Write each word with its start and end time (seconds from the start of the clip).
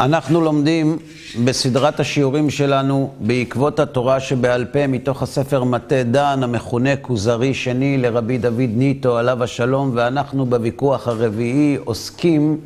אנחנו 0.00 0.40
לומדים 0.40 0.98
בסדרת 1.44 2.00
השיעורים 2.00 2.50
שלנו 2.50 3.10
בעקבות 3.20 3.80
התורה 3.80 4.20
שבעל 4.20 4.64
פה 4.64 4.86
מתוך 4.86 5.22
הספר 5.22 5.64
מטה 5.64 6.02
דן 6.02 6.42
המכונה 6.42 6.96
כוזרי 6.96 7.54
שני 7.54 7.98
לרבי 7.98 8.38
דוד 8.38 8.70
ניטו 8.74 9.18
עליו 9.18 9.42
השלום 9.42 9.90
ואנחנו 9.94 10.46
בוויכוח 10.46 11.08
הרביעי 11.08 11.76
עוסקים 11.84 12.60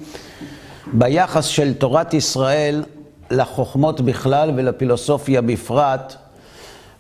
ביחס 0.93 1.45
של 1.45 1.75
תורת 1.75 2.15
ישראל 2.15 2.83
לחוכמות 3.31 4.01
בכלל 4.01 4.51
ולפילוסופיה 4.57 5.43
בפרט 5.43 6.15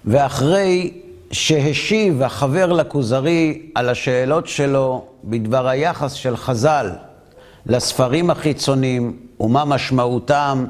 ואחרי 0.04 0.92
שהשיב 1.32 2.22
החבר 2.22 2.72
לכוזרי 2.72 3.62
על 3.74 3.88
השאלות 3.88 4.46
שלו 4.46 5.04
בדבר 5.24 5.68
היחס 5.68 6.12
של 6.12 6.36
חז"ל 6.36 6.90
לספרים 7.68 8.30
החיצוניים 8.30 9.16
ומה 9.40 9.64
משמעותם 9.64 10.64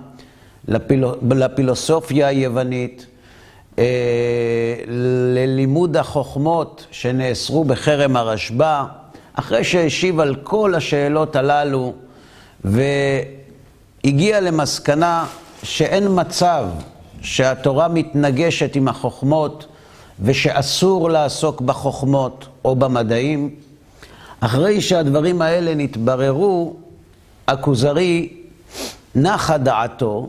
לפיל... 0.68 1.04
לפילוסופיה 1.30 2.26
היוונית, 2.26 3.06
אה, 3.78 3.84
ללימוד 5.34 5.96
החוכמות 5.96 6.86
שנאסרו 6.90 7.64
בחרם 7.64 8.16
הרשב"א, 8.16 8.84
אחרי 9.34 9.64
שהשיב 9.64 10.20
על 10.20 10.34
כל 10.34 10.74
השאלות 10.74 11.36
הללו 11.36 11.92
והגיע 12.64 14.40
למסקנה 14.40 15.26
שאין 15.62 16.06
מצב 16.10 16.66
שהתורה 17.22 17.88
מתנגשת 17.88 18.76
עם 18.76 18.88
החוכמות 18.88 19.66
ושאסור 20.22 21.10
לעסוק 21.10 21.60
בחוכמות 21.60 22.46
או 22.64 22.76
במדעים, 22.76 23.54
אחרי 24.40 24.80
שהדברים 24.80 25.42
האלה 25.42 25.74
נתבררו, 25.74 26.76
הכוזרי 27.48 28.28
נחה 29.14 29.58
דעתו, 29.58 30.28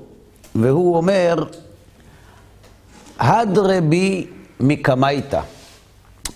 והוא 0.56 0.98
אומר, 0.98 1.44
הדרבי 3.20 4.28
מקמייתא. 4.60 5.42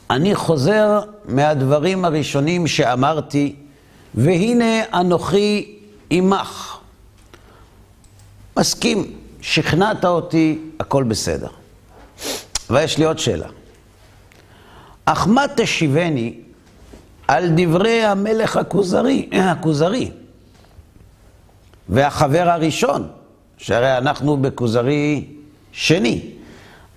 אני 0.10 0.36
חוזר 0.36 1.00
מהדברים 1.26 2.06
הראשונים 2.06 2.68
שאמרתי, 2.68 3.56
והנה 4.16 5.00
אנוכי 5.00 5.76
עמך. 6.10 6.78
מסכים, 8.60 9.14
שכנעת 9.42 10.06
אותי, 10.06 10.60
הכל 10.80 11.04
בסדר. 11.04 11.48
ויש 12.70 12.98
לי 12.98 13.06
עוד 13.06 13.20
שאלה. 13.20 13.48
אך 15.06 15.28
מה 15.28 15.46
תשיבני 15.56 16.34
על 17.28 17.50
דברי 17.56 18.04
המלך 18.04 18.58
הכוזרי, 18.58 19.30
הכוזרי 19.32 20.12
והחבר 21.90 22.50
הראשון, 22.50 23.08
שהרי 23.58 23.98
אנחנו 23.98 24.38
בכוזרי 24.38 25.26
שני. 25.72 26.22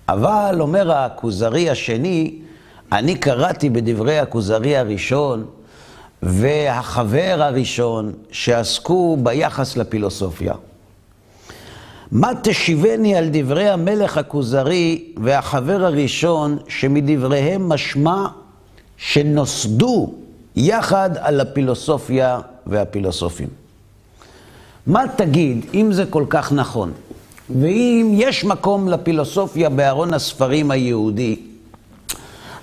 אבל 0.09 0.57
אומר 0.59 0.91
הכוזרי 0.91 1.69
השני, 1.69 2.39
אני 2.91 3.15
קראתי 3.15 3.69
בדברי 3.69 4.19
הכוזרי 4.19 4.77
הראשון 4.77 5.45
והחבר 6.23 7.35
הראשון 7.39 8.13
שעסקו 8.31 9.17
ביחס 9.23 9.77
לפילוסופיה. 9.77 10.53
מה 12.11 12.31
תשיבני 12.43 13.15
על 13.15 13.29
דברי 13.31 13.69
המלך 13.69 14.17
הכוזרי 14.17 15.13
והחבר 15.17 15.85
הראשון 15.85 16.57
שמדבריהם 16.67 17.69
משמע 17.69 18.27
שנוסדו 18.97 20.13
יחד 20.55 21.09
על 21.19 21.41
הפילוסופיה 21.41 22.39
והפילוסופים. 22.67 23.66
מה 24.87 25.03
תגיד 25.15 25.65
אם 25.73 25.93
זה 25.93 26.05
כל 26.05 26.25
כך 26.29 26.51
נכון, 26.51 26.91
ואם 27.49 28.11
יש 28.13 28.43
מקום 28.43 28.87
לפילוסופיה 28.87 29.69
בארון 29.69 30.13
הספרים 30.13 30.71
היהודי, 30.71 31.35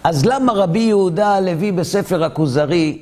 אז 0.05 0.25
למה 0.25 0.53
רבי 0.53 0.79
יהודה 0.79 1.35
הלוי 1.35 1.73
בספר 1.73 2.25
הכוזרי 2.25 2.99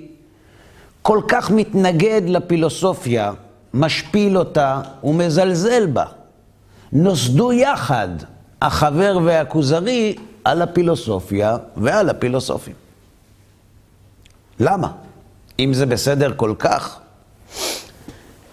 כל 1.02 1.20
כך 1.28 1.50
מתנגד 1.50 2.22
לפילוסופיה, 2.26 3.32
משפיל 3.74 4.38
אותה 4.38 4.80
ומזלזל 5.04 5.86
בה? 5.86 6.04
נוסדו 6.92 7.52
יחד 7.52 8.08
החבר 8.62 9.18
והכוזרי 9.24 10.16
על 10.44 10.62
הפילוסופיה 10.62 11.56
ועל 11.76 12.08
הפילוסופים. 12.08 12.74
למה? 14.60 14.88
אם 15.58 15.74
זה 15.74 15.86
בסדר 15.86 16.32
כל 16.36 16.54
כך, 16.58 17.00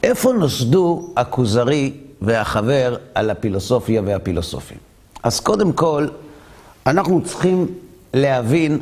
איפה 0.03 0.33
נוסדו 0.33 1.09
הכוזרי 1.15 1.93
והחבר 2.21 2.97
על 3.15 3.29
הפילוסופיה 3.29 4.01
והפילוסופים? 4.05 4.77
אז 5.23 5.39
קודם 5.39 5.73
כל, 5.73 6.07
אנחנו 6.87 7.21
צריכים 7.23 7.67
להבין 8.13 8.79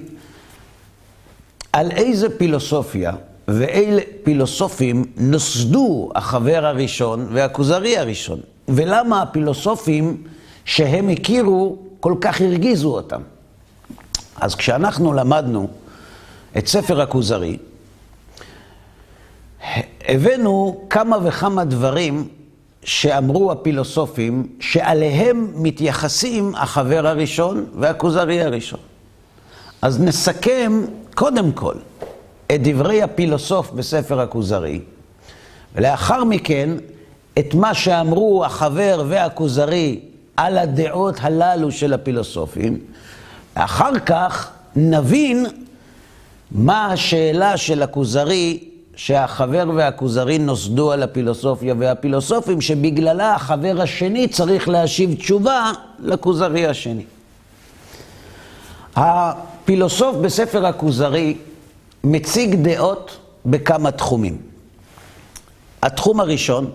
על 1.74 1.92
איזה 1.92 2.38
פילוסופיה 2.38 3.12
ואילו 3.48 4.00
פילוסופים 4.24 5.06
נוסדו 5.18 6.10
החבר 6.16 6.66
הראשון 6.66 7.28
והכוזרי 7.32 7.98
הראשון, 7.98 8.40
ולמה 8.68 9.22
הפילוסופים 9.22 10.24
שהם 10.66 11.10
הכירו 11.10 11.78
כל 12.00 12.16
כך 12.22 12.42
הרגיזו 12.42 12.96
אותם. 12.96 13.22
אז 14.36 14.56
כשאנחנו 14.56 15.14
למדנו 15.14 15.68
את 16.58 16.68
ספר 16.68 17.02
הכוזרי, 17.02 17.58
הבאנו 20.08 20.82
כמה 20.90 21.18
וכמה 21.24 21.66
דברים 21.66 22.28
שאמרו 22.84 23.52
הפילוסופים, 23.52 24.48
שעליהם 24.60 25.52
מתייחסים 25.56 26.56
החבר 26.56 27.08
הראשון 27.08 27.66
והכוזרי 27.76 28.42
הראשון. 28.42 28.80
אז 29.82 30.02
נסכם 30.02 30.82
קודם 31.16 31.52
כל 31.52 31.74
את 32.48 32.64
דברי 32.64 33.04
הפילוסוף 33.04 33.72
בספר 33.72 34.20
הכוזרי, 34.22 34.82
ולאחר 35.76 36.24
מכן 36.24 36.70
את 37.40 37.54
מה 37.54 37.74
שאמרו 37.74 38.46
החבר 38.46 39.04
והכוזרי 39.08 40.00
על 40.38 40.58
הדעות 40.58 41.16
הללו 41.22 41.72
של 41.72 41.94
הפילוסופים. 41.94 42.80
אחר 43.54 44.00
כך 44.00 44.52
נבין 44.76 45.46
מה 46.52 46.92
השאלה 46.92 47.58
של 47.58 47.84
הכוזרי 47.84 48.60
שהחבר 48.98 49.64
והכוזרי 49.76 50.38
נוסדו 50.38 50.92
על 50.92 51.04
הפילוסופיה 51.04 51.76
והפילוסופים, 51.78 52.62
שבגללה 52.62 53.36
החבר 53.36 53.82
השני 53.82 54.28
צריך 54.28 54.68
להשיב 54.70 55.16
תשובה 55.16 55.72
לכוזרי 56.00 56.68
השני. 56.68 57.06
הפילוסוף 58.96 60.16
בספר 60.16 60.66
הכוזרי 60.66 61.38
מציג 62.04 62.56
דעות 62.56 63.18
בכמה 63.46 63.92
תחומים. 63.92 64.42
התחום 65.82 66.20
הראשון 66.20 66.72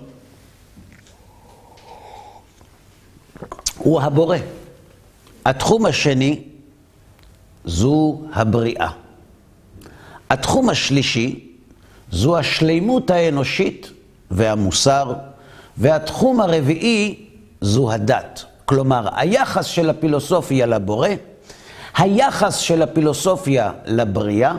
הוא 3.78 4.00
הבורא. 4.00 4.36
התחום 5.44 5.86
השני 5.86 6.42
זו 7.64 8.20
הבריאה. 8.32 8.90
התחום 10.30 10.68
השלישי 10.68 11.51
זו 12.12 12.38
השלימות 12.38 13.10
האנושית 13.10 13.90
והמוסר, 14.30 15.12
והתחום 15.76 16.40
הרביעי 16.40 17.26
זו 17.60 17.92
הדת. 17.92 18.44
כלומר, 18.64 19.08
היחס 19.16 19.66
של 19.66 19.90
הפילוסופיה 19.90 20.66
לבורא, 20.66 21.08
היחס 21.96 22.56
של 22.56 22.82
הפילוסופיה 22.82 23.70
לבריאה, 23.86 24.54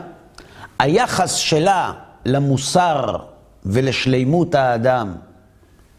היחס 0.79 1.33
שלה 1.35 1.93
למוסר 2.25 3.17
ולשלימות 3.65 4.55
האדם, 4.55 5.15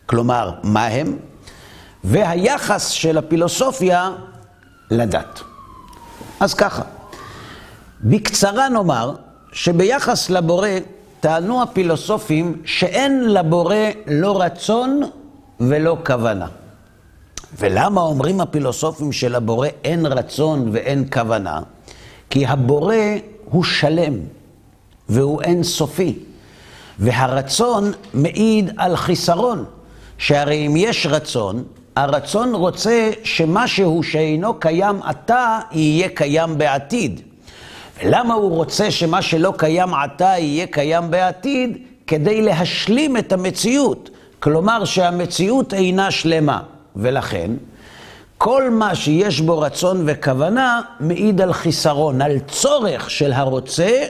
כלומר, 0.06 0.52
מה 0.62 0.87
הם, 0.87 1.17
והיחס 2.05 2.88
של 2.88 3.19
הפילוסופיה 3.19 4.11
לדת. 4.90 5.40
אז 6.40 6.55
ככה, 6.55 6.82
בקצרה 8.00 8.69
נאמר 8.69 9.14
שביחס 9.52 10.31
לבורא 10.31 10.69
טענו 11.25 11.62
הפילוסופים 11.62 12.62
שאין 12.65 13.32
לבורא 13.32 13.76
לא 14.06 14.43
רצון 14.43 15.03
ולא 15.61 15.97
כוונה. 16.06 16.47
ולמה 17.59 18.00
אומרים 18.00 18.41
הפילוסופים 18.41 19.12
שלבורא 19.12 19.69
אין 19.85 20.06
רצון 20.06 20.69
ואין 20.73 21.05
כוונה? 21.12 21.61
כי 22.31 22.47
הבורא 22.47 22.97
הוא 23.44 23.65
שלם 23.65 24.15
והוא 25.09 25.43
אין 25.43 25.62
סופי. 25.62 26.19
והרצון 26.99 27.93
מעיד 28.15 28.70
על 28.77 28.97
חיסרון, 28.97 29.65
שהרי 30.19 30.67
אם 30.67 30.75
יש 30.77 31.06
רצון, 31.06 31.65
הרצון 31.97 32.55
רוצה 32.55 33.11
שמשהו 33.23 34.03
שאינו 34.03 34.55
קיים 34.55 35.03
עתה 35.03 35.59
יהיה 35.73 36.09
קיים 36.09 36.59
בעתיד. 36.59 37.20
ולמה 38.02 38.35
הוא 38.35 38.56
רוצה 38.56 38.91
שמה 38.91 39.23
שלא 39.23 39.55
קיים 39.56 39.94
עתה 39.94 40.35
יהיה 40.38 40.67
קיים 40.67 41.11
בעתיד? 41.11 41.79
כדי 42.06 42.43
להשלים 42.43 43.17
את 43.17 43.32
המציאות. 43.32 44.11
כלומר 44.41 44.85
שהמציאות 44.85 45.75
אינה 45.75 46.11
שלמה, 46.11 46.62
ולכן 46.96 47.50
כל 48.38 48.70
מה 48.70 48.94
שיש 48.94 49.41
בו 49.41 49.61
רצון 49.61 50.02
וכוונה 50.06 50.81
מעיד 51.00 51.41
על 51.41 51.52
חיסרון, 51.52 52.23
על 52.23 52.38
צורך 52.38 53.11
של 53.11 53.32
הרוצה, 53.32 54.02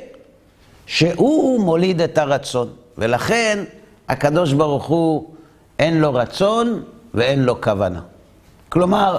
שהוא 0.87 1.61
מוליד 1.61 2.01
את 2.01 2.19
הרצון. 2.19 2.69
ולכן 2.99 3.65
הקדוש 4.09 4.53
ברוך 4.53 4.85
הוא 4.85 5.35
אין 5.79 6.01
לו 6.01 6.15
רצון 6.15 6.83
ואין 7.15 7.43
לו 7.43 7.61
כוונה. 7.61 8.01
כלומר, 8.69 9.19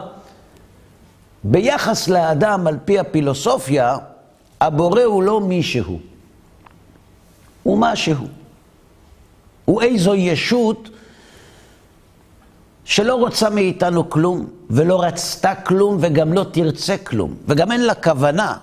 ביחס 1.44 2.07
לאדם 2.07 2.67
על 2.67 2.77
פי 2.85 3.00
הפילוסופיה, 3.00 3.97
הבורא 4.61 5.03
הוא 5.03 5.23
לא 5.23 5.41
מישהו, 5.41 5.99
הוא 7.63 7.77
משהו. 7.77 8.27
הוא 9.65 9.81
איזו 9.81 10.15
ישות 10.15 10.89
שלא 12.85 13.15
רוצה 13.15 13.49
מאיתנו 13.49 14.09
כלום, 14.09 14.47
ולא 14.69 15.03
רצתה 15.03 15.55
כלום, 15.55 15.97
וגם 16.01 16.33
לא 16.33 16.45
תרצה 16.51 16.97
כלום, 16.97 17.35
וגם 17.47 17.71
אין 17.71 17.85
לה 17.85 17.95
כוונה. 17.95 18.57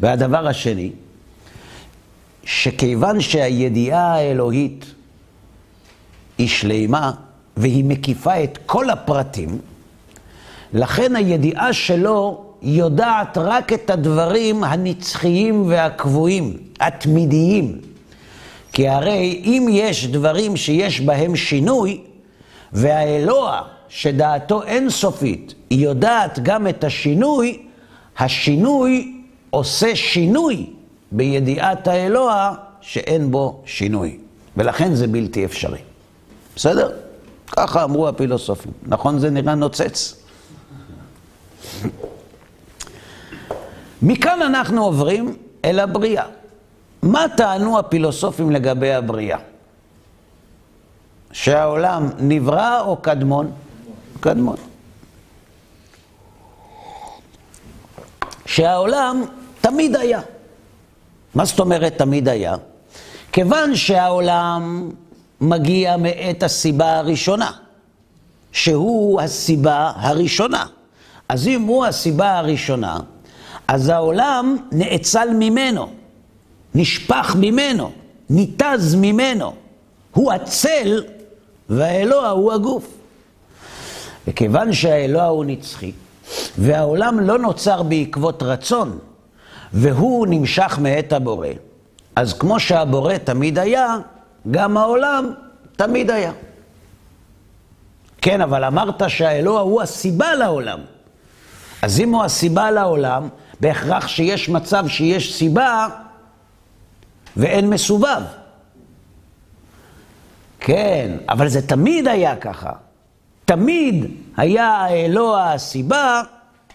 והדבר 0.00 0.46
השני, 0.48 0.92
שכיוון 2.44 3.20
שהידיעה 3.20 4.14
האלוהית 4.14 4.84
היא 6.38 6.48
שלימה, 6.48 7.12
והיא 7.56 7.84
מקיפה 7.84 8.44
את 8.44 8.58
כל 8.66 8.90
הפרטים, 8.90 9.58
לכן 10.72 11.16
הידיעה 11.16 11.72
שלו 11.72 12.49
יודעת 12.62 13.38
רק 13.38 13.72
את 13.72 13.90
הדברים 13.90 14.64
הנצחיים 14.64 15.68
והקבועים, 15.68 16.56
התמידיים. 16.80 17.80
כי 18.72 18.88
הרי 18.88 19.42
אם 19.44 19.66
יש 19.70 20.06
דברים 20.06 20.56
שיש 20.56 21.00
בהם 21.00 21.36
שינוי, 21.36 22.00
והאלוה, 22.72 23.62
שדעתו 23.88 24.62
אינסופית, 24.62 25.54
היא 25.70 25.84
יודעת 25.84 26.38
גם 26.42 26.68
את 26.68 26.84
השינוי, 26.84 27.62
השינוי 28.18 29.20
עושה 29.50 29.96
שינוי 29.96 30.66
בידיעת 31.12 31.88
האלוה 31.88 32.54
שאין 32.80 33.30
בו 33.30 33.62
שינוי. 33.66 34.18
ולכן 34.56 34.94
זה 34.94 35.06
בלתי 35.06 35.44
אפשרי. 35.44 35.78
בסדר? 36.56 36.90
ככה 37.46 37.84
אמרו 37.84 38.08
הפילוסופים. 38.08 38.72
נכון 38.86 39.18
זה 39.18 39.30
נראה 39.30 39.54
נוצץ? 39.54 40.16
מכאן 44.02 44.42
אנחנו 44.42 44.84
עוברים 44.84 45.36
אל 45.64 45.78
הבריאה. 45.78 46.24
מה 47.02 47.26
טענו 47.36 47.78
הפילוסופים 47.78 48.50
לגבי 48.50 48.92
הבריאה? 48.92 49.38
שהעולם 51.32 52.08
נברא 52.18 52.80
או 52.80 52.96
קדמון? 52.96 53.52
קדמון. 54.20 54.56
שהעולם 58.46 59.24
תמיד 59.60 59.96
היה. 59.96 60.20
מה 61.34 61.44
זאת 61.44 61.60
אומרת 61.60 61.98
תמיד 61.98 62.28
היה? 62.28 62.54
כיוון 63.32 63.76
שהעולם 63.76 64.90
מגיע 65.40 65.96
מאת 65.96 66.42
הסיבה 66.42 66.98
הראשונה, 66.98 67.50
שהוא 68.52 69.20
הסיבה 69.20 69.92
הראשונה. 69.96 70.66
אז 71.28 71.48
אם 71.48 71.62
הוא 71.62 71.86
הסיבה 71.86 72.38
הראשונה, 72.38 73.00
אז 73.70 73.88
העולם 73.88 74.56
נאצל 74.72 75.28
ממנו. 75.38 75.90
נשפך 76.74 77.36
ממנו, 77.38 77.92
ניתז 78.30 78.94
ממנו. 78.94 79.54
הוא 80.14 80.32
הצל 80.32 81.04
והאלוה 81.68 82.30
הוא 82.30 82.52
הגוף. 82.52 82.86
וכיוון 84.26 84.72
שהאלוה 84.72 85.26
הוא 85.26 85.44
נצחי, 85.44 85.92
והעולם 86.58 87.20
לא 87.20 87.38
נוצר 87.38 87.82
בעקבות 87.82 88.42
רצון, 88.42 88.98
והוא 89.72 90.26
נמשך 90.26 90.78
מאת 90.82 91.12
הבורא, 91.12 91.48
אז 92.16 92.32
כמו 92.32 92.60
שהבורא 92.60 93.16
תמיד 93.16 93.58
היה, 93.58 93.96
גם 94.50 94.76
העולם 94.76 95.32
תמיד 95.76 96.10
היה. 96.10 96.32
כן, 98.22 98.40
אבל 98.40 98.64
אמרת 98.64 99.02
שהאלוה 99.08 99.60
הוא 99.60 99.82
הסיבה 99.82 100.34
לעולם. 100.34 100.78
אז 101.82 102.00
אם 102.00 102.14
הוא 102.14 102.24
הסיבה 102.24 102.70
לעולם, 102.70 103.28
בהכרח 103.60 104.08
שיש 104.08 104.48
מצב 104.48 104.88
שיש 104.88 105.34
סיבה 105.34 105.88
ואין 107.36 107.70
מסובב. 107.70 108.22
כן, 110.60 111.16
אבל 111.28 111.48
זה 111.48 111.66
תמיד 111.66 112.08
היה 112.08 112.36
ככה. 112.36 112.72
תמיד 113.44 114.06
היה 114.36 114.66
האלוה 114.66 115.52
הסיבה, 115.52 116.22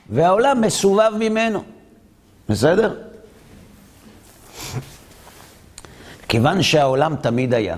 והעולם 0.10 0.62
מסובב 0.62 1.12
ממנו. 1.20 1.64
בסדר? 2.50 2.94
כיוון 6.28 6.64
שהעולם 6.64 7.16
תמיד 7.16 7.54
היה, 7.54 7.78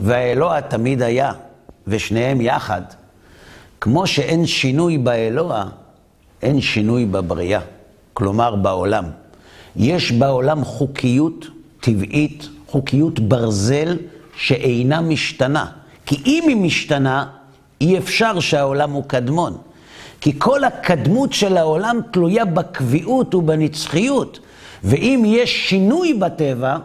והאלוה 0.00 0.62
תמיד 0.62 1.02
היה, 1.02 1.32
ושניהם 1.86 2.40
יחד, 2.40 2.82
כמו 3.80 4.06
שאין 4.06 4.46
שינוי 4.46 4.98
באלוה, 4.98 5.64
אין 6.42 6.60
שינוי 6.60 7.04
בבריאה, 7.04 7.60
כלומר 8.20 8.56
בעולם. 8.56 9.04
יש 9.76 10.12
בעולם 10.12 10.64
חוקיות 10.64 11.46
טבעית, 11.80 12.48
חוקיות 12.66 13.20
ברזל 13.20 13.96
שאינה 14.36 15.00
משתנה. 15.00 15.66
כי 16.06 16.22
אם 16.26 16.44
היא 16.48 16.56
משתנה, 16.56 17.26
אי 17.80 17.98
אפשר 17.98 18.40
שהעולם 18.40 18.90
הוא 18.90 19.04
קדמון. 19.06 19.56
כי 20.20 20.38
כל 20.38 20.64
הקדמות 20.64 21.32
של 21.32 21.56
העולם 21.56 22.00
תלויה 22.10 22.44
בקביעות 22.44 23.34
ובנצחיות. 23.34 24.38
ואם 24.84 25.22
יש 25.26 25.68
שינוי 25.68 26.14
בטבע, 26.14 26.76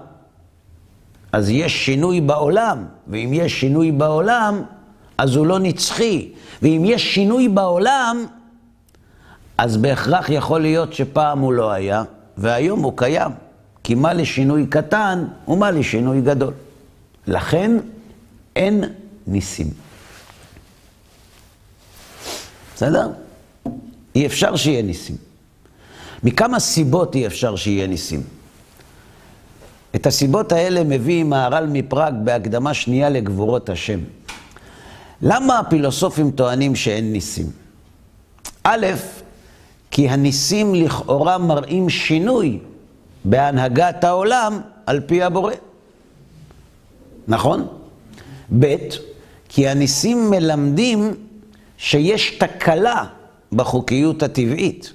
אז 1.31 1.49
יש 1.49 1.85
שינוי 1.85 2.21
בעולם. 2.21 2.85
ואם 3.07 3.29
יש 3.33 3.59
שינוי 3.59 3.91
בעולם, 3.91 4.61
אז 5.17 5.35
הוא 5.35 5.45
לא 5.45 5.59
נצחי. 5.59 6.29
ואם 6.61 6.81
יש 6.85 7.13
שינוי 7.13 7.47
בעולם, 7.47 8.25
אז 9.57 9.78
בהכרח 9.78 10.30
יכול 10.30 10.62
להיות 10.62 10.94
שפעם 10.94 11.40
הוא 11.40 11.54
לא 11.54 11.72
היה, 11.72 12.04
והיום 12.38 12.84
הוא 12.84 12.94
קיים. 12.96 13.31
כי 13.84 13.96
מה 13.96 14.13
לשינוי 14.13 14.66
קטן 14.69 15.26
ומה 15.47 15.71
לשינוי 15.71 16.21
גדול. 16.21 16.54
לכן 17.28 17.71
אין 18.56 18.83
ניסים. 19.28 19.69
בסדר? 22.76 23.09
אי 24.16 24.26
אפשר 24.26 24.56
שיהיה 24.56 24.81
ניסים. 24.81 25.16
מכמה 26.24 26.59
סיבות 26.59 27.16
אי 27.16 27.28
אפשר 27.28 27.56
שיהיה 27.56 27.88
ניסים. 27.88 28.24
את 29.95 30.06
הסיבות 30.06 30.52
האלה 30.52 30.83
מביא 30.83 31.24
מהר"ל 31.24 31.68
מפראג 31.68 32.14
בהקדמה 32.24 32.74
שנייה 32.74 33.09
לגבורות 33.09 33.69
השם. 33.69 34.00
למה 35.21 35.59
הפילוסופים 35.59 36.31
טוענים 36.31 36.76
שאין 36.76 37.14
ניסים? 37.14 37.45
א', 38.64 38.85
כי 39.95 40.09
הניסים 40.09 40.75
לכאורה 40.75 41.37
מראים 41.37 41.90
שינוי 41.90 42.59
בהנהגת 43.25 44.04
העולם 44.04 44.61
על 44.85 44.99
פי 45.06 45.23
הבורא. 45.23 45.54
נכון? 47.28 47.68
ב', 48.59 48.75
כי 49.49 49.68
הניסים 49.68 50.30
מלמדים 50.30 51.14
שיש 51.78 52.31
תקלה 52.31 53.06
בחוקיות 53.54 54.23
הטבעית. 54.23 54.94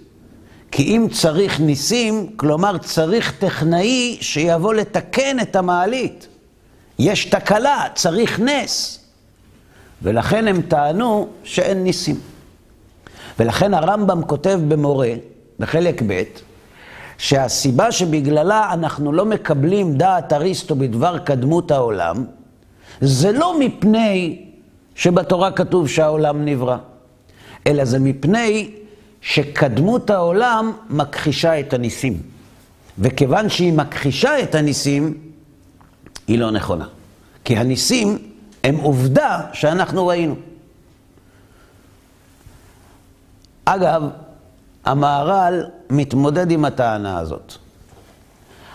כי 0.71 0.83
אם 0.83 1.07
צריך 1.13 1.61
ניסים, 1.61 2.37
כלומר 2.37 2.79
צריך 2.79 3.33
טכנאי 3.39 4.19
שיבוא 4.21 4.75
לתקן 4.75 5.41
את 5.41 5.57
המעלית. 5.57 6.29
יש 6.99 7.25
תקלה, 7.25 7.85
צריך 7.95 8.41
נס. 8.41 9.01
ולכן 10.03 10.49
הם 10.49 10.63
טענו 10.63 11.29
שאין 11.45 11.85
ניסים. 11.85 12.21
ולכן 13.39 13.75
הרמב"ם 13.75 14.23
כותב 14.23 14.61
במורה, 14.69 15.13
בחלק 15.59 16.03
ב', 16.07 16.23
שהסיבה 17.19 17.93
שבגללה 17.93 18.71
אנחנו 18.73 19.13
לא 19.13 19.25
מקבלים 19.25 19.95
דעת 19.97 20.33
אריסטו 20.33 20.75
בדבר 20.75 21.19
קדמות 21.19 21.71
העולם, 21.71 22.25
זה 23.01 23.33
לא 23.33 23.59
מפני 23.59 24.45
שבתורה 24.95 25.51
כתוב 25.51 25.89
שהעולם 25.89 26.45
נברא, 26.45 26.77
אלא 27.67 27.85
זה 27.85 27.99
מפני 27.99 28.71
שקדמות 29.21 30.11
העולם 30.11 30.73
מכחישה 30.91 31.61
את 31.61 31.73
הניסים. 31.75 32.23
וכיוון 32.99 33.49
שהיא 33.49 33.73
מכחישה 33.73 34.43
את 34.43 34.55
הניסים, 34.55 35.15
היא 36.27 36.39
לא 36.39 36.51
נכונה. 36.51 36.87
כי 37.45 37.57
הניסים 37.57 38.19
הם 38.65 38.77
עובדה 38.77 39.41
שאנחנו 39.53 40.07
ראינו. 40.07 40.35
אגב, 43.65 44.03
המהר"ל 44.85 45.65
מתמודד 45.91 46.51
עם 46.51 46.65
הטענה 46.65 47.19
הזאת. 47.19 47.55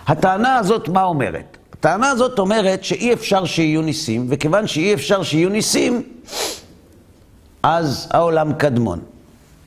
הטענה 0.08 0.56
הזאת 0.56 0.90
מה 0.90 1.04
אומרת? 1.04 1.58
הטענה 1.74 2.10
הזאת 2.10 2.40
אומרת 2.40 2.84
שאי 2.84 3.14
אפשר 3.14 3.46
שיהיו 3.46 3.82
ניסים, 3.82 4.26
וכיוון 4.30 4.68
שאי 4.68 4.94
אפשר 4.94 5.24
שיהיו 5.24 5.50
ניסים, 5.50 6.04
אז 7.64 8.08
העולם 8.12 8.54
קדמון. 8.54 9.00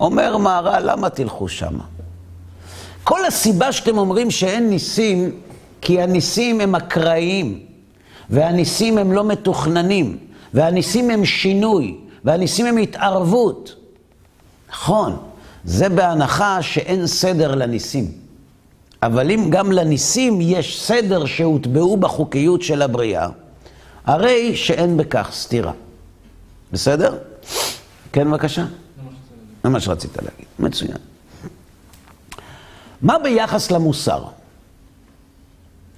אומר 0.01 0.37
מהר"ל, 0.37 0.91
למה 0.91 1.11
תלכו 1.11 1.49
שמה? 1.49 1.85
כל 3.05 3.25
הסיבה 3.25 3.73
שאתם 3.73 3.99
אומרים 3.99 4.31
שאין 4.31 4.71
ניסים, 4.71 5.31
כי 5.81 6.01
הניסים 6.03 6.61
הם 6.61 6.75
אקראיים, 6.75 7.61
והניסים 8.31 8.99
הם 8.99 9.13
לא 9.13 9.25
מתוכננים, 9.25 10.19
והניסים 10.55 11.11
הם 11.11 11.25
שינוי, 11.25 11.97
והניסים 12.25 12.67
הם 12.67 12.77
התערבות. 12.77 13.75
נכון, 14.71 15.17
זה 15.65 15.89
בהנחה 15.89 16.63
שאין 16.63 17.07
סדר 17.07 17.55
לניסים. 17.55 18.13
אבל 19.03 19.31
אם 19.31 19.51
גם 19.51 19.73
לניסים 19.73 20.41
יש 20.41 20.83
סדר 20.83 21.27
שהוטבעו 21.27 21.97
בחוקיות 21.97 22.63
של 22.63 22.83
הבריאה, 22.83 23.29
הרי 24.05 24.57
שאין 24.57 24.97
בכך 24.97 25.31
סתירה. 25.33 25.73
בסדר? 26.73 27.19
כן, 28.13 28.31
בבקשה. 28.31 28.65
זה 29.65 29.69
מה 29.69 29.81
שרצית 29.81 30.17
להגיד. 30.17 30.47
מצוין. 30.59 30.97
מה 33.03 33.19
ביחס 33.19 33.71
למוסר? 33.71 34.25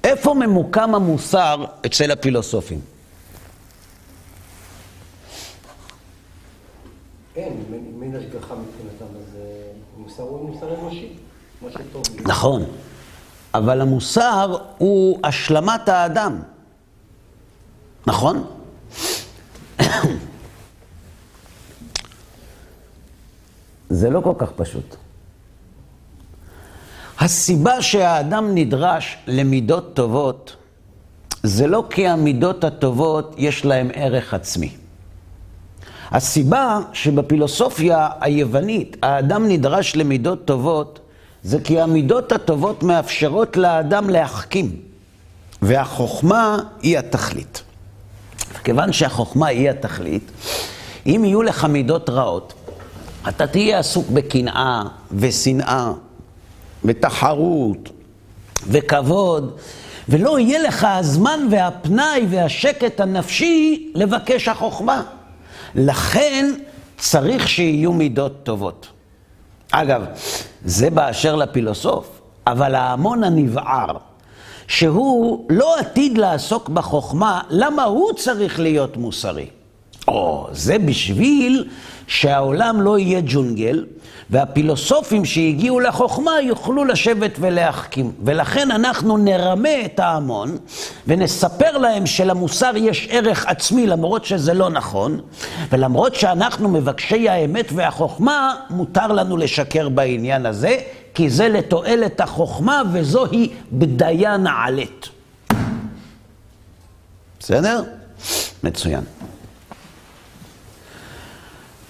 איפה 0.05 0.35
ממוקם 0.35 0.95
המוסר 0.95 1.65
אצל 1.87 2.11
הפילוסופים? 2.11 2.81
אין, 7.41 7.65
אם 7.97 8.03
אין 8.03 8.17
השגחה 8.17 8.55
מבחינתם, 8.55 9.05
אז 9.05 9.37
אה, 9.37 9.71
מוסר 9.97 10.23
הוא 10.23 10.51
מוסר 10.51 10.75
אנושי, 10.81 11.09
מה 11.63 11.69
שטוב. 11.71 12.03
נכון, 12.21 12.63
אבל 13.55 13.81
המוסר 13.81 14.57
הוא 14.79 15.19
השלמת 15.25 15.89
האדם, 15.89 16.43
נכון? 18.07 18.45
זה 23.91 24.11
לא 24.11 24.21
כל 24.21 24.35
כך 24.39 24.53
פשוט. 24.57 24.97
הסיבה 27.19 27.83
שהאדם 27.83 28.55
נדרש 28.55 29.19
למידות 29.27 29.95
טובות, 29.95 30.57
זה 31.43 31.67
לא 31.67 31.85
כי 31.91 32.09
המידות 32.09 32.65
הטובות 32.65 33.35
יש 33.39 33.65
להן 33.65 33.91
ערך 33.95 34.35
עצמי. 34.35 34.80
הסיבה 36.13 36.81
שבפילוסופיה 36.93 38.09
היוונית 38.21 38.97
האדם 39.03 39.49
נדרש 39.49 39.97
למידות 39.97 40.45
טובות, 40.45 41.01
זה 41.43 41.61
כי 41.65 41.81
המידות 41.81 42.33
הטובות 42.33 42.83
מאפשרות 42.83 43.57
לאדם 43.57 44.11
להחכים, 44.11 44.77
והחוכמה 45.63 46.59
היא 46.83 46.99
התכלית. 46.99 47.63
כיוון 48.65 48.93
שהחוכמה 48.93 49.47
היא 49.47 49.71
התכלית, 49.71 50.31
אם 51.07 51.23
יהיו 51.25 51.43
לך 51.43 51.65
מידות 51.65 52.11
רעות, 52.11 52.55
אתה 53.29 53.47
תהיה 53.47 53.79
עסוק 53.79 54.11
בקנאה 54.11 54.83
ושנאה 55.13 55.93
ותחרות 56.85 57.89
וכבוד, 58.67 59.57
ולא 60.09 60.39
יהיה 60.39 60.63
לך 60.63 60.87
הזמן 60.91 61.41
והפנאי 61.51 62.27
והשקט 62.31 63.01
הנפשי 63.01 63.93
לבקש 63.95 64.49
החוכמה. 64.49 65.03
לכן 65.75 66.55
צריך 66.97 67.49
שיהיו 67.49 67.93
מידות 67.93 68.33
טובות. 68.43 68.89
אגב, 69.71 70.05
זה 70.65 70.91
באשר 70.91 71.37
לפילוסוף, 71.37 72.21
אבל 72.47 72.75
ההמון 72.75 73.25
הנבער, 73.25 73.97
שהוא 74.69 75.47
לא 75.51 75.79
עתיד 75.79 76.19
לעסוק 76.19 76.69
בחוכמה, 76.69 77.41
למה 77.51 77.85
הוא 77.85 78.13
צריך 78.13 78.61
להיות 78.61 78.97
מוסרי? 78.97 79.47
או, 80.11 80.49
זה 80.53 80.79
בשביל 80.79 81.69
שהעולם 82.07 82.81
לא 82.81 82.99
יהיה 82.99 83.21
ג'ונגל, 83.25 83.87
והפילוסופים 84.31 85.25
שהגיעו 85.25 85.81
לחוכמה 85.81 86.41
יוכלו 86.43 86.85
לשבת 86.85 87.31
ולהחכים. 87.41 88.13
ולכן 88.25 88.71
אנחנו 88.71 89.17
נרמה 89.17 89.85
את 89.85 90.01
ההמון 90.01 90.59
ונספר 91.07 91.79
להם 91.79 92.07
שלמוסר 92.07 92.73
יש 92.77 93.09
ערך 93.11 93.47
עצמי 93.47 93.87
למרות 93.87 94.25
שזה 94.25 94.55
לא 94.55 94.71
נכון, 94.71 95.21
ולמרות 95.73 96.15
שאנחנו 96.15 96.69
מבקשי 96.69 97.29
האמת 97.29 97.67
והחוכמה, 97.75 98.55
מותר 98.71 99.07
לנו 99.07 99.37
לשקר 99.37 99.89
בעניין 99.89 100.47
הזה, 100.47 100.77
כי 101.15 101.31
זה 101.31 101.49
לתועלת 101.49 102.21
החוכמה 102.21 102.83
וזוהי 102.93 103.51
בדיה 103.73 104.37
נעלית. 104.37 105.09
בסדר? 107.41 107.83
מצוין. 108.65 109.03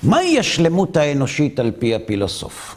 מהי 0.03 0.39
השלמות 0.39 0.97
האנושית 0.97 1.59
על 1.59 1.73
פי 1.79 1.95
הפילוסוף? 1.95 2.77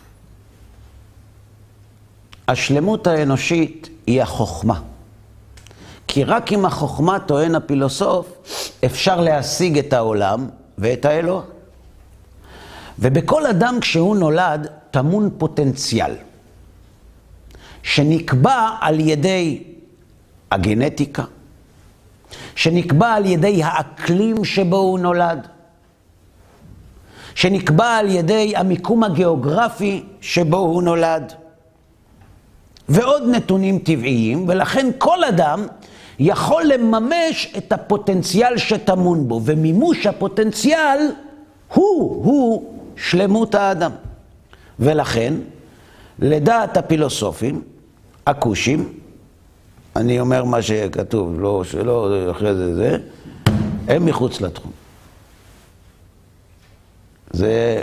השלמות 2.48 3.08
האנושית 3.08 3.90
היא 4.08 4.22
החוכמה. 4.22 4.82
כי 6.08 6.24
רק 6.24 6.52
עם 6.52 6.66
החוכמה, 6.66 7.20
טוען 7.20 7.56
הפילוסוף, 7.56 8.28
אפשר 8.86 9.22
להשיג 9.22 9.78
את 9.78 9.94
העולם 9.94 10.50
ואת 10.78 11.06
האלוה. 11.06 11.42
ובכל 13.00 13.46
אדם 13.46 13.78
כשהוא 13.82 14.16
נולד 14.16 14.68
טמון 14.92 15.30
פוטנציאל, 15.38 16.16
שנקבע 17.84 18.70
על 18.82 19.00
ידי 19.00 19.64
הגנטיקה, 20.52 21.24
שנקבע 22.56 23.14
על 23.14 23.26
ידי 23.26 23.64
האקלים 23.64 24.46
שבו 24.46 24.78
הוא 24.78 25.00
נולד, 25.00 25.48
שנקבע 27.36 27.98
על 27.98 28.10
ידי 28.10 28.54
המיקום 28.56 29.04
הגיאוגרפי 29.04 30.04
שבו 30.22 30.58
הוא 30.58 30.84
נולד. 30.84 31.34
ועוד 32.90 33.24
נתונים 33.32 33.80
טבעיים, 33.80 34.46
ולכן 34.48 34.88
כל 34.98 35.24
אדם 35.24 35.68
יכול 36.20 36.64
לממש 36.64 37.54
את 37.58 37.72
הפוטנציאל 37.72 38.58
שטמון 38.58 39.28
בו, 39.28 39.42
ומימוש 39.46 40.06
הפוטנציאל 40.06 41.12
הוא, 41.74 42.26
הוא 42.26 42.74
שלמות 42.96 43.56
האדם. 43.56 43.92
ולכן, 44.80 45.34
לדעת 46.20 46.78
הפילוסופים, 46.78 47.62
הכושים, 48.28 48.94
אני 49.96 50.20
אומר 50.20 50.44
מה 50.44 50.62
שכתוב, 50.62 51.40
לא 51.40 51.64
שלא, 51.64 52.10
אחרי 52.32 52.56
זה 52.56 52.76
זה, 52.76 52.98
הם 53.88 54.06
מחוץ 54.06 54.42
לתחום. 54.42 54.83
זה, 57.34 57.82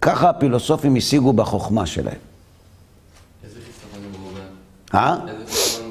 ככה 0.00 0.30
הפילוסופים 0.30 0.96
השיגו 0.96 1.32
בחוכמה 1.32 1.86
שלהם. 1.86 2.14
איזה 3.44 3.58
חיסרון 3.66 4.34
בהם? 4.34 5.00
אה? 5.02 5.16
איזה 5.28 5.44
חיסרון? 5.46 5.82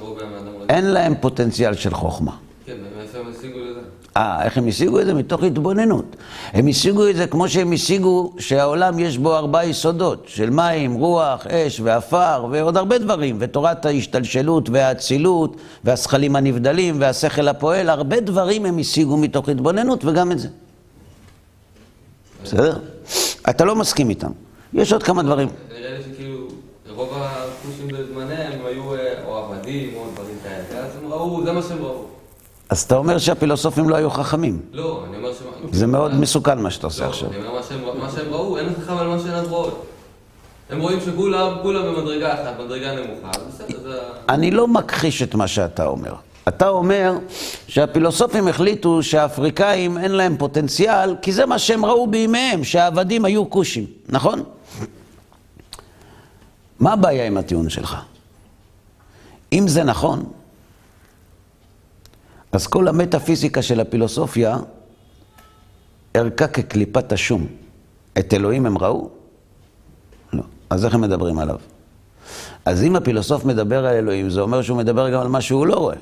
אין 0.70 0.86
להם 0.86 1.14
פוטנציאל 1.20 1.74
של 1.74 1.94
חוכמה. 1.94 2.32
כן, 2.66 2.74
הם 3.16 3.28
השיגו? 3.38 3.60
אה, 4.18 4.44
איך 4.44 4.58
הם 4.58 4.68
השיגו 4.68 5.00
את 5.00 5.06
זה? 5.06 5.14
מתוך 5.14 5.44
התבוננות. 5.44 6.16
הם 6.54 6.68
השיגו 6.68 7.10
את 7.10 7.16
זה 7.16 7.28
כמו 7.28 7.50
שהם 7.50 7.72
השיגו 7.72 8.34
שהעולם 8.40 9.00
יש 9.00 9.18
בו 9.18 9.36
ארבעה 9.36 9.66
יסודות, 9.66 10.26
של 10.28 10.50
מים, 10.50 10.94
רוח, 10.94 11.48
אש 11.48 11.80
ועפר, 11.80 12.48
ועוד 12.52 12.78
הרבה 12.78 12.98
דברים, 12.98 13.38
ותורת 13.40 13.86
ההשתלשלות 13.86 14.70
והאצילות, 14.70 15.56
והשכלים 15.84 16.36
הנבדלים, 16.36 16.96
והשכל 17.00 17.48
הפועל, 17.48 17.90
הרבה 17.90 18.20
דברים 18.20 18.66
הם 18.66 18.78
השיגו 18.78 19.18
מתוך 19.18 19.50
התבוננות, 19.50 20.06
וגם 20.06 20.32
את 20.32 20.40
זה. 20.40 20.48
בסדר? 22.44 22.80
אתה 23.50 23.66
לא 23.66 23.76
מסכים 23.76 24.10
איתם. 24.10 24.32
יש 24.74 24.94
עוד 24.94 25.04
כמה 25.04 25.24
דברים. 25.24 25.48
נראה 25.80 25.98
לי 25.98 26.04
שכאילו, 26.14 26.48
רוב 26.90 27.10
הכושים 27.16 27.88
בזמניהם 27.88 28.52
הם 28.60 28.66
היו 28.66 28.96
אה, 28.96 29.14
או 29.26 29.38
עבדים 29.38 29.94
או 29.96 30.06
דברים 30.14 30.36
כאלה, 30.44 30.80
אז 30.80 30.92
הם 31.04 31.12
ראו, 31.12 31.44
זה 31.44 31.52
מה 31.52 31.62
שהם 31.62 31.84
ראו. 31.84 32.06
אז 32.70 32.82
אתה 32.82 32.96
אומר 32.96 33.18
שהפילוסופים 33.18 33.90
לא 33.90 33.96
היו 33.96 34.10
חכמים. 34.10 34.60
לא, 34.74 35.04
אני 35.08 35.18
אומר 35.18 35.34
ש... 35.34 35.38
זה 35.72 35.88
מאוד 35.88 36.16
מסוכן 36.16 36.60
מה 36.62 36.72
שאתה 36.72 36.88
עושה 36.88 37.04
לא, 37.04 37.10
עכשיו. 37.10 37.30
אני 37.30 37.38
אומר 37.38 37.52
מה 38.00 38.10
שהם- 38.12 38.34
ראו, 38.34 38.58
אין 38.58 38.70
חכם 38.76 38.98
על 38.98 39.08
מה 39.08 39.20
שהן 39.20 39.46
רואות. 39.46 39.86
הם 40.70 40.82
רואים 40.82 41.00
שכולם, 41.02 41.54
כולם 41.62 41.82
במדרגה 41.96 42.34
אחת, 42.34 42.54
מדרגה 42.66 42.96
נמוכה, 42.96 43.32
בסדר, 43.50 43.80
זה... 43.84 44.00
אני 44.30 44.52
לא 44.52 44.68
מכחיש 44.68 45.22
את 45.22 45.36
מה 45.36 45.48
שאתה 45.48 45.86
אומר. 45.86 46.14
אתה 46.48 46.70
אומר 46.70 47.18
שהפילוסופים 47.68 48.48
החליטו 48.48 49.04
שהאפריקאים 49.04 49.98
אין 49.98 50.12
להם 50.12 50.38
פוטנציאל, 50.38 51.16
כי 51.22 51.32
זה 51.32 51.46
מה 51.46 51.60
שהם 51.60 51.86
ראו 51.86 52.08
בימיהם, 52.08 52.64
שהעבדים 52.64 53.26
היו 53.26 53.50
כושים, 53.50 53.86
נכון? 54.10 54.44
מה 56.80 56.94
הבעיה 56.94 57.28
עם 57.28 57.38
הטיעון 57.38 57.70
שלך? 57.70 57.98
אם 59.54 59.68
זה 59.68 59.84
נכון, 59.84 60.32
אז 62.52 62.68
כל 62.68 62.88
המטאפיזיקה 62.88 63.62
של 63.62 63.80
הפילוסופיה 63.80 64.58
ערכה 66.14 66.48
כקליפת 66.48 67.12
השום. 67.12 67.48
את 68.20 68.34
אלוהים 68.34 68.66
הם 68.66 68.78
ראו? 68.78 69.10
לא. 70.34 70.44
אז 70.70 70.86
איך 70.86 70.94
הם 70.94 71.02
מדברים 71.02 71.40
עליו? 71.40 71.56
אז 72.66 72.84
אם 72.84 72.96
הפילוסוף 72.96 73.46
מדבר 73.46 73.86
על 73.86 73.96
אלוהים, 73.96 74.30
זה 74.30 74.42
אומר 74.42 74.62
שהוא 74.62 74.78
מדבר 74.78 75.10
גם 75.10 75.22
על 75.22 75.28
מה 75.28 75.42
שהוא 75.42 75.68
לא 75.68 75.76
רואה. 75.76 75.96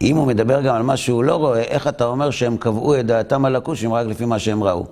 אם 0.00 0.16
הוא 0.16 0.26
מדבר 0.26 0.62
גם 0.62 0.74
על 0.74 0.82
מה 0.82 0.96
שהוא 0.96 1.24
לא 1.24 1.36
רואה, 1.36 1.62
איך 1.62 1.86
אתה 1.86 2.04
אומר 2.04 2.30
שהם 2.30 2.56
קבעו 2.56 3.00
את 3.00 3.06
דעתם 3.06 3.44
על 3.44 3.56
הכושים 3.56 3.92
רק 3.92 4.06
לפי 4.06 4.24
מה 4.24 4.38
שהם 4.38 4.64
ראו? 4.64 4.86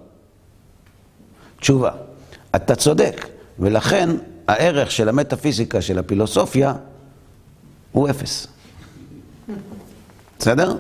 תשובה, 1.60 1.90
אתה 2.56 2.74
צודק, 2.74 3.28
ולכן 3.58 4.10
הערך 4.48 4.90
של 4.90 5.08
המטאפיזיקה, 5.08 5.82
של 5.82 5.98
הפילוסופיה, 5.98 6.74
הוא 7.92 8.10
אפס. 8.10 8.46
בסדר? 10.38 10.76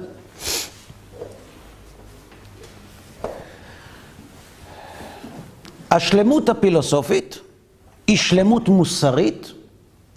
השלמות 5.90 6.48
הפילוסופית 6.48 7.38
היא 8.06 8.16
שלמות 8.16 8.68
מוסרית 8.68 9.52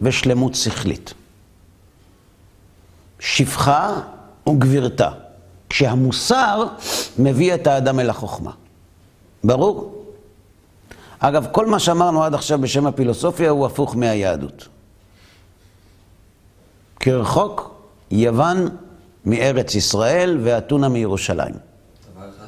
ושלמות 0.01 0.55
שכלית. 0.55 1.13
שפחה 3.19 4.01
וגבירתה, 4.49 5.09
כשהמוסר 5.69 6.67
מביא 7.19 7.53
את 7.53 7.67
האדם 7.67 7.99
אל 7.99 8.09
החוכמה. 8.09 8.51
ברור? 9.43 10.05
אגב, 11.19 11.47
כל 11.51 11.65
מה 11.65 11.79
שאמרנו 11.79 12.23
עד 12.23 12.33
עכשיו 12.33 12.59
בשם 12.59 12.87
הפילוסופיה 12.87 13.49
הוא 13.49 13.65
הפוך 13.65 13.95
מהיהדות. 13.95 14.67
כרחוק 16.99 17.75
יוון 18.11 18.67
מארץ 19.25 19.75
ישראל 19.75 20.37
ואתונה 20.43 20.89
מירושלים. 20.89 21.53
דבר 21.53 22.29
אחד, 22.29 22.45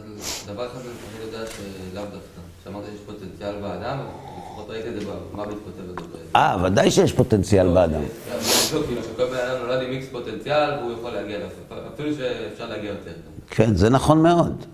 דבר 0.53 0.67
אחד 0.67 0.79
אני 0.79 1.25
יודע 1.25 1.51
שלאו 1.51 2.03
דווקא. 2.03 2.41
שאמרת 2.63 2.83
שיש 2.85 2.99
פוטנציאל 3.05 3.61
באדם, 3.61 3.97
לפחות 3.97 4.69
ראיתי 4.69 4.89
את 4.89 4.93
זה 4.93 4.99
במוות 4.99 5.57
כותב 5.65 6.03
את 6.03 6.11
זה. 6.11 6.20
אה, 6.35 6.57
ודאי 6.63 6.91
שיש 6.91 7.13
פוטנציאל 7.13 7.73
באדם. 7.73 8.01
לא, 8.01 8.81
כאילו 8.87 9.01
שכל 9.03 9.25
בן 9.25 9.37
אדם 9.37 9.65
נולד 9.65 9.81
עם 9.81 9.91
איקס 9.91 10.05
פוטנציאל 10.11 10.79
והוא 10.79 10.93
יכול 10.93 11.11
להגיע 11.11 11.37
לסוף, 11.37 11.79
אפילו 11.93 12.09
שאפשר 12.15 12.69
להגיע 12.69 12.89
יותר. 12.89 13.11
כן, 13.49 13.75
זה 13.75 13.89
נכון 13.89 14.23
מאוד. 14.23 14.65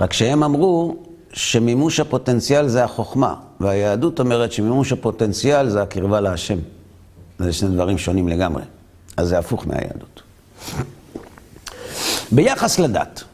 רק 0.00 0.12
שהם 0.12 0.42
אמרו 0.42 0.96
שמימוש 1.32 2.00
הפוטנציאל 2.00 2.68
זה 2.68 2.84
החוכמה, 2.84 3.34
והיהדות 3.60 4.20
אומרת 4.20 4.52
שמימוש 4.52 4.92
הפוטנציאל 4.92 5.68
זה 5.68 5.82
הקרבה 5.82 6.20
להשם. 6.20 6.58
זה 7.38 7.52
שני 7.52 7.68
דברים 7.68 7.98
שונים 7.98 8.28
לגמרי. 8.28 8.62
אז 9.16 9.28
זה 9.28 9.38
הפוך 9.38 9.66
מהיהדות. 9.66 10.22
ביחס 12.32 12.78
לדת, 12.78 13.24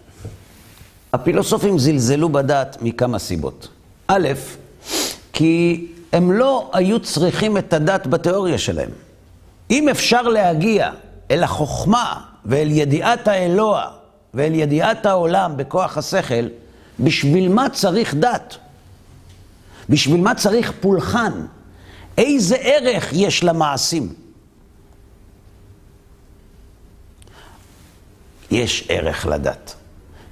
הפילוסופים 1.13 1.79
זלזלו 1.79 2.29
בדת 2.29 2.77
מכמה 2.83 3.19
סיבות. 3.19 3.69
א', 4.09 4.29
כי 5.33 5.87
הם 6.15 6.33
לא 6.33 6.71
היו 6.73 7.01
צריכים 7.01 7.57
את 7.59 7.73
הדת 7.73 8.07
בתיאוריה 8.07 8.59
שלהם. 8.59 8.91
אם 9.71 9.89
אפשר 9.89 10.23
להגיע 10.23 10.91
אל 11.31 11.43
החוכמה 11.43 12.21
ואל 12.45 12.69
ידיעת 12.71 13.29
האלוה 13.29 13.91
ואל 14.35 14.55
ידיעת 14.55 15.07
העולם 15.07 15.57
בכוח 15.57 15.99
השכל, 15.99 16.49
בשביל 17.01 17.49
מה 17.49 17.69
צריך 17.69 18.15
דת? 18.15 18.57
בשביל 19.89 20.21
מה 20.21 20.35
צריך 20.35 20.73
פולחן? 20.81 21.33
איזה 22.19 22.57
ערך 22.57 23.13
יש 23.13 23.45
למעשים? 23.45 24.15
יש 28.51 28.87
ערך 28.89 29.27
לדת. 29.27 29.75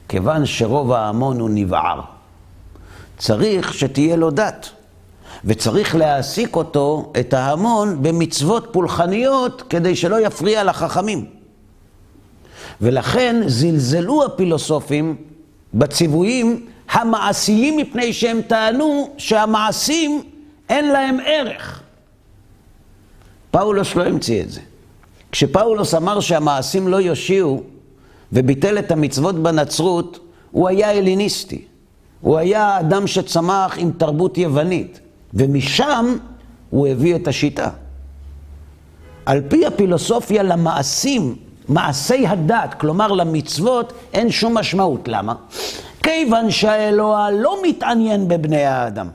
כיוון 0.09 0.47
שרוב 0.47 0.93
ההמון 0.93 1.41
הוא 1.41 1.51
נבער. 1.53 2.01
צריך 3.19 3.75
שתהיה 3.75 4.17
לו 4.17 4.31
דת, 4.31 4.71
וצריך 5.45 5.95
להעסיק 5.97 6.57
אותו, 6.57 7.13
את 7.21 7.35
ההמון, 7.35 8.03
במצוות 8.03 8.69
פולחניות, 8.73 9.63
כדי 9.71 9.97
שלא 9.97 10.27
יפריע 10.27 10.65
לחכמים. 10.65 11.25
ולכן 12.81 13.43
זלזלו 13.47 14.25
הפילוסופים 14.25 15.16
בציוויים 15.75 16.66
המעשיים, 16.90 17.77
מפני 17.77 18.12
שהם 18.12 18.40
טענו 18.47 19.11
שהמעשים 19.19 20.23
אין 20.69 20.93
להם 20.93 21.19
ערך. 21.27 21.83
פאולוס 23.51 23.95
לא 23.95 24.05
המציא 24.05 24.43
את 24.43 24.51
זה. 24.51 24.61
כשפאולוס 25.33 25.95
אמר 25.95 26.21
שהמעשים 26.21 26.88
לא 26.88 26.97
יושיעו, 26.97 27.62
וביטל 28.33 28.79
את 28.79 28.90
המצוות 28.90 29.43
בנצרות, 29.43 30.19
הוא 30.51 30.69
היה 30.69 30.90
הליניסטי. 30.90 31.64
הוא 32.21 32.38
היה 32.38 32.81
אדם 32.81 33.07
שצמח 33.07 33.79
עם 33.79 33.90
תרבות 33.99 34.38
יוונית, 34.38 35.01
ומשם 35.35 36.16
הוא 36.71 36.88
הביא 36.88 37.16
את 37.16 37.29
השיטה. 37.29 37.68
על 39.27 39.40
פי 39.49 39.66
הפילוסופיה 39.66 40.42
למעשים, 40.42 41.37
מעשי 41.68 42.27
הדת, 42.27 42.75
כלומר 42.79 43.12
למצוות, 43.12 43.92
אין 44.12 44.31
שום 44.31 44.59
משמעות. 44.59 45.09
למה? 45.09 45.35
כיוון 46.03 46.51
שהאלוה 46.51 47.31
לא 47.31 47.59
מתעניין 47.62 48.29
בבני 48.29 48.64
האדם. 48.64 49.09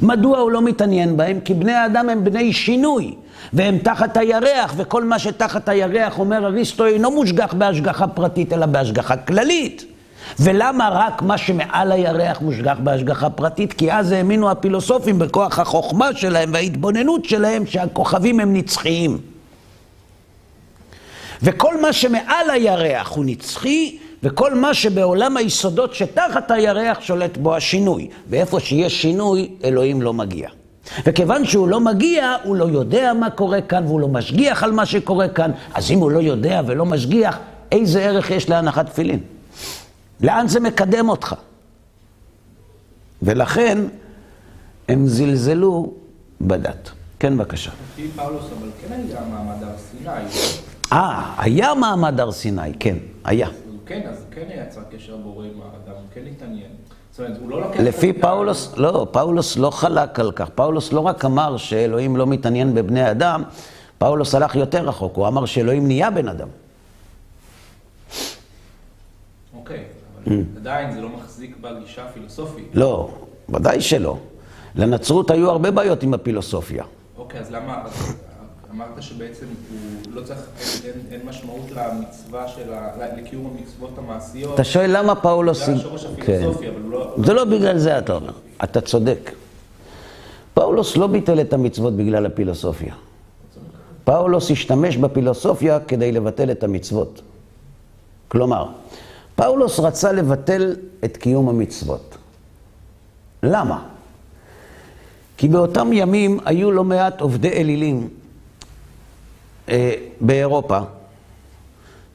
מדוע 0.00 0.38
הוא 0.38 0.50
לא 0.50 0.62
מתעניין 0.62 1.16
בהם? 1.16 1.40
כי 1.40 1.54
בני 1.54 1.72
האדם 1.72 2.08
הם 2.08 2.24
בני 2.24 2.52
שינוי. 2.52 3.14
והם 3.52 3.78
תחת 3.78 4.16
הירח, 4.16 4.74
וכל 4.76 5.04
מה 5.04 5.18
שתחת 5.18 5.68
הירח, 5.68 6.18
אומר 6.18 6.46
אריסטו, 6.46 6.86
אינו 6.86 7.10
מושגח 7.10 7.54
בהשגחה 7.54 8.06
פרטית, 8.06 8.52
אלא 8.52 8.66
בהשגחה 8.66 9.16
כללית. 9.16 9.84
ולמה 10.40 10.88
רק 10.92 11.22
מה 11.22 11.38
שמעל 11.38 11.92
הירח 11.92 12.40
מושגח 12.40 12.76
בהשגחה 12.82 13.30
פרטית? 13.30 13.72
כי 13.72 13.92
אז 13.92 14.12
האמינו 14.12 14.50
הפילוסופים 14.50 15.18
בכוח 15.18 15.58
החוכמה 15.58 16.08
שלהם 16.14 16.50
וההתבוננות 16.52 17.24
שלהם 17.24 17.66
שהכוכבים 17.66 18.40
הם 18.40 18.54
נצחיים. 18.54 19.18
וכל 21.42 21.80
מה 21.80 21.92
שמעל 21.92 22.50
הירח 22.50 23.08
הוא 23.08 23.24
נצחי, 23.24 23.98
וכל 24.22 24.54
מה 24.54 24.74
שבעולם 24.74 25.36
היסודות 25.36 25.94
שתחת 25.94 26.50
הירח 26.50 27.00
שולט 27.00 27.36
בו 27.36 27.56
השינוי. 27.56 28.08
ואיפה 28.28 28.60
שיש 28.60 29.02
שינוי, 29.02 29.48
אלוהים 29.64 30.02
לא 30.02 30.12
מגיע. 30.12 30.48
וכיוון 31.06 31.44
שהוא 31.44 31.68
לא 31.68 31.80
מגיע, 31.80 32.36
הוא 32.42 32.56
לא 32.56 32.64
יודע 32.64 33.12
מה 33.12 33.30
קורה 33.30 33.60
כאן, 33.60 33.84
והוא 33.86 34.00
לא 34.00 34.08
משגיח 34.08 34.62
על 34.62 34.72
מה 34.72 34.86
שקורה 34.86 35.28
כאן, 35.28 35.50
אז 35.74 35.90
אם 35.90 35.98
הוא 35.98 36.10
לא 36.10 36.18
יודע 36.18 36.60
ולא 36.66 36.84
משגיח, 36.84 37.38
איזה 37.72 38.02
ערך 38.02 38.30
יש 38.30 38.48
להנחת 38.48 38.86
תפילין? 38.86 39.20
לאן 40.20 40.48
זה 40.48 40.60
מקדם 40.60 41.08
אותך? 41.08 41.34
ולכן 43.22 43.78
הם 44.88 45.06
זלזלו 45.06 45.92
בדת. 46.40 46.90
כן, 47.18 47.36
בבקשה. 47.36 47.70
לפי 47.92 48.08
פאולוס, 48.16 48.44
אבל 48.58 48.68
כן 48.80 48.92
היה 48.92 49.20
מעמד 49.30 49.62
הר 49.62 49.78
סיני. 49.78 50.10
אה, 50.92 51.34
היה 51.38 51.74
מעמד 51.74 52.20
הר 52.20 52.32
סיני, 52.32 52.74
כן, 52.80 52.96
היה. 53.24 53.46
אז 53.46 53.52
כן, 53.86 54.00
אז 54.10 54.24
כן 54.30 54.44
יצר 54.66 54.80
קשר 54.96 55.16
בורא 55.16 55.44
עם 55.44 55.60
האדם, 55.60 56.00
כן 56.14 56.20
התעניין. 56.30 56.70
זאת 57.10 57.20
אומרת, 57.20 57.38
הוא 57.40 57.50
לא 57.50 57.60
לוקח... 57.60 57.80
לפי 57.80 58.12
פאולוס, 58.12 58.72
לא, 58.76 59.06
פאולוס 59.10 59.56
לא 59.56 59.70
חלק 59.70 60.20
על 60.20 60.32
כך. 60.32 60.48
פאולוס 60.54 60.92
לא 60.92 61.00
רק 61.00 61.24
אמר 61.24 61.56
שאלוהים 61.56 62.16
לא 62.16 62.26
מתעניין 62.26 62.74
בבני 62.74 63.10
אדם, 63.10 63.42
פאולוס 63.98 64.34
הלך 64.34 64.54
יותר 64.54 64.88
רחוק, 64.88 65.16
הוא 65.16 65.28
אמר 65.28 65.46
שאלוהים 65.46 65.86
נהיה 65.86 66.10
בן 66.10 66.28
אדם. 66.28 66.48
אוקיי. 69.54 69.84
אבל 70.26 70.42
עדיין 70.56 70.94
זה 70.94 71.00
לא 71.00 71.08
מחזיק 71.08 71.56
בגישה 71.60 72.04
הפילוסופית. 72.04 72.68
לא, 72.74 73.10
ודאי 73.48 73.80
שלא. 73.80 74.18
לנצרות 74.74 75.30
היו 75.30 75.50
הרבה 75.50 75.70
בעיות 75.70 76.02
עם 76.02 76.14
הפילוסופיה. 76.14 76.84
אוקיי, 77.18 77.40
אז 77.40 77.50
למה... 77.50 77.84
אמרת 78.74 79.02
שבעצם 79.02 79.46
הוא 79.70 79.78
לא 80.14 80.20
צריך... 80.22 80.38
אין- 80.84 80.92
אין- 80.94 81.20
אין 81.20 81.28
משמעות 81.28 81.70
למצווה 81.70 82.48
של 82.48 82.72
ה... 82.74 82.90
לקיום 83.16 83.56
המצוות 83.58 83.98
המעשיות. 83.98 84.54
אתה 84.54 84.64
שואל 84.64 84.96
למה 84.96 85.14
פאולוס... 85.14 85.66
זה 85.66 85.72
השורש 85.74 86.06
כן. 86.06 86.12
הפילוסופי, 86.32 86.68
אבל 86.68 86.80
הוא 86.82 86.90
לא... 86.90 87.14
זה 87.24 87.32
לא 87.32 87.44
בגלל 87.44 87.78
זה, 87.78 87.98
אתה 87.98 88.14
אומר. 88.14 88.32
אתה 88.64 88.80
צודק. 88.80 89.30
פאולוס 90.54 90.96
לא 90.96 91.06
ביטל 91.06 91.40
את 91.40 91.52
המצוות 91.52 91.96
בגלל 91.96 92.26
הפילוסופיה. 92.26 92.94
פאולוס 94.04 94.50
השתמש 94.50 94.96
בפילוסופיה 94.96 95.80
כדי 95.80 96.12
לבטל 96.12 96.50
את 96.50 96.64
המצוות. 96.64 97.22
כלומר, 98.28 98.66
פאולוס 99.38 99.80
רצה 99.80 100.12
לבטל 100.12 100.76
את 101.04 101.16
קיום 101.16 101.48
המצוות. 101.48 102.16
למה? 103.42 103.86
כי 105.36 105.48
באותם 105.48 105.92
ימים 105.92 106.38
היו 106.44 106.70
לא 106.70 106.84
מעט 106.84 107.20
עובדי 107.20 107.48
אלילים 107.48 108.08
אה, 109.68 109.94
באירופה 110.20 110.78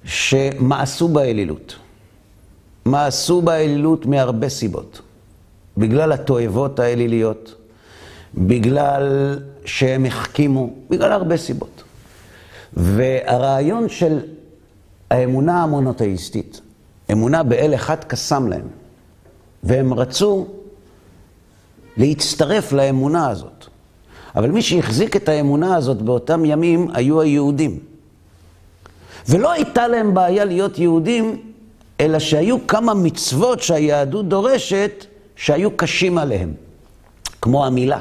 שמאסו 0.05 1.07
באלילות. 1.07 1.75
מאסו 2.85 3.41
באלילות 3.41 4.05
מהרבה 4.05 4.49
סיבות. 4.49 5.01
בגלל 5.77 6.11
התועבות 6.11 6.79
האליליות, 6.79 7.55
בגלל 8.35 9.39
שהם 9.65 10.05
החכימו, 10.05 10.73
בגלל 10.89 11.11
הרבה 11.11 11.37
סיבות. 11.37 11.83
והרעיון 12.73 13.89
של 13.89 14.19
האמונה 15.09 15.63
המונותאיסטית, 15.63 16.61
אמונה 17.11 17.43
באל 17.43 17.75
אחד 17.75 18.03
קסם 18.03 18.47
להם, 18.47 18.67
והם 19.63 19.93
רצו 19.93 20.47
להצטרף 21.97 22.71
לאמונה 22.71 23.29
הזאת. 23.29 23.65
אבל 24.35 24.51
מי 24.51 24.61
שהחזיק 24.61 25.15
את 25.15 25.29
האמונה 25.29 25.75
הזאת 25.75 26.01
באותם 26.01 26.45
ימים 26.45 26.87
היו 26.93 27.21
היהודים. 27.21 27.79
ולא 29.29 29.51
הייתה 29.51 29.87
להם 29.87 30.13
בעיה 30.13 30.45
להיות 30.45 30.79
יהודים, 30.79 31.41
אלא 31.99 32.19
שהיו 32.19 32.67
כמה 32.67 32.93
מצוות 32.93 33.61
שהיהדות 33.61 34.29
דורשת, 34.29 35.05
שהיו 35.35 35.77
קשים 35.77 36.17
עליהם, 36.17 36.53
כמו 37.41 37.65
המילה. 37.65 37.99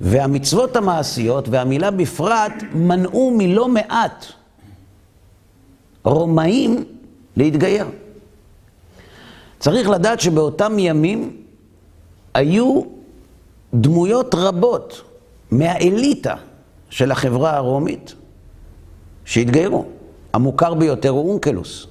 והמצוות 0.00 0.76
המעשיות, 0.76 1.48
והמילה 1.48 1.90
בפרט, 1.90 2.52
מנעו 2.72 3.34
מלא 3.38 3.68
מעט 3.68 4.26
רומאים 6.04 6.84
להתגייר. 7.36 7.86
צריך 9.58 9.88
לדעת 9.88 10.20
שבאותם 10.20 10.78
ימים 10.78 11.36
היו 12.34 12.82
דמויות 13.74 14.34
רבות 14.34 15.02
מהאליטה 15.50 16.34
של 16.90 17.10
החברה 17.10 17.56
הרומית 17.56 18.14
שהתגיירו. 19.24 19.84
המוכר 20.32 20.74
ביותר 20.74 21.08
הוא 21.08 21.30
אונקלוס, 21.30 21.86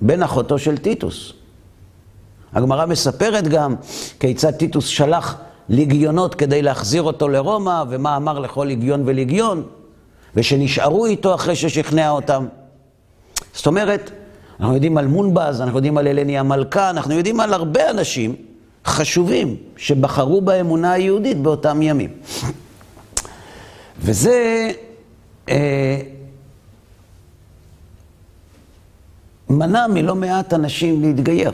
בן 0.00 0.22
אחותו 0.22 0.58
של 0.58 0.78
טיטוס. 0.78 1.32
הגמרא 2.52 2.86
מספרת 2.86 3.48
גם 3.48 3.74
כיצד 4.20 4.50
טיטוס 4.50 4.86
שלח 4.86 5.36
ליגיונות 5.68 6.34
כדי 6.34 6.62
להחזיר 6.62 7.02
אותו 7.02 7.28
לרומא, 7.28 7.84
ומה 7.88 8.16
אמר 8.16 8.38
לכל 8.38 8.64
ליגיון 8.64 9.02
וליגיון, 9.06 9.66
ושנשארו 10.36 11.06
איתו 11.06 11.34
אחרי 11.34 11.56
ששכנע 11.56 12.10
אותם. 12.10 12.46
זאת 13.54 13.66
אומרת, 13.66 14.10
אנחנו 14.60 14.74
יודעים 14.74 14.98
על 14.98 15.06
מונבז, 15.06 15.60
אנחנו 15.60 15.78
יודעים 15.78 15.98
על 15.98 16.08
אלני 16.08 16.38
המלכה, 16.38 16.90
אנחנו 16.90 17.14
יודעים 17.14 17.40
על 17.40 17.54
הרבה 17.54 17.90
אנשים 17.90 18.36
חשובים 18.86 19.56
שבחרו 19.76 20.40
באמונה 20.40 20.92
היהודית 20.92 21.38
באותם 21.38 21.82
ימים. 21.82 22.10
וזה 23.98 24.70
אה, 25.48 26.00
מנע 29.50 29.86
מלא 29.86 30.14
מעט 30.14 30.54
אנשים 30.54 31.02
להתגייר. 31.02 31.52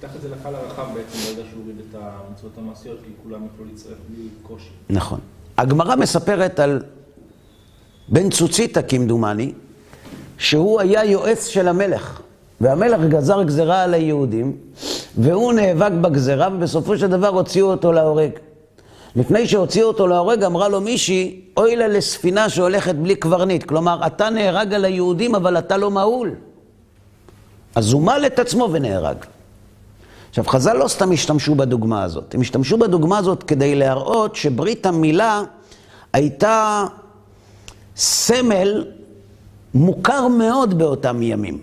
פיתח 0.00 0.16
את 0.16 0.22
זה 0.22 0.28
לקהל 0.28 0.54
הרחב 0.54 0.86
בעצם 0.94 1.18
ברגע 1.18 1.48
שהוא 1.50 1.62
הוריד 1.62 1.76
את 1.78 1.94
המצוות 2.00 2.58
המעשיות, 2.58 2.98
כי 3.04 3.10
כולם 3.22 3.44
יוכלו 3.44 3.64
להצטרף 3.64 3.98
בלי 4.08 4.28
קושי. 4.42 4.70
נכון. 4.90 5.20
הגמרא 5.58 5.96
מספרת 5.96 6.60
על 6.60 6.82
בן 8.08 8.30
צוציתא, 8.30 8.80
כמדומני, 8.88 9.52
שהוא 10.38 10.80
היה 10.80 11.04
יועץ 11.04 11.46
של 11.46 11.68
המלך, 11.68 12.20
והמלך 12.60 13.00
גזר 13.08 13.42
גזרה 13.42 13.82
על 13.82 13.94
היהודים, 13.94 14.56
והוא 15.18 15.52
נאבק 15.52 15.92
בגזרה, 15.92 16.48
ובסופו 16.52 16.98
של 16.98 17.06
דבר 17.06 17.28
הוציאו 17.28 17.70
אותו 17.70 17.92
להורג. 17.92 18.30
לפני 19.16 19.46
שהוציאו 19.46 19.88
אותו 19.88 20.06
להורג, 20.06 20.44
אמרה 20.44 20.68
לו 20.68 20.80
מישהי, 20.80 21.40
אוי 21.56 21.76
לה 21.76 21.88
לספינה 21.88 22.48
שהולכת 22.48 22.94
בלי 22.94 23.14
קברניט. 23.14 23.64
כלומר, 23.64 24.06
אתה 24.06 24.30
נהרג 24.30 24.74
על 24.74 24.84
היהודים, 24.84 25.34
אבל 25.34 25.58
אתה 25.58 25.76
לא 25.76 25.90
מהול. 25.90 26.34
אז 27.74 27.92
הוא 27.92 28.02
מל 28.02 28.22
את 28.26 28.38
עצמו 28.38 28.68
ונהרג. 28.72 29.16
עכשיו, 30.38 30.52
חז"ל 30.52 30.72
לא 30.72 30.88
סתם 30.88 31.12
השתמשו 31.12 31.54
בדוגמה 31.54 32.02
הזאת, 32.02 32.34
הם 32.34 32.40
השתמשו 32.40 32.78
בדוגמה 32.78 33.18
הזאת 33.18 33.42
כדי 33.42 33.74
להראות 33.74 34.36
שברית 34.36 34.86
המילה 34.86 35.42
הייתה 36.12 36.84
סמל 37.96 38.84
מוכר 39.74 40.28
מאוד 40.28 40.78
באותם 40.78 41.22
ימים. 41.22 41.58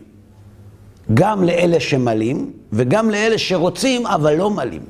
גם 1.14 1.44
לאלה 1.44 1.80
שמלים 1.80 2.52
וגם 2.74 3.10
לאלה 3.10 3.38
שרוצים 3.38 4.08
אבל 4.08 4.36
לא 4.36 4.50
מלים. 4.50 4.84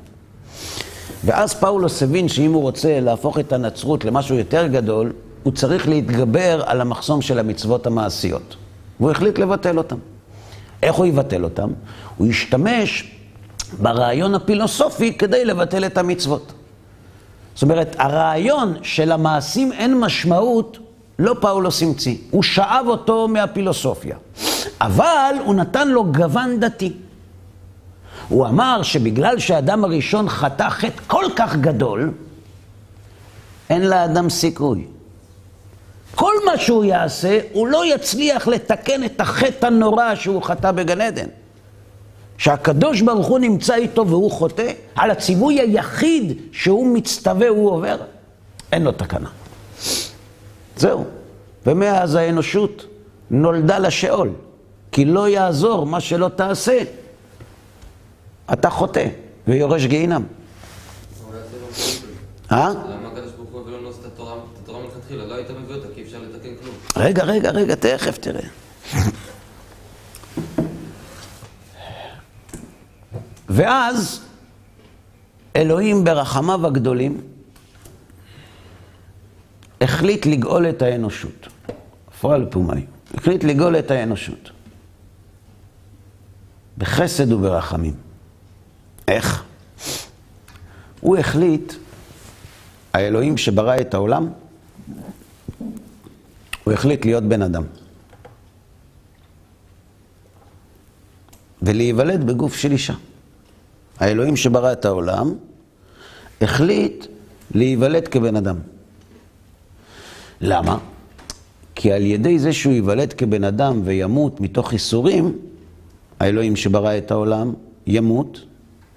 ואז 1.23 1.53
פאולוס 1.53 2.03
הבין 2.03 2.27
שאם 2.27 2.53
הוא 2.53 2.61
רוצה 2.61 2.99
להפוך 2.99 3.39
את 3.39 3.53
הנצרות 3.53 4.05
למשהו 4.05 4.35
יותר 4.35 4.67
גדול, 4.67 5.13
הוא 5.43 5.53
צריך 5.53 5.87
להתגבר 5.87 6.63
על 6.65 6.81
המחסום 6.81 7.21
של 7.21 7.39
המצוות 7.39 7.87
המעשיות. 7.87 8.55
והוא 8.99 9.11
החליט 9.11 9.39
לבטל 9.39 9.77
אותם. 9.77 9.97
איך 10.83 10.95
הוא 10.95 11.05
יבטל 11.05 11.43
אותם? 11.43 11.69
הוא 12.17 12.27
ישתמש 12.27 13.14
ברעיון 13.73 14.35
הפילוסופי 14.35 15.17
כדי 15.17 15.45
לבטל 15.45 15.85
את 15.85 15.97
המצוות. 15.97 16.53
זאת 17.55 17.63
אומרת, 17.63 17.95
הרעיון 17.99 18.77
של 18.81 19.11
המעשים 19.11 19.71
אין 19.71 19.99
משמעות, 19.99 20.77
לא 21.19 21.35
פאולוס 21.41 21.81
המציא, 21.81 22.15
הוא 22.31 22.43
שאב 22.43 22.85
אותו 22.87 23.27
מהפילוסופיה. 23.27 24.17
אבל 24.81 25.35
הוא 25.45 25.55
נתן 25.55 25.87
לו 25.87 26.11
גוון 26.11 26.59
דתי. 26.59 26.93
הוא 28.29 28.47
אמר 28.47 28.83
שבגלל 28.83 29.39
שהאדם 29.39 29.83
הראשון 29.83 30.29
חטא 30.29 30.69
חטא 30.69 31.01
כל 31.07 31.25
כך 31.35 31.55
גדול, 31.55 32.11
אין 33.69 33.87
לאדם 33.87 34.29
סיכוי. 34.29 34.85
כל 36.15 36.33
מה 36.45 36.57
שהוא 36.57 36.83
יעשה, 36.83 37.39
הוא 37.53 37.67
לא 37.67 37.93
יצליח 37.93 38.47
לתקן 38.47 39.03
את 39.03 39.21
החטא 39.21 39.65
הנורא 39.65 40.15
שהוא 40.15 40.43
חטא 40.43 40.71
בגן 40.71 41.01
עדן. 41.01 41.27
שהקדוש 42.37 43.01
ברוך 43.01 43.27
הוא 43.27 43.39
נמצא 43.39 43.75
איתו 43.75 44.07
והוא 44.07 44.31
חוטא, 44.31 44.71
על 44.95 45.11
הציווי 45.11 45.59
היחיד 45.59 46.41
שהוא 46.51 46.87
מצטווה, 46.87 47.47
הוא 47.47 47.71
עובר, 47.71 47.97
אין 48.71 48.83
לו 48.83 48.91
תקנה. 48.91 49.29
זהו. 50.77 51.05
ומאז 51.65 52.15
האנושות 52.15 52.85
נולדה 53.31 53.79
לשאול, 53.79 54.29
כי 54.91 55.05
לא 55.05 55.29
יעזור 55.29 55.85
מה 55.85 55.99
שלא 55.99 56.29
תעשה, 56.35 56.79
אתה 58.53 58.69
חוטא 58.69 59.07
ויורש 59.47 59.85
גיהינם. 59.85 60.23
אה? 62.51 62.69
למה 62.69 63.09
הקדוש 63.11 63.31
ברוך 63.31 63.49
הוא 63.51 63.77
נוסע 63.81 63.99
את 64.01 64.05
התורה 64.63 64.81
מלכתחילה? 64.81 65.35
היית 65.35 65.49
מביא 65.51 65.75
אותה, 65.75 65.87
כי 65.95 66.01
אי 66.01 66.05
אפשר 66.05 66.17
לתקן 66.29 66.49
כלום. 66.61 66.75
רגע, 66.97 67.23
רגע, 67.23 67.51
רגע, 67.51 67.75
תכף 67.75 68.17
תראה. 68.17 68.47
ואז 73.49 74.21
אלוהים 75.55 76.03
ברחמיו 76.03 76.67
הגדולים 76.67 77.21
החליט 79.81 80.25
לגאול 80.25 80.69
את 80.69 80.81
האנושות. 80.81 81.47
פועל 82.19 82.45
פומאי. 82.51 82.85
החליט 83.13 83.43
לגאול 83.43 83.79
את 83.79 83.91
האנושות. 83.91 84.51
בחסד 86.77 87.31
וברחמים. 87.31 87.93
איך? 89.07 89.43
הוא 91.01 91.17
החליט, 91.17 91.73
האלוהים 92.93 93.37
שברא 93.37 93.75
את 93.81 93.93
העולם, 93.93 94.29
הוא 96.63 96.73
החליט 96.73 97.05
להיות 97.05 97.23
בן 97.23 97.41
אדם. 97.41 97.63
ולהיוולד 101.61 102.23
בגוף 102.23 102.55
של 102.55 102.71
אישה. 102.71 102.93
האלוהים 103.99 104.35
שברא 104.35 104.71
את 104.71 104.85
העולם, 104.85 105.33
החליט 106.41 107.05
להיוולד 107.51 108.07
כבן 108.07 108.35
אדם. 108.35 108.55
למה? 110.41 110.77
כי 111.75 111.91
על 111.91 112.05
ידי 112.05 112.39
זה 112.39 112.53
שהוא 112.53 112.73
ייוולד 112.73 113.13
כבן 113.13 113.43
אדם 113.43 113.81
וימות 113.83 114.41
מתוך 114.41 114.73
ייסורים, 114.73 115.37
האלוהים 116.19 116.55
שברא 116.55 116.97
את 116.97 117.11
העולם 117.11 117.53
ימות 117.87 118.39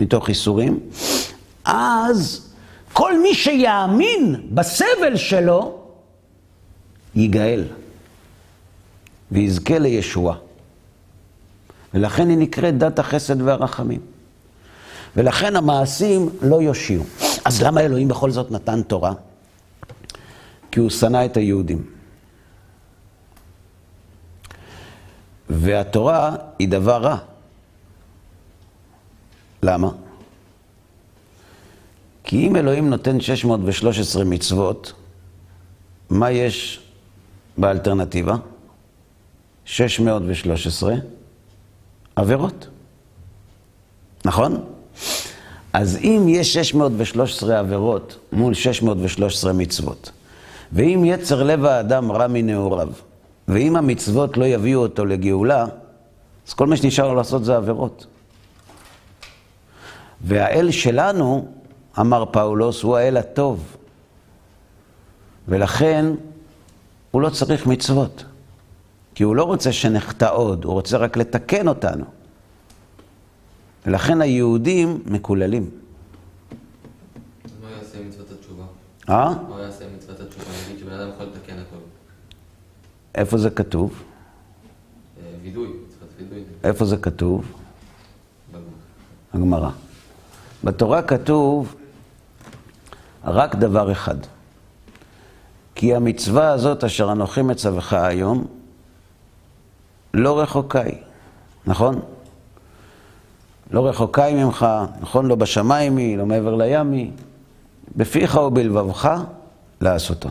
מתוך 0.01 0.29
ייסורים, 0.29 0.81
אז 1.65 2.49
כל 2.93 3.23
מי 3.23 3.35
שיאמין 3.35 4.35
בסבל 4.51 5.17
שלו, 5.17 5.79
ייגאל 7.15 7.65
ויזכה 9.33 9.79
לישועה. 9.79 10.37
ולכן 11.95 12.29
היא 12.29 12.39
נקראת 12.39 12.79
דת 12.79 12.99
החסד 12.99 13.43
והרחמים. 13.43 14.01
ולכן 15.19 15.57
המעשים 15.57 16.29
לא 16.43 16.63
יושיעו. 16.63 17.05
אז 17.45 17.63
למה 17.63 17.81
אלוהים 17.81 18.09
בכל 18.09 18.31
זאת 18.31 18.51
נתן 18.51 18.83
תורה? 18.83 19.13
כי 20.71 20.81
הוא 20.81 20.91
שנא 20.91 21.25
את 21.25 21.37
היהודים. 21.37 21.87
והתורה 25.51 26.37
היא 26.59 26.69
דבר 26.69 27.03
רע. 27.03 27.19
למה? 29.63 29.91
כי 32.25 32.47
אם 32.47 32.57
אלוהים 32.57 32.91
נותן 32.91 33.21
613 33.21 34.25
מצוות, 34.25 34.93
מה 36.11 36.31
יש 36.31 36.81
באלטרנטיבה? 37.59 38.37
613 39.65 40.95
עבירות. 42.17 42.69
נכון? 44.25 44.78
אז 45.79 45.99
אם 46.03 46.27
יש 46.29 46.55
613 46.55 47.59
עבירות 47.59 48.19
מול 48.33 48.55
613 48.55 49.53
מצוות, 49.53 50.11
ואם 50.73 51.03
יצר 51.07 51.43
לב 51.43 51.65
האדם 51.65 52.13
רע 52.13 52.27
מנעוריו, 52.27 52.89
ואם 53.49 53.77
המצוות 53.77 54.37
לא 54.37 54.45
יביאו 54.45 54.81
אותו 54.81 55.05
לגאולה, 55.05 55.67
אז 56.49 56.55
כל 56.55 56.67
מה 56.67 56.77
שנשאר 56.77 57.09
לו 57.09 57.15
לעשות 57.15 57.45
זה 57.45 57.57
עבירות. 57.57 58.07
והאל 60.21 60.71
שלנו 60.71 61.49
אמר 62.01 62.25
פאולוס, 62.25 62.83
הוא 62.83 62.97
האל 62.97 63.17
הטוב. 63.17 63.77
ולכן 65.49 66.07
הוא 67.11 67.23
לא 67.23 67.31
צריך 67.31 67.67
מצוות. 67.67 68.25
כי 69.15 69.23
הוא 69.25 69.37
לא 69.37 69.45
רוצה 69.45 69.73
שנחטא 69.73 70.29
עוד, 70.33 70.65
הוא 70.65 70.73
רוצה 70.73 70.97
רק 70.97 71.17
לתקן 71.17 71.69
אותנו. 71.69 72.18
ולכן 73.87 74.21
היהודים 74.21 75.03
מקוללים. 75.07 75.71
מה 77.63 77.71
יעשה 77.71 77.99
מצוות 78.09 78.27
התשובה? 78.39 78.65
אה? 79.09 79.35
מה 79.49 79.63
יעשה 79.63 79.85
עם 79.85 79.91
מצוות 79.97 80.21
התשובה? 80.21 80.45
נגיד 80.67 80.79
שבן 80.81 80.93
אדם 80.93 81.09
יכול 81.09 81.27
לתקן 81.27 81.59
הכל. 81.59 81.77
איפה 83.15 83.39
זה 83.39 83.51
כתוב? 83.51 84.03
אה, 85.19 85.23
וידוי, 85.43 85.69
מצוות 85.69 86.09
וידוי. 86.19 86.43
איפה 86.65 86.85
זה 86.85 86.97
כתוב? 86.97 87.53
הגמרא. 89.35 89.71
בתורה 90.65 91.03
כתוב 91.03 91.75
רק 93.25 93.55
דבר 93.55 93.93
אחד. 93.93 94.17
כי 95.75 95.95
המצווה 95.95 96.51
הזאת 96.51 96.85
אשר 96.85 97.13
אנוכי 97.13 97.43
מצווך 97.43 97.93
היום, 97.93 98.47
לא 100.15 100.41
רחוקה 100.41 100.81
היא, 100.81 100.99
נכון? 101.67 102.01
לא 103.71 103.89
רחוקה 103.89 104.25
היא 104.25 104.45
ממך, 104.45 104.67
נכון? 105.01 105.27
לא 105.27 105.35
בשמיים 105.35 105.97
היא, 105.97 106.19
לא 106.19 106.27
מעבר 106.27 106.55
לים 106.55 106.93
היא. 106.93 107.11
בפיך 107.97 108.37
ובלבבך 108.37 109.23
לעשותו. 109.81 110.29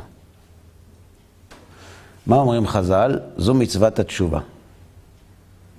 מה 2.25 2.35
אומרים 2.35 2.67
חז"ל? 2.67 3.19
זו 3.37 3.53
מצוות 3.53 3.99
התשובה. 3.99 4.39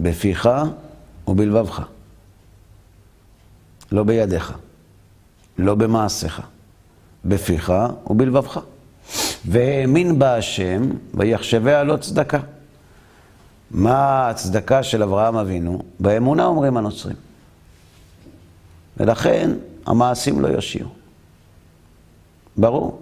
בפיך 0.00 0.48
ובלבבך. 1.28 1.82
לא 3.92 4.04
בידיך, 4.04 4.52
לא 5.58 5.74
במעשיך, 5.74 6.42
בפיך 7.24 7.72
ובלבבך. 8.06 8.60
והאמין 9.48 10.18
בה 10.18 10.36
השם, 10.36 10.82
ויחשביה 11.14 11.84
לא 11.84 11.96
צדקה. 11.96 12.38
מה 13.70 14.28
הצדקה 14.28 14.82
של 14.82 15.02
אברהם 15.02 15.36
אבינו? 15.36 15.82
באמונה 16.00 16.44
אומרים 16.44 16.76
הנוצרים. 16.76 17.16
ולכן 19.00 19.50
המעשים 19.87 20.40
לא 20.40 20.48
יושיעו. 20.48 20.88
ברור. 22.56 22.98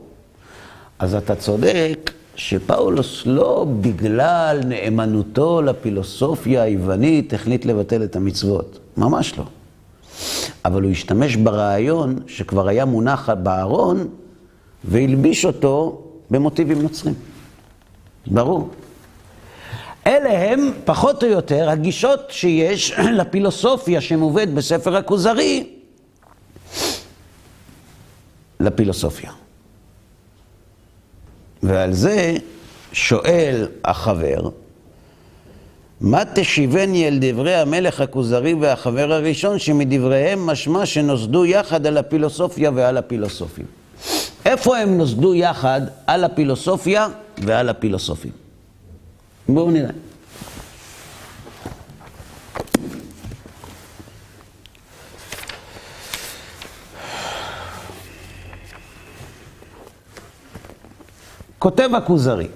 אז 0.99 1.15
אתה 1.15 1.35
צודק 1.35 2.11
שפאולוס 2.35 3.23
לא 3.27 3.67
בגלל 3.81 4.61
נאמנותו 4.65 5.63
לפילוסופיה 5.63 6.63
היוונית 6.63 7.35
החליט 7.35 7.65
לבטל 7.65 8.05
את 8.05 8.17
המצוות. 8.17 8.79
ממש 8.97 9.39
לא. 9.39 9.45
אבל 10.65 10.83
הוא 10.83 10.91
השתמש 10.91 11.37
ברעיון 11.37 12.19
שכבר 12.27 12.69
היה 12.69 12.85
מונח 12.85 13.31
בארון 13.31 14.09
והלביש 14.85 15.45
אותו 15.45 16.03
במוטיבים 16.31 16.83
נוצרים. 16.83 17.15
ברור. 18.27 18.69
אלה 20.07 20.53
הם, 20.53 20.71
פחות 20.85 21.25
או 21.25 21.29
יותר, 21.29 21.71
הגישות 21.71 22.21
שיש 22.29 22.93
לפילוסופיה 23.19 24.01
שמובאת 24.01 24.55
בספר 24.55 24.97
הכוזרי, 24.97 25.67
לפילוסופיה. 28.61 29.31
ועל 31.63 31.93
זה 31.93 32.37
שואל 32.93 33.69
החבר, 33.85 34.49
מה 36.01 36.23
תשיבני 36.35 37.09
אל 37.09 37.19
דברי 37.21 37.55
המלך 37.55 38.01
הכוזרי 38.01 38.55
והחבר 38.55 39.13
הראשון, 39.13 39.59
שמדבריהם 39.59 40.47
משמע 40.47 40.87
שנוסדו 40.87 41.47
יחד 41.47 41.87
על 41.87 41.99
הפילוסופיה 41.99 42.71
ועל 42.75 42.97
הפילוסופים. 42.97 43.65
איפה 44.45 44.79
הם 44.79 44.99
נוסדו 44.99 45.35
יחד 45.35 45.81
על 46.07 46.25
הפילוסופיה 46.25 47.09
ועל 47.39 47.69
הפילוסופים? 47.69 48.33
בואו 49.49 49.71
נראה. 49.71 49.91
כותב 61.67 61.91
הכוזרי, 61.95 62.49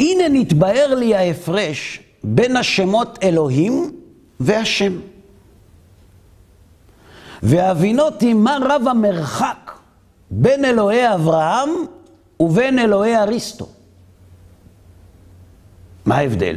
הנה 0.00 0.24
נתבהר 0.30 0.94
לי 0.94 1.14
ההפרש 1.14 2.00
בין 2.24 2.56
השמות 2.56 3.18
אלוהים 3.22 3.92
והשם. 4.40 4.92
והבינותי 7.42 8.34
מה 8.34 8.58
רב 8.62 8.88
המרחק 8.88 9.72
בין 10.30 10.64
אלוהי 10.64 11.14
אברהם 11.14 11.70
ובין 12.40 12.78
אלוהי 12.78 13.16
אריסטו. 13.16 13.68
מה 16.04 16.16
ההבדל? 16.16 16.56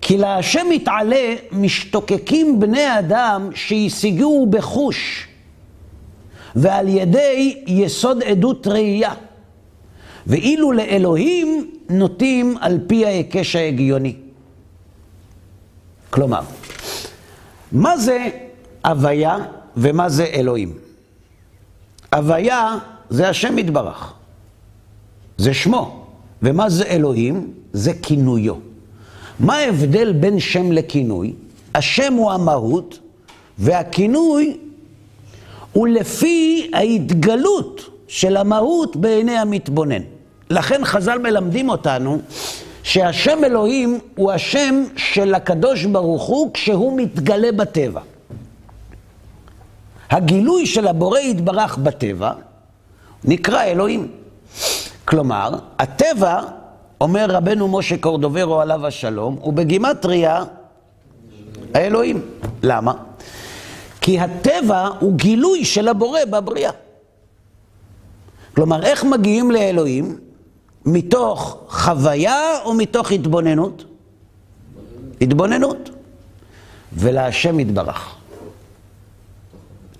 כי 0.00 0.18
להשם 0.18 0.66
מתעלה 0.70 1.34
משתוקקים 1.52 2.60
בני 2.60 2.98
אדם 2.98 3.50
שהשיגוהו 3.54 4.46
בחוש 4.46 5.28
ועל 6.54 6.88
ידי 6.88 7.62
יסוד 7.66 8.22
עדות 8.22 8.66
ראייה. 8.66 9.14
ואילו 10.26 10.72
לאלוהים 10.72 11.70
נוטים 11.90 12.56
על 12.60 12.78
פי 12.86 13.06
ההיקש 13.06 13.56
ההגיוני. 13.56 14.14
כלומר, 16.10 16.40
מה 17.72 17.96
זה 17.96 18.28
הוויה 18.84 19.38
ומה 19.76 20.08
זה 20.08 20.24
אלוהים? 20.24 20.74
הוויה 22.14 22.78
זה 23.10 23.28
השם 23.28 23.58
יתברך, 23.58 24.12
זה 25.38 25.54
שמו, 25.54 26.06
ומה 26.42 26.70
זה 26.70 26.84
אלוהים? 26.84 27.52
זה 27.72 27.92
כינויו. 28.02 28.54
מה 29.40 29.56
ההבדל 29.56 30.12
בין 30.12 30.40
שם 30.40 30.72
לכינוי? 30.72 31.32
השם 31.74 32.12
הוא 32.12 32.32
המהות, 32.32 32.98
והכינוי 33.58 34.56
הוא 35.72 35.88
לפי 35.88 36.70
ההתגלות 36.74 37.90
של 38.10 38.36
המהות 38.36 38.96
בעיני 38.96 39.38
המתבונן. 39.38 40.02
לכן 40.50 40.84
חז"ל 40.84 41.18
מלמדים 41.18 41.68
אותנו 41.68 42.18
שהשם 42.82 43.44
אלוהים 43.44 43.98
הוא 44.16 44.32
השם 44.32 44.84
של 44.96 45.34
הקדוש 45.34 45.84
ברוך 45.84 46.22
הוא 46.22 46.50
כשהוא 46.54 47.00
מתגלה 47.00 47.52
בטבע. 47.52 48.00
הגילוי 50.10 50.66
של 50.66 50.86
הבורא 50.86 51.18
יתברך 51.18 51.78
בטבע 51.78 52.32
נקרא 53.24 53.62
אלוהים. 53.62 54.08
כלומר, 55.04 55.50
הטבע, 55.78 56.40
אומר 57.00 57.26
רבנו 57.28 57.68
משה 57.68 57.96
קורדוברו 57.96 58.60
עליו 58.60 58.86
השלום, 58.86 59.38
הוא 59.40 59.52
בגימטריה 59.52 60.44
האלוהים. 61.74 62.22
למה? 62.62 62.92
כי 64.00 64.20
הטבע 64.20 64.88
הוא 65.00 65.12
גילוי 65.16 65.64
של 65.64 65.88
הבורא 65.88 66.20
בבריאה. 66.30 66.70
כלומר, 68.54 68.82
איך 68.82 69.04
מגיעים 69.04 69.50
לאלוהים? 69.50 70.18
מתוך 70.84 71.64
חוויה 71.68 72.60
או 72.64 72.74
מתוך 72.74 73.12
התבוננות? 73.12 73.84
התבוננות. 75.20 75.90
ולהשם 76.92 77.60
יתברך. 77.60 78.16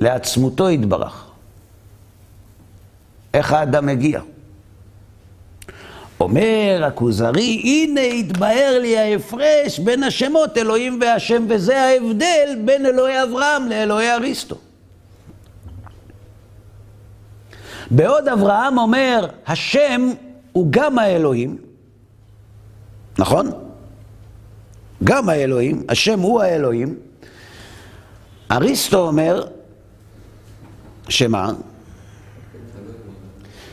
לעצמותו 0.01 0.71
יתברך. 0.71 1.27
איך 3.35 3.53
האדם 3.53 3.87
מגיע? 3.87 4.21
אומר 6.21 6.83
הכוזרי, 6.87 7.61
הנה 7.65 8.01
התבהר 8.01 8.79
לי 8.81 8.99
ההפרש 8.99 9.79
בין 9.79 10.03
השמות 10.03 10.59
אלוהים 10.59 10.99
והשם, 11.01 11.47
וזה 11.49 11.81
ההבדל 11.81 12.57
בין 12.65 12.87
אלוהי 12.87 13.23
אברהם 13.23 13.69
לאלוהי 13.69 14.11
אריסטו. 14.11 14.57
בעוד 17.91 18.29
אברהם 18.29 18.79
אומר, 18.79 19.27
השם 19.47 20.11
הוא 20.53 20.67
גם 20.71 20.99
האלוהים, 20.99 21.59
נכון? 23.19 23.51
גם 25.05 25.29
האלוהים, 25.29 25.83
השם 25.89 26.21
הוא 26.21 26.43
האלוהים. 26.43 26.99
אריסטו 28.51 29.07
אומר, 29.07 29.47
שמה? 31.09 31.53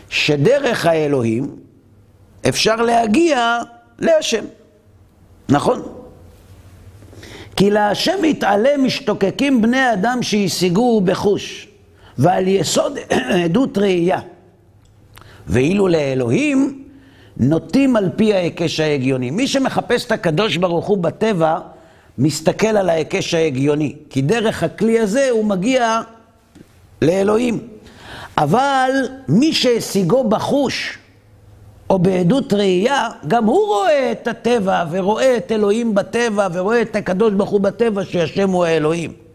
שדרך 0.10 0.86
האלוהים 0.86 1.56
אפשר 2.50 2.76
להגיע 2.76 3.60
להשם, 4.00 4.44
נכון? 5.50 5.82
כי 7.56 7.70
להשם 7.70 8.26
יתעלה 8.26 8.78
משתוקקים 8.78 9.62
בני 9.62 9.94
אדם 9.94 10.24
שהשיגוהו 10.24 11.02
בחוש, 11.02 11.67
ועל 12.20 12.48
יסוד 12.48 12.98
עדות 13.46 13.78
ראייה. 13.78 14.20
ואילו 15.48 15.88
לאלוהים 15.88 16.84
נוטים 17.38 17.96
על 17.96 18.10
פי 18.16 18.34
ההיקש 18.34 18.80
ההגיוני. 18.80 19.32
מי 19.32 19.48
שמחפש 19.48 20.06
את 20.06 20.12
הקדוש 20.12 20.58
ברוך 20.58 20.86
הוא 20.86 20.98
בטבע, 20.98 21.60
מסתכל 22.18 22.68
על 22.68 22.90
ההיקש 22.90 23.34
ההגיוני. 23.34 23.96
כי 24.10 24.22
דרך 24.22 24.64
הכלי 24.64 25.00
הזה 25.00 25.28
הוא 25.32 25.46
מגיע 25.46 26.02
לאלוהים. 27.02 27.60
אבל 28.38 28.92
מי 29.28 29.54
שהשיגו 29.54 30.24
בחוש, 30.24 30.98
או 31.90 32.00
בעדות 32.00 32.54
ראייה, 32.54 33.10
גם 33.28 33.46
הוא 33.46 33.68
רואה 33.68 34.12
את 34.12 34.28
הטבע, 34.28 34.86
ורואה 34.92 35.38
את 35.38 35.52
אלוהים 35.52 35.96
בטבע, 35.96 36.48
ורואה 36.54 36.82
את 36.82 36.96
הקדוש 36.96 37.34
ברוך 37.34 37.50
הוא 37.50 37.62
בטבע, 37.62 38.06
שהשם 38.06 38.50
הוא 38.50 38.66
האלוהים. 38.66 39.27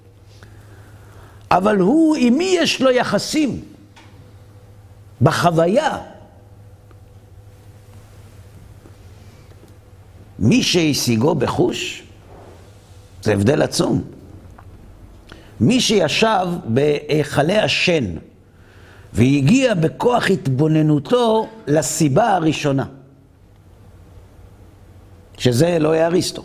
אבל 1.57 1.79
הוא, 1.79 2.17
עם 2.19 2.39
מי 2.39 2.55
יש 2.59 2.81
לו 2.81 2.91
יחסים? 2.91 3.61
בחוויה. 5.23 5.99
מי 10.39 10.63
שהשיגו 10.63 11.35
בחוש, 11.35 12.03
זה 13.23 13.33
הבדל 13.33 13.63
עצום. 13.63 14.03
מי 15.61 15.81
שישב 15.81 16.47
בהיכלי 16.65 17.59
השן 17.59 18.05
והגיע 19.13 19.75
בכוח 19.75 20.31
התבוננותו 20.31 21.49
לסיבה 21.67 22.35
הראשונה, 22.35 22.85
שזה 25.39 25.67
אלוהי 25.67 26.05
אריסטו. 26.05 26.45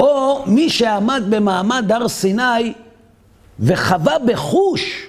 או 0.00 0.44
מי 0.46 0.70
שעמד 0.70 1.22
במעמד 1.30 1.92
הר 1.92 2.08
סיני 2.08 2.72
וחווה 3.62 4.18
בחוש 4.26 5.06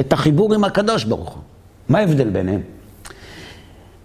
את 0.00 0.12
החיבור 0.12 0.54
עם 0.54 0.64
הקדוש 0.64 1.04
ברוך 1.04 1.30
הוא. 1.30 1.42
מה 1.88 1.98
ההבדל 1.98 2.30
ביניהם? 2.30 2.60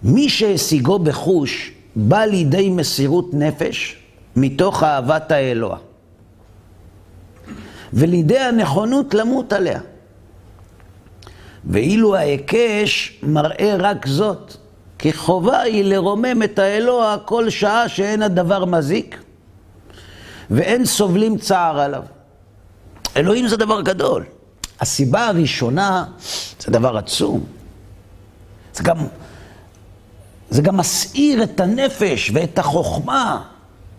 מי 0.02 0.28
שהשיגו 0.28 0.98
בחוש 0.98 1.72
בא 1.96 2.24
לידי 2.24 2.70
מסירות 2.70 3.34
נפש 3.34 3.96
מתוך 4.36 4.82
אהבת 4.82 5.30
האלוה, 5.30 5.76
ולידי 7.92 8.38
הנכונות 8.38 9.14
למות 9.14 9.52
עליה. 9.52 9.80
ואילו 11.64 12.16
ההיקש 12.16 13.18
מראה 13.22 13.76
רק 13.78 14.06
זאת, 14.06 14.56
כי 14.98 15.12
חובה 15.12 15.60
היא 15.60 15.84
לרומם 15.84 16.42
את 16.42 16.58
האלוה 16.58 17.16
כל 17.24 17.50
שעה 17.50 17.88
שאין 17.88 18.22
הדבר 18.22 18.64
מזיק, 18.64 19.22
ואין 20.50 20.84
סובלים 20.84 21.38
צער 21.38 21.80
עליו. 21.80 22.02
אלוהים 23.16 23.48
זה 23.48 23.56
דבר 23.56 23.80
גדול. 23.80 24.24
הסיבה 24.80 25.26
הראשונה 25.26 26.04
זה 26.60 26.72
דבר 26.72 26.96
עצום. 26.96 27.44
זה 28.74 28.82
גם, 28.82 28.96
זה 30.50 30.62
גם 30.62 30.76
מסעיר 30.76 31.42
את 31.42 31.60
הנפש 31.60 32.30
ואת 32.34 32.58
החוכמה 32.58 33.42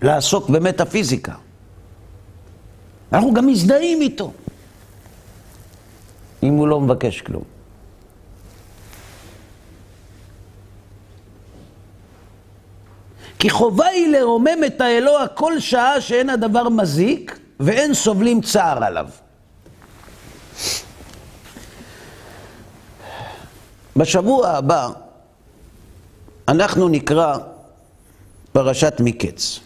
לעסוק 0.02 0.50
במטאפיזיקה. 0.50 1.34
אנחנו 3.14 3.34
גם 3.34 3.48
מזדהים 3.48 4.02
איתו, 4.02 4.32
אם 6.44 6.54
הוא 6.54 6.68
לא 6.68 6.82
מבקש 6.82 7.22
כלום. 7.22 7.44
כי 13.40 13.50
חובה 13.50 13.86
היא 13.86 14.08
לרומם 14.08 14.64
את 14.68 14.82
האלוה 14.82 15.28
כל 15.28 15.60
שעה 15.60 16.02
שאין 16.02 16.30
הדבר 16.30 16.70
מזיק 16.70 17.40
ואין 17.60 17.94
סובלים 17.94 18.42
צער 18.42 18.84
עליו. 18.84 19.08
בשבוע 23.96 24.48
הבא 24.48 24.90
אנחנו 26.48 26.88
נקרא 26.90 27.38
פרשת 28.52 28.94
מקץ. 29.00 29.60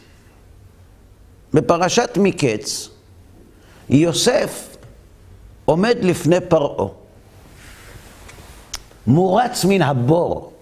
בפרשת 1.53 2.17
מקץ 2.17 2.89
יוסף 3.89 4.77
עומד 5.65 5.97
לפני 6.01 6.41
פרעה, 6.49 6.87
מורץ 9.07 9.65
מן 9.65 9.81
הבור 9.81 10.53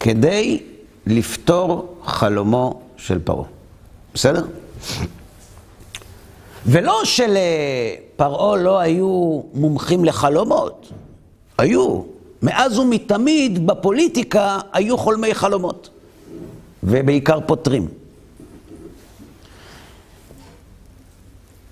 כדי 0.00 0.62
לפתור 1.06 1.98
חלומו 2.04 2.80
של 2.96 3.18
פרעה. 3.24 3.48
בסדר? 4.14 4.46
ולא 6.66 7.00
שלפרעה 7.04 8.56
לא 8.56 8.78
היו 8.78 9.40
מומחים 9.54 10.04
לחלומות, 10.04 10.92
היו. 11.58 12.02
מאז 12.42 12.78
ומתמיד 12.78 13.66
בפוליטיקה 13.66 14.58
היו 14.72 14.98
חולמי 14.98 15.34
חלומות, 15.34 15.88
ובעיקר 16.82 17.38
פותרים. 17.46 17.88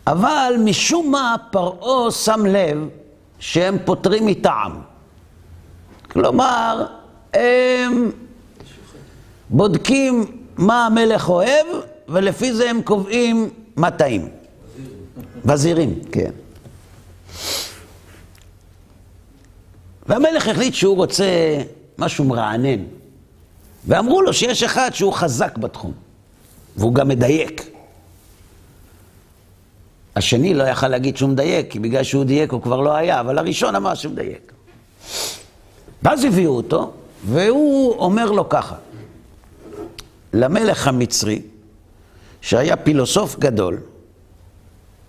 אבל 0.06 0.54
משום 0.64 1.10
מה 1.10 1.36
פרעה 1.50 2.10
שם 2.10 2.46
לב 2.46 2.88
שהם 3.38 3.76
פותרים 3.84 4.26
מטעם. 4.26 4.72
כלומר, 6.10 6.86
הם 7.34 8.10
בודקים 9.50 10.24
מה 10.56 10.86
המלך 10.86 11.28
אוהב, 11.28 11.66
ולפי 12.08 12.52
זה 12.52 12.70
הם 12.70 12.82
קובעים 12.82 13.50
מה 13.76 13.90
טעים. 13.90 14.28
וזירים, 15.44 16.00
כן. 16.12 16.30
והמלך 20.06 20.48
החליט 20.48 20.74
שהוא 20.74 20.96
רוצה 20.96 21.58
משהו 21.98 22.24
מרענן. 22.24 22.82
ואמרו 23.86 24.22
לו 24.22 24.32
שיש 24.32 24.62
אחד 24.62 24.90
שהוא 24.94 25.12
חזק 25.12 25.58
בתחום, 25.58 25.92
והוא 26.76 26.94
גם 26.94 27.08
מדייק. 27.08 27.70
השני 30.16 30.54
לא 30.54 30.64
יכל 30.64 30.88
להגיד 30.88 31.16
שהוא 31.16 31.30
מדייק, 31.30 31.70
כי 31.70 31.78
בגלל 31.78 32.02
שהוא 32.02 32.24
דייק 32.24 32.52
הוא 32.52 32.62
כבר 32.62 32.80
לא 32.80 32.94
היה, 32.94 33.20
אבל 33.20 33.38
הראשון 33.38 33.74
אמר 33.74 33.94
שהוא 33.94 34.12
מדייק. 34.12 34.52
ואז 36.02 36.24
הביאו 36.24 36.56
אותו, 36.56 36.92
והוא 37.26 37.98
אומר 37.98 38.30
לו 38.30 38.48
ככה, 38.48 38.76
למלך 40.32 40.88
המצרי, 40.88 41.42
שהיה 42.40 42.76
פילוסוף 42.76 43.38
גדול 43.38 43.80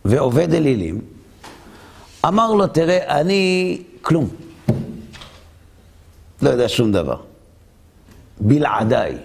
ועובד 0.08 0.54
אלילים, 0.54 1.02
אמר 2.28 2.54
לו, 2.54 2.68
תראה, 2.68 3.20
אני 3.22 3.82
כלום. 4.02 4.30
לא 6.42 6.50
יודע 6.50 6.70
שום 6.70 6.92
דבר. 6.92 7.18
בלעדיי. 8.40 9.18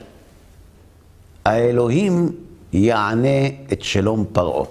האלוהים 1.44 2.32
יענה 2.72 3.46
את 3.72 3.82
שלום 3.82 4.24
פרעה. 4.32 4.66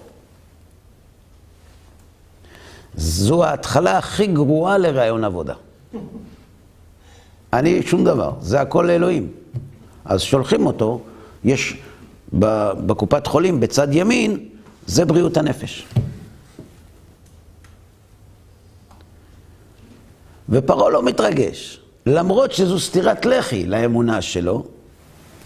זו 2.96 3.44
ההתחלה 3.44 3.98
הכי 3.98 4.28
גרועה 4.28 4.78
לרעיון 4.78 5.24
עבודה. 5.24 5.54
אני 7.54 7.84
שום 7.84 8.04
דבר, 8.04 8.34
זה 8.42 8.62
הכל 8.62 8.84
לאלוהים. 8.88 9.32
אז 10.06 10.22
שולחים 10.22 10.66
אותו, 10.66 11.02
יש 11.44 11.78
בקופת 12.34 13.28
חולים 13.28 13.60
בצד 13.60 13.88
ימין, 13.92 14.51
זה 14.88 15.06
בריאות 15.06 15.38
הנפש. 15.38 15.86
ופרעה 20.50 20.90
לא 20.90 21.04
מתרגש, 21.04 21.80
למרות 22.06 22.52
שזו 22.52 22.80
סטירת 22.80 23.26
לחי 23.26 23.66
לאמונה 23.66 24.22
שלו, 24.22 24.64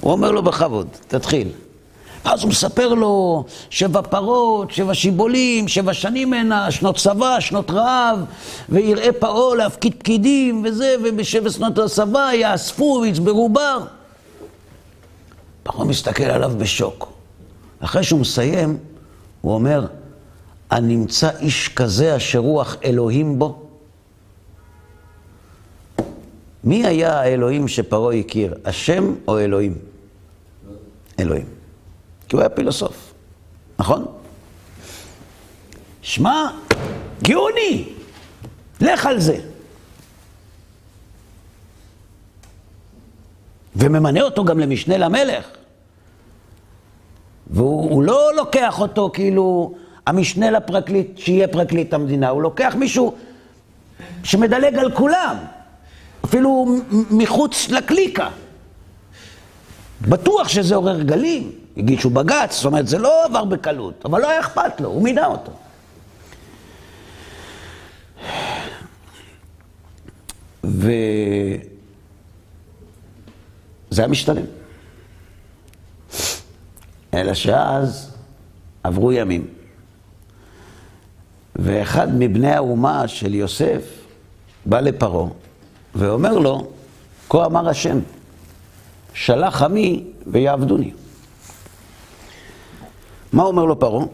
הוא 0.02 0.12
אומר 0.12 0.32
לו 0.32 0.43
בכבוד, 0.43 0.88
תתחיל. 1.08 1.48
ואז 2.26 2.43
הוא 2.43 2.50
מספר 2.50 2.93
לו 2.93 3.45
שבע 3.69 4.02
פרות, 4.02 4.71
שבע 4.71 4.93
שיבולים, 4.93 5.67
שבע 5.67 5.93
שנים 5.93 6.34
הנה, 6.34 6.71
שנות 6.71 6.98
צבא, 6.98 7.39
שנות 7.39 7.71
רעב, 7.71 8.19
ויראה 8.69 9.12
פרעה 9.19 9.56
להפקיד 9.56 9.95
פקידים 10.00 10.63
וזה, 10.65 10.95
ובשבע 11.04 11.50
שנות 11.50 11.78
הצבא 11.78 12.30
יאספו 12.34 13.00
ויצברו 13.02 13.50
בר. 13.50 13.80
פרעה 15.63 15.86
מסתכל 15.86 16.23
עליו 16.23 16.52
בשוק. 16.58 17.12
אחרי 17.79 18.04
שהוא 18.04 18.19
מסיים, 18.19 18.77
הוא 19.46 19.54
אומר, 19.54 19.87
הנמצא 20.69 21.29
איש 21.39 21.69
כזה 21.69 22.15
אשר 22.15 22.39
רוח 22.39 22.75
אלוהים 22.83 23.39
בו? 23.39 23.69
מי 26.63 26.85
היה 26.85 27.19
האלוהים 27.19 27.67
שפרעה 27.67 28.15
הכיר, 28.15 28.56
השם 28.65 29.15
או 29.27 29.39
אלוהים? 29.39 29.77
אלוהים. 31.19 31.46
כי 32.29 32.35
הוא 32.35 32.41
היה 32.41 32.50
פילוסוף, 32.50 33.13
נכון? 33.79 34.06
שמע, 36.02 36.50
גאוני, 37.23 37.89
לך 38.81 39.06
על 39.06 39.19
זה. 39.19 39.37
וממנה 43.75 44.21
אותו 44.21 44.46
גם 44.46 44.60
למשנה 44.60 44.98
למלך. 44.98 45.46
והוא 47.48 48.04
לא 48.04 48.35
לוקח 48.35 48.79
אותו 48.81 49.10
כאילו 49.13 49.73
המשנה 50.08 50.52
לפרקליט, 50.52 51.17
שיהיה 51.17 51.48
פרקליט 51.48 51.93
המדינה, 51.93 52.29
הוא 52.29 52.41
לוקח 52.41 52.75
מישהו 52.77 53.15
שמדלג 54.23 54.77
על 54.77 54.91
כולם, 54.91 55.37
אפילו 56.25 56.77
מחוץ 57.12 57.69
לקליקה. 57.69 58.29
בטוח 60.02 60.48
שזה 60.48 60.75
עורר 60.75 61.02
גלים, 61.02 61.52
הגישו 61.77 62.10
בג"ץ, 62.10 62.56
זאת 62.56 62.65
אומרת, 62.65 62.87
זה 62.87 62.98
לא 62.98 63.25
עבר 63.25 63.43
בקלות, 63.43 64.06
אבל 64.06 64.21
לא 64.21 64.29
היה 64.29 64.39
אכפת 64.39 64.81
לו, 64.81 64.89
הוא 64.89 65.04
מינה 65.04 65.25
אותו. 65.25 65.52
וזה 70.63 71.62
היה 73.98 74.08
משתלם. 74.08 74.46
אלא 77.15 77.33
שאז 77.33 78.15
עברו 78.83 79.11
ימים. 79.11 79.47
ואחד 81.55 82.07
מבני 82.15 82.51
האומה 82.51 83.07
של 83.07 83.33
יוסף 83.33 83.81
בא 84.65 84.79
לפרעה 84.79 85.29
ואומר 85.95 86.37
לו, 86.39 86.67
כה 87.29 87.45
אמר 87.45 87.69
השם, 87.69 87.99
שלח 89.13 89.61
עמי 89.61 90.03
ויעבדוני. 90.27 90.91
מה 93.33 93.43
אומר 93.43 93.65
לו 93.65 93.79
פרעה? 93.79 94.05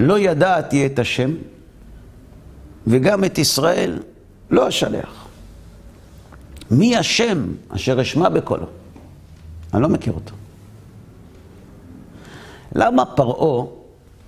לא 0.00 0.18
ידעתי 0.18 0.86
את 0.86 0.98
השם, 0.98 1.30
וגם 2.86 3.24
את 3.24 3.38
ישראל 3.38 4.02
לא 4.50 4.68
אשלח. 4.68 5.26
מי 6.70 6.96
השם 6.96 7.52
אשר 7.68 8.02
אשמע 8.02 8.28
בקולו? 8.28 8.66
אני 9.74 9.82
לא 9.82 9.88
מכיר 9.88 10.12
אותו. 10.12 10.34
למה 12.76 13.04
פרעה 13.04 13.66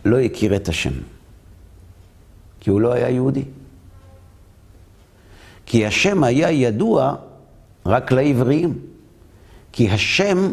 לא 0.04 0.18
הכיר 0.18 0.56
את 0.56 0.68
השם? 0.68 0.92
כי 2.60 2.70
הוא 2.70 2.80
לא 2.80 2.92
היה 2.92 3.08
יהודי. 3.08 3.44
כי 5.66 5.86
השם 5.86 6.24
היה 6.24 6.50
ידוע 6.50 7.14
רק 7.86 8.12
לעבריים. 8.12 8.78
כי 9.72 9.90
השם 9.90 10.52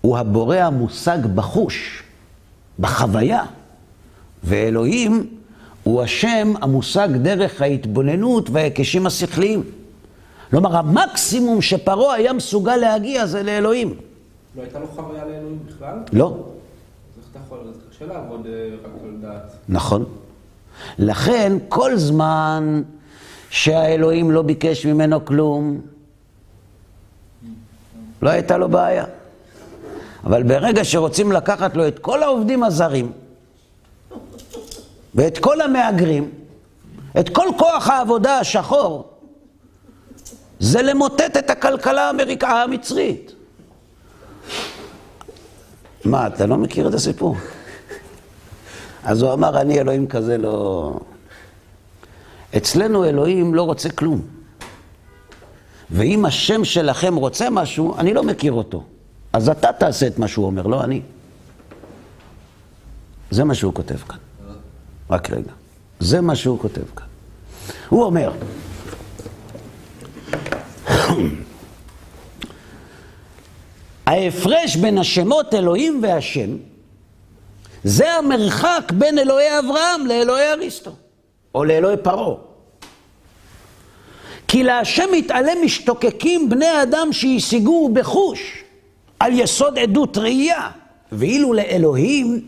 הוא 0.00 0.18
הבורא 0.18 0.56
המושג 0.56 1.18
בחוש, 1.34 2.02
בחוויה, 2.78 3.44
ואלוהים 4.44 5.26
הוא 5.82 6.02
השם 6.02 6.52
המושג 6.60 7.08
דרך 7.22 7.62
ההתבוננות 7.62 8.50
וההיקשים 8.50 9.06
השכליים. 9.06 9.62
כלומר, 10.50 10.76
המקסימום 10.76 11.62
שפרעה 11.62 12.14
היה 12.14 12.32
מסוגל 12.32 12.76
להגיע 12.76 13.26
זה 13.26 13.42
לאלוהים. 13.42 13.94
לא 14.56 14.62
הייתה 14.62 14.78
לו 14.78 14.86
חוויה 14.86 15.24
לאלוהים 15.24 15.58
בכלל? 15.66 15.98
לא. 16.12 16.54
אה. 19.24 19.38
נכון. 19.68 20.04
לכן, 20.98 21.52
כל 21.68 21.96
זמן 21.96 22.82
שהאלוהים 23.50 24.30
לא 24.30 24.42
ביקש 24.42 24.86
ממנו 24.86 25.24
כלום, 25.24 25.80
לא 28.22 28.30
הייתה 28.30 28.56
לו 28.56 28.68
בעיה. 28.68 29.04
אבל 30.24 30.42
ברגע 30.42 30.84
שרוצים 30.84 31.32
לקחת 31.32 31.76
לו 31.76 31.88
את 31.88 31.98
כל 31.98 32.22
העובדים 32.22 32.62
הזרים, 32.62 33.12
ואת 35.14 35.38
כל 35.38 35.60
המהגרים, 35.60 36.30
את 37.20 37.28
כל 37.28 37.46
כוח 37.58 37.88
העבודה 37.88 38.38
השחור, 38.38 39.10
זה 40.60 40.82
למוטט 40.82 41.36
את 41.36 41.50
הכלכלה 41.50 42.06
האמריקה 42.06 42.62
המצרית. 42.62 43.32
מה, 46.04 46.26
אתה 46.26 46.46
לא 46.46 46.56
מכיר 46.56 46.88
את 46.88 46.94
הסיפור? 46.94 47.36
אז 49.04 49.22
הוא 49.22 49.32
אמר, 49.32 49.60
אני 49.60 49.80
אלוהים 49.80 50.06
כזה 50.06 50.38
לא... 50.38 50.92
אצלנו 52.56 53.04
אלוהים 53.04 53.54
לא 53.54 53.62
רוצה 53.62 53.90
כלום. 53.90 54.20
ואם 55.90 56.24
השם 56.24 56.64
שלכם 56.64 57.14
רוצה 57.14 57.50
משהו, 57.50 57.98
אני 57.98 58.14
לא 58.14 58.22
מכיר 58.22 58.52
אותו. 58.52 58.84
אז 59.32 59.48
אתה 59.48 59.72
תעשה 59.72 60.06
את 60.06 60.18
מה 60.18 60.28
שהוא 60.28 60.46
אומר, 60.46 60.66
לא 60.66 60.84
אני. 60.84 61.00
זה 63.30 63.44
מה 63.44 63.54
שהוא 63.54 63.74
כותב 63.74 63.96
כאן. 63.96 64.18
רק 65.10 65.30
רגע. 65.30 65.52
זה 66.00 66.20
מה 66.20 66.36
שהוא 66.36 66.58
כותב 66.58 66.82
כאן. 66.96 67.06
הוא 67.88 68.04
אומר, 68.04 68.32
ההפרש 74.06 74.76
בין 74.76 74.98
השמות 74.98 75.54
אלוהים 75.54 76.00
והשם, 76.02 76.56
זה 77.84 78.12
המרחק 78.12 78.92
בין 78.92 79.18
אלוהי 79.18 79.58
אברהם 79.58 80.06
לאלוהי 80.06 80.52
אריסטו, 80.52 80.90
או 81.54 81.64
לאלוהי 81.64 81.96
פרעה. 81.96 82.34
כי 84.48 84.62
להשם 84.62 85.08
מתעלם 85.12 85.64
משתוקקים 85.64 86.48
בני 86.48 86.82
אדם 86.82 87.08
שהשיגוהו 87.12 87.88
בחוש, 87.88 88.64
על 89.20 89.32
יסוד 89.32 89.78
עדות 89.78 90.18
ראייה, 90.18 90.70
ואילו 91.12 91.52
לאלוהים 91.52 92.40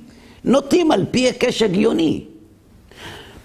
נוטים 0.44 0.90
על 0.90 1.04
פי 1.11 1.18
היקש 1.18 1.62
הגיוני. 1.62 2.24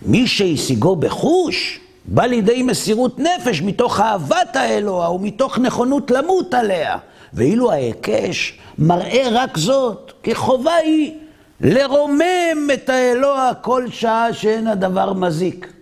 מי 0.06 0.28
שהשיגו 0.28 0.96
בחוש, 0.96 1.80
בא 2.06 2.26
לידי 2.26 2.64
מסירות 2.64 3.20
נפש 3.20 3.62
מתוך 3.62 4.00
אהבת 4.00 4.56
האלוה 4.56 5.12
ומתוך 5.12 5.60
נכונות 5.60 6.12
למות 6.12 6.54
עליה. 6.54 6.98
ואילו 7.34 7.72
ההיקש 7.72 8.60
מראה 8.78 9.28
רק 9.32 9.58
זאת, 9.58 10.12
כי 10.24 10.36
חובה 10.36 10.76
היא 10.76 11.18
לרומם 11.62 12.70
את 12.74 12.90
האלוה 12.90 13.52
כל 13.62 13.86
שעה 13.92 14.34
שאין 14.34 14.68
הדבר 14.68 15.14
מזיק. 15.14 15.74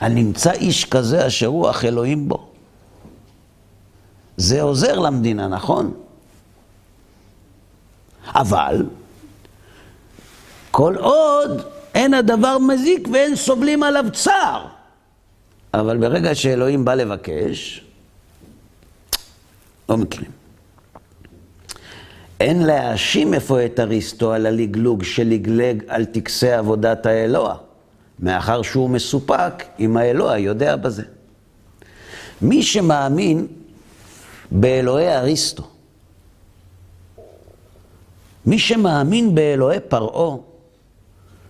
הנמצא 0.00 0.52
איש 0.52 0.84
כזה 0.84 1.26
אשר 1.26 1.46
רוח 1.46 1.84
אלוהים 1.84 2.28
בו. 2.28 2.48
זה 4.36 4.62
עוזר 4.62 4.98
למדינה, 4.98 5.48
נכון? 5.48 5.94
אבל 8.34 8.86
כל 10.70 10.94
עוד 10.98 11.62
אין 11.94 12.14
הדבר 12.14 12.58
מזיק 12.58 13.08
ואין 13.12 13.36
סובלים 13.36 13.82
עליו 13.82 14.04
צער. 14.12 14.66
אבל 15.74 15.96
ברגע 15.96 16.34
שאלוהים 16.34 16.84
בא 16.84 16.94
לבקש, 16.94 17.84
לא 19.88 19.96
מכירים. 19.96 20.30
אין 22.40 22.62
להאשים 22.62 23.34
אפוא 23.34 23.60
את 23.64 23.80
אריסטו 23.80 24.32
על 24.32 24.46
הלגלוג 24.46 25.02
שלגלג 25.02 25.82
על 25.88 26.04
טקסי 26.04 26.52
עבודת 26.52 27.06
האלוה, 27.06 27.56
מאחר 28.20 28.62
שהוא 28.62 28.90
מסופק 28.90 29.64
אם 29.80 29.96
האלוה 29.96 30.38
יודע 30.38 30.76
בזה. 30.76 31.02
מי 32.42 32.62
שמאמין 32.62 33.46
באלוהי 34.50 35.16
אריסטו, 35.16 35.62
מי 38.46 38.58
שמאמין 38.58 39.34
באלוהי 39.34 39.80
פרעה, 39.80 40.36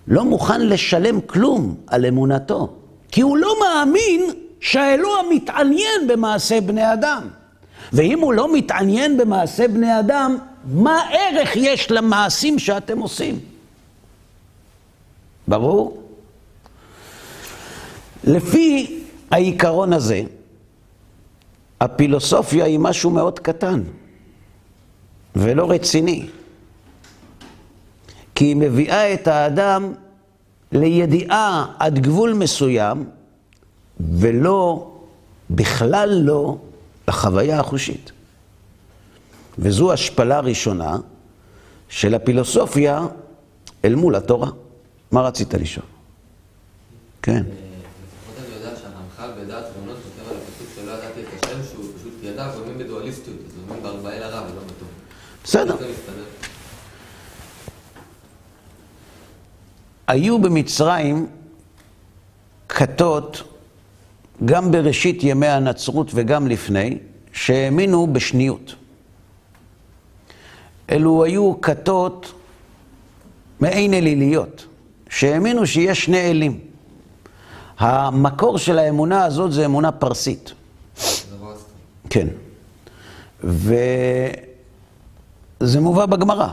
לא 0.08 0.24
מוכן 0.24 0.60
לשלם 0.60 1.20
כלום 1.20 1.74
על 1.86 2.06
אמונתו, 2.06 2.74
כי 3.10 3.20
הוא 3.20 3.36
לא 3.36 3.54
מאמין 3.60 4.30
שהאלוה 4.60 5.18
מתעניין 5.30 6.08
במעשה 6.08 6.60
בני 6.60 6.92
אדם. 6.92 7.28
ואם 7.92 8.20
הוא 8.20 8.32
לא 8.34 8.54
מתעניין 8.54 9.16
במעשה 9.16 9.68
בני 9.68 10.00
אדם, 10.00 10.38
מה 10.64 11.02
ערך 11.10 11.56
יש 11.56 11.90
למעשים 11.90 12.58
שאתם 12.58 12.98
עושים? 12.98 13.40
ברור? 15.48 16.02
לפי 18.24 19.00
העיקרון 19.30 19.92
הזה, 19.92 20.22
הפילוסופיה 21.80 22.64
היא 22.64 22.78
משהו 22.78 23.10
מאוד 23.10 23.38
קטן 23.38 23.82
ולא 25.36 25.70
רציני. 25.70 26.26
כי 28.34 28.44
היא 28.44 28.56
מביאה 28.56 29.14
את 29.14 29.28
האדם 29.28 29.92
לידיעה 30.72 31.66
עד 31.78 31.98
גבול 31.98 32.32
מסוים, 32.32 33.04
ולא, 34.00 34.90
בכלל 35.50 36.20
לא, 36.22 36.56
לחוויה 37.08 37.60
החושית. 37.60 38.12
וזו 39.58 39.92
השפלה 39.92 40.40
ראשונה 40.40 40.96
של 41.88 42.14
הפילוסופיה 42.14 43.06
אל 43.84 43.94
מול 43.94 44.16
התורה. 44.16 44.50
מה 45.10 45.20
רצית 45.22 45.54
לשאול? 45.54 45.86
כן. 47.22 47.42
לפחות 47.42 48.44
אני 48.46 48.54
יודע 48.54 48.76
שהרמח"ל 48.76 49.44
בדעת 49.44 49.64
תבונות 49.72 49.96
כותב 49.96 50.30
על 50.30 50.36
הפסוק 50.36 50.68
שלא 50.74 50.90
ידעתי 50.90 51.20
את 51.20 51.44
השם, 51.44 51.58
שהוא 51.72 51.84
פשוט 51.98 52.12
ידע, 52.22 52.50
ואומרים 52.54 52.78
בדואליסטיות, 52.78 53.36
אז 53.46 53.52
אומרים 53.62 53.82
בארבעי 53.82 54.20
לרע 54.20 54.42
ולא 54.42 54.60
בטוב. 54.62 54.88
בסדר. 55.44 55.76
היו 60.06 60.38
במצרים 60.38 61.26
כתות, 62.68 63.42
גם 64.44 64.70
בראשית 64.70 65.18
ימי 65.22 65.46
הנצרות 65.46 66.10
וגם 66.14 66.46
לפני, 66.46 66.98
שהאמינו 67.32 68.12
בשניות. 68.12 68.74
אלו 70.90 71.24
היו 71.24 71.60
כתות 71.60 72.32
מעין 73.60 73.94
אליליות, 73.94 74.66
שהאמינו 75.10 75.66
שיש 75.66 76.04
שני 76.04 76.30
אלים. 76.30 76.60
המקור 77.78 78.58
של 78.58 78.78
האמונה 78.78 79.24
הזאת 79.24 79.52
זה 79.52 79.64
אמונה 79.64 79.92
פרסית. 79.92 80.52
כן. 82.10 82.26
וזה 83.44 83.80
מובא 85.80 86.06
בגמרא, 86.06 86.48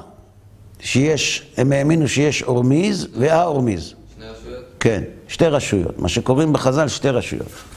שיש, 0.79 1.51
הם 1.57 1.71
האמינו 1.71 2.07
שיש 2.07 2.43
אורמיז 2.43 3.07
והאורמיז. 3.17 3.93
שני 4.15 4.25
רשויות? 4.25 4.65
כן, 4.79 5.03
שתי 5.27 5.45
רשויות, 5.45 5.99
מה 5.99 6.09
שקוראים 6.09 6.53
בחז"ל 6.53 6.87
שתי 6.87 7.09
רשויות. 7.09 7.72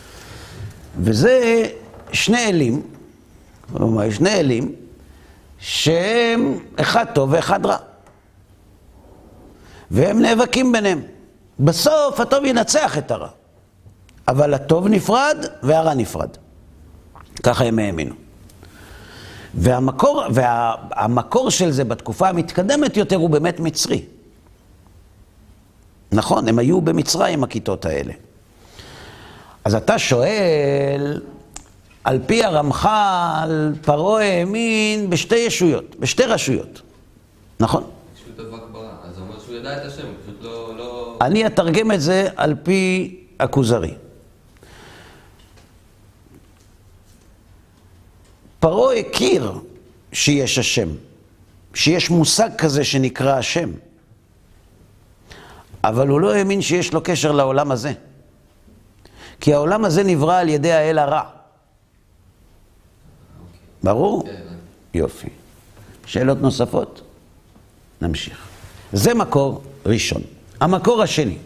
וזה 0.98 1.66
שני 2.12 2.46
אלים, 2.46 2.82
כלומר, 3.72 4.10
שני 4.10 4.34
אלים, 4.34 4.74
שהם 5.58 6.58
אחד 6.76 7.04
טוב 7.14 7.32
ואחד 7.32 7.66
רע. 7.66 7.76
והם 9.90 10.22
נאבקים 10.22 10.72
ביניהם. 10.72 11.02
בסוף 11.60 12.20
הטוב 12.20 12.44
ינצח 12.44 12.98
את 12.98 13.10
הרע. 13.10 13.28
אבל 14.28 14.54
הטוב 14.54 14.88
נפרד 14.88 15.36
והרע 15.62 15.94
נפרד. 15.94 16.28
ככה 17.42 17.64
הם 17.64 17.78
האמינו. 17.78 18.14
והמקור, 19.54 20.22
והמקור 20.30 21.50
של 21.50 21.70
זה 21.70 21.84
בתקופה 21.84 22.28
המתקדמת 22.28 22.96
יותר 22.96 23.16
הוא 23.16 23.30
באמת 23.30 23.60
מצרי. 23.60 24.04
נכון, 26.12 26.48
הם 26.48 26.58
היו 26.58 26.80
במצרים, 26.80 27.44
הכיתות 27.44 27.84
האלה. 27.84 28.12
אז 29.66 29.74
אתה 29.74 29.98
שואל, 29.98 31.20
על 32.04 32.18
פי 32.26 32.44
הרמח"ל, 32.44 33.72
פרעה 33.82 34.24
האמין 34.24 35.10
בשתי 35.10 35.36
ישויות, 35.36 35.96
בשתי 35.96 36.22
רשויות. 36.22 36.82
נכון. 37.60 37.90
אני 41.20 41.46
אתרגם 41.46 41.92
את 41.92 42.00
זה 42.00 42.28
על 42.36 42.54
פי 42.62 43.16
הכוזרי. 43.40 43.94
פרעה 48.60 48.96
הכיר 48.96 49.52
שיש 50.12 50.58
השם, 50.58 50.88
שיש 51.74 52.10
מושג 52.10 52.50
כזה 52.58 52.84
שנקרא 52.84 53.38
השם, 53.38 53.70
אבל 55.84 56.08
הוא 56.08 56.20
לא 56.20 56.34
האמין 56.34 56.62
שיש 56.62 56.92
לו 56.92 57.00
קשר 57.04 57.32
לעולם 57.32 57.70
הזה. 57.70 57.92
כי 59.40 59.54
העולם 59.54 59.84
הזה 59.84 60.02
נברא 60.02 60.38
על 60.38 60.48
ידי 60.48 60.72
האל 60.72 60.98
הרע. 60.98 61.22
ברור? 63.82 64.22
כן, 64.26 64.42
יופי. 64.94 65.28
שאלות 66.06 66.40
נוספות? 66.40 67.00
נמשיך. 68.00 68.38
זה 68.92 69.14
מקור 69.14 69.62
ראשון. 69.86 70.22
המקור 70.60 71.02
השני. 71.02 71.38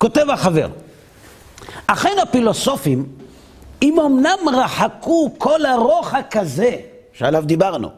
כותב 0.00 0.30
החבר, 0.30 0.68
אכן 1.86 2.16
הפילוסופים, 2.22 3.06
אם 3.82 4.00
אמנם 4.00 4.38
רחקו 4.52 5.30
כל 5.38 5.66
הרוחק 5.66 6.36
הזה, 6.36 6.76
שעליו 7.12 7.44
דיברנו, 7.46 7.88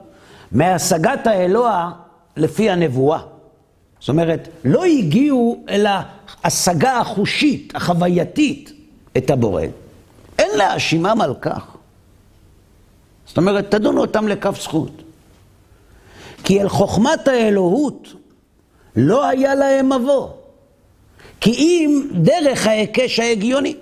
מהשגת 0.53 1.27
האלוה 1.27 1.91
לפי 2.37 2.71
הנבואה. 2.71 3.19
זאת 4.01 4.09
אומרת, 4.09 4.49
לא 4.65 4.85
הגיעו 4.85 5.65
אל 5.69 5.87
ההשגה 6.45 6.99
החושית, 6.99 7.73
החווייתית, 7.77 8.73
את 9.17 9.31
הבורא. 9.31 9.63
אין 10.39 10.51
להאשימם 10.59 11.21
על 11.21 11.35
כך. 11.41 11.77
זאת 13.27 13.37
אומרת, 13.37 13.71
תדונו 13.71 14.01
אותם 14.01 14.29
לכף 14.29 14.61
זכות. 14.63 15.03
כי 16.45 16.63
אל 16.63 16.69
חוכמת 16.69 17.29
האלוהות 17.29 18.09
לא 18.97 19.27
היה 19.27 19.55
להם 19.55 19.93
מבוא. 19.93 20.42
כי 21.43 21.51
אם 21.51 22.03
דרך 22.13 22.67
ההיקש 22.67 23.19
ההגיוני. 23.19 23.77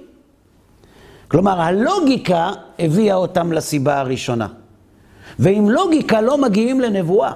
כלומר, 1.29 1.61
הלוגיקה 1.61 2.51
הביאה 2.79 3.15
אותם 3.15 3.53
לסיבה 3.53 3.99
הראשונה. 3.99 4.47
ועם 5.39 5.71
לוגיקה 5.71 6.21
לא 6.21 6.39
מגיעים 6.39 6.81
לנבואה. 6.81 7.33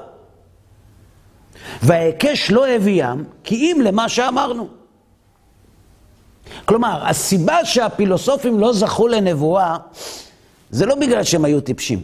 וההיקש 1.83 2.51
לא 2.51 2.69
הביאם 2.69 3.25
כי 3.45 3.55
אם 3.57 3.81
למה 3.85 4.09
שאמרנו. 4.09 4.69
כלומר, 6.65 7.07
הסיבה 7.07 7.65
שהפילוסופים 7.65 8.61
לא 8.61 8.73
זכו 8.73 9.09
לנבואה, 9.09 9.77
זה 10.71 10.87
לא 10.87 10.95
בגלל 10.95 11.25
שהם 11.25 11.45
היו 11.45 11.61
טיפשים. 11.61 12.03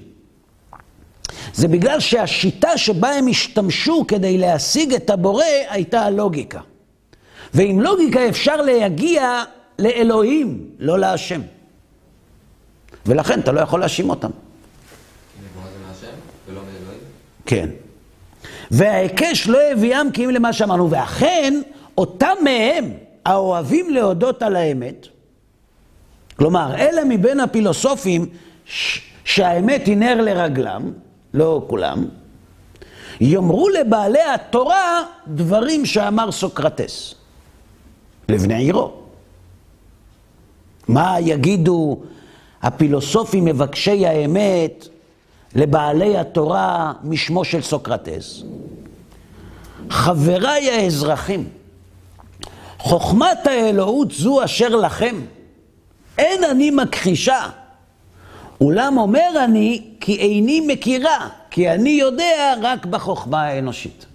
זה 1.55 1.69
בגלל 1.69 2.01
שהשיטה 2.01 2.79
שבה 2.79 3.09
הם 3.09 3.29
השתמשו 3.29 4.05
כדי 4.09 4.39
להשיג 4.39 4.95
את 4.95 5.11
הבורא 5.11 5.45
הייתה 5.69 6.01
הלוגיקה. 6.01 6.61
ועם 7.55 7.81
לוגיקה 7.81 8.29
אפשר 8.29 8.57
להגיע 8.57 9.43
לאלוהים, 9.79 10.71
לא 10.79 10.99
להשם. 10.99 11.41
ולכן 13.07 13.41
אתה 13.41 13.53
לא 13.53 13.61
יכול 13.61 13.81
להאשים 13.81 14.11
אותם. 14.11 14.31
כן. 17.47 17.69
וההיקש 18.71 19.49
לא 19.49 19.59
הביאם 19.73 20.11
כי 20.11 20.25
אם 20.25 20.31
למה 20.31 20.53
שאמרנו, 20.53 20.91
ואכן, 20.91 21.61
אותם 21.99 22.35
מהם 22.45 22.93
האוהבים 23.25 23.91
להודות 23.91 24.43
על 24.43 24.57
האמת, 24.57 25.07
כלומר, 26.37 26.75
אלה 26.79 27.05
מבין 27.05 27.41
הפילוסופים 27.41 28.27
שהאמת 29.25 29.87
היא 29.87 29.97
נר 29.97 30.21
לרגלם, 30.21 30.93
לא 31.35 31.65
כולם, 31.69 32.05
יאמרו 33.21 33.69
לבעלי 33.69 34.23
התורה 34.35 35.03
דברים 35.27 35.87
שאמר 35.87 36.33
סוקרטס. 36.33 37.20
לבני 38.31 38.55
עירו. 38.55 38.93
מה 40.89 41.17
יגידו 41.21 42.01
הפילוסופים 42.63 43.45
מבקשי 43.45 44.07
האמת 44.07 44.89
לבעלי 45.55 46.19
התורה 46.19 46.93
משמו 47.05 47.45
של 47.45 47.63
סוקרטס? 47.63 48.43
חבריי 49.91 50.71
האזרחים, 50.71 51.49
חוכמת 52.79 53.47
האלוהות 53.47 54.11
זו 54.11 54.45
אשר 54.45 54.69
לכם, 54.77 55.21
אין 56.19 56.45
אני 56.45 56.71
מכחישה. 56.71 57.49
אולם 58.61 58.99
אומר 58.99 59.45
אני 59.45 59.83
כי 60.01 60.17
איני 60.17 60.61
מכירה, 60.67 61.29
כי 61.51 61.71
אני 61.71 61.91
יודע 61.91 62.55
רק 62.63 62.87
בחוכמה 62.87 63.43
האנושית. 63.43 64.07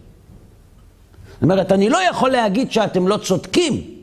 זאת 1.34 1.44
אומרת, 1.44 1.72
אני 1.72 1.90
לא 1.90 1.98
יכול 2.10 2.30
להגיד 2.30 2.72
שאתם 2.72 3.08
לא 3.08 3.18
צודקים, 3.18 3.95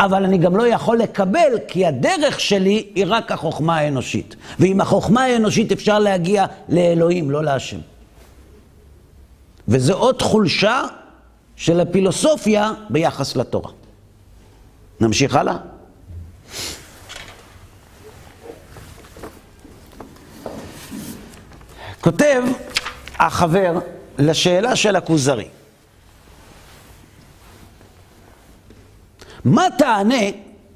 אבל 0.00 0.24
אני 0.24 0.38
גם 0.38 0.56
לא 0.56 0.66
יכול 0.66 0.98
לקבל, 0.98 1.58
כי 1.68 1.86
הדרך 1.86 2.40
שלי 2.40 2.86
היא 2.94 3.04
רק 3.08 3.32
החוכמה 3.32 3.78
האנושית. 3.78 4.36
ועם 4.58 4.80
החוכמה 4.80 5.24
האנושית 5.24 5.72
אפשר 5.72 5.98
להגיע 5.98 6.46
לאלוהים, 6.68 7.30
לא 7.30 7.44
להשם. 7.44 7.78
וזו 9.68 9.94
עוד 9.94 10.22
חולשה 10.22 10.82
של 11.56 11.80
הפילוסופיה 11.80 12.72
ביחס 12.90 13.36
לתורה. 13.36 13.70
נמשיך 15.00 15.36
הלאה? 15.36 15.56
כותב 22.00 22.42
החבר 23.18 23.78
לשאלה 24.18 24.76
של 24.76 24.96
הכוזרי. 24.96 25.48
מה 29.44 29.66
תענה, 29.78 30.24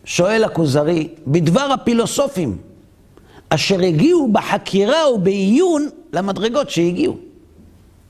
שואל 0.05 0.45
הכוזרי, 0.45 1.09
בדבר 1.27 1.73
הפילוסופים, 1.73 2.59
אשר 3.49 3.81
הגיעו 3.81 4.33
בחקירה 4.33 5.11
ובעיון 5.11 5.89
למדרגות 6.13 6.71
שהגיעו, 6.71 7.17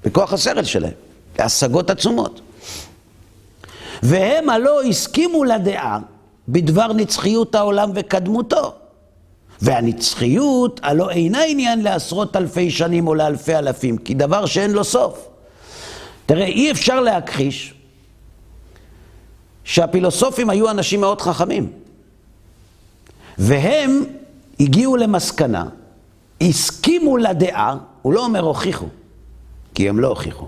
בכוח 0.05 0.33
הסרט 0.33 0.65
שלהם, 0.65 0.93
להשגות 1.39 1.91
עצומות. 1.91 2.41
והם 4.03 4.51
הלא 4.51 4.83
הסכימו 4.83 5.45
לדעה 5.45 5.99
בדבר 6.49 6.93
נצחיות 6.93 7.55
העולם 7.55 7.91
וקדמותו. 7.95 8.75
והנצחיות 9.63 10.81
הלא 10.83 11.11
אינה 11.11 11.43
עניין 11.43 11.83
לעשרות 11.83 12.37
אלפי 12.37 12.71
שנים 12.71 13.09
או 13.09 13.15
לאלפי 13.15 13.57
אלפים, 13.57 13.99
כי 13.99 14.15
דבר 14.15 14.47
שאין 14.47 14.71
לו 14.71 14.85
סוף. 14.85 15.29
תראה, 16.27 16.45
אי 16.45 16.71
אפשר 16.71 17.01
להכחיש 17.01 17.75
שהפילוסופים 19.65 20.51
היו 20.51 20.71
אנשים 20.71 21.01
מאוד 21.01 21.21
חכמים. 21.21 21.73
והם 23.39 24.05
הגיעו 24.61 24.97
למסקנה, 24.97 25.65
הסכימו 26.41 27.17
לדעה, 27.17 27.77
הוא 28.03 28.13
לא 28.13 28.25
אומר 28.25 28.41
הוכיחו, 28.41 28.87
כי 29.75 29.89
הם 29.89 30.01
לא 30.01 30.09
הוכיחו. 30.09 30.47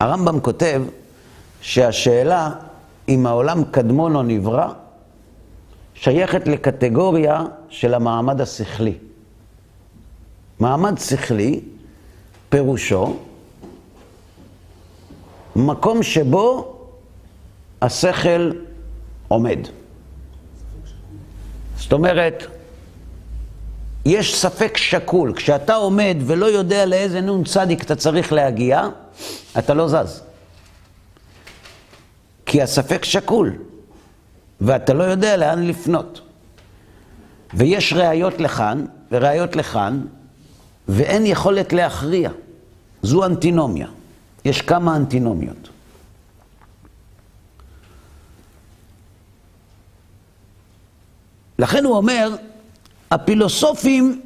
הרמב"ם 0.00 0.40
כותב 0.40 0.82
שהשאלה 1.60 2.50
אם 3.08 3.26
העולם 3.26 3.64
קדמון 3.64 4.16
או 4.16 4.22
נברא, 4.22 4.68
שייכת 5.94 6.48
לקטגוריה 6.48 7.44
של 7.68 7.94
המעמד 7.94 8.40
השכלי. 8.40 8.94
מעמד 10.60 10.98
שכלי, 10.98 11.60
פירושו, 12.48 13.16
מקום 15.58 16.02
שבו 16.02 16.76
השכל 17.82 18.50
עומד. 19.28 19.58
זאת 21.76 21.92
אומרת, 21.92 22.46
יש 24.04 24.36
ספק 24.36 24.76
שקול. 24.76 25.32
כשאתה 25.36 25.74
עומד 25.74 26.16
ולא 26.26 26.46
יודע 26.46 26.86
לאיזה 26.86 27.20
נון 27.20 27.44
צדיק 27.44 27.82
אתה 27.82 27.96
צריך 27.96 28.32
להגיע, 28.32 28.88
אתה 29.58 29.74
לא 29.74 29.88
זז. 29.88 30.22
כי 32.46 32.62
הספק 32.62 33.04
שקול, 33.04 33.58
ואתה 34.60 34.94
לא 34.94 35.04
יודע 35.04 35.36
לאן 35.36 35.66
לפנות. 35.66 36.20
ויש 37.54 37.92
ראיות 37.92 38.40
לכאן 38.40 38.84
וראיות 39.12 39.56
לכאן, 39.56 40.00
ואין 40.88 41.26
יכולת 41.26 41.72
להכריע. 41.72 42.30
זו 43.02 43.24
אנטינומיה. 43.24 43.86
יש 44.48 44.60
כמה 44.60 44.96
אנטינומיות. 44.96 45.68
לכן 51.58 51.84
הוא 51.84 51.96
אומר, 51.96 52.36
הפילוסופים 53.10 54.20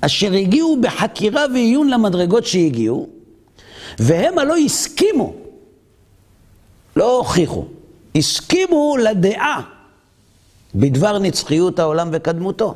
אשר 0.00 0.32
הגיעו 0.32 0.80
בחקירה 0.80 1.44
ועיון 1.52 1.88
למדרגות 1.88 2.46
שהגיעו, 2.46 3.08
והם 3.98 4.38
הלא 4.38 4.56
הסכימו, 4.56 5.34
לא 6.96 7.16
הוכיחו, 7.16 7.64
הסכימו 8.14 8.96
לדעה 8.96 9.62
בדבר 10.74 11.18
נצחיות 11.18 11.78
העולם 11.78 12.08
וקדמותו. 12.12 12.74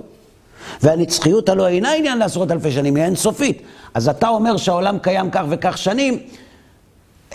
והנצחיות 0.83 1.49
הלא 1.49 1.69
אינה 1.69 1.93
עניין 1.93 2.19
לעשרות 2.19 2.51
אלפי 2.51 2.73
שנים, 2.73 2.97
היא 2.97 3.05
אינסופית. 3.05 3.63
אז 3.95 4.09
אתה 4.09 4.29
אומר 4.29 4.57
שהעולם 4.57 4.99
קיים 4.99 5.31
כך 5.31 5.43
וכך 5.51 5.79
שנים, 5.79 6.19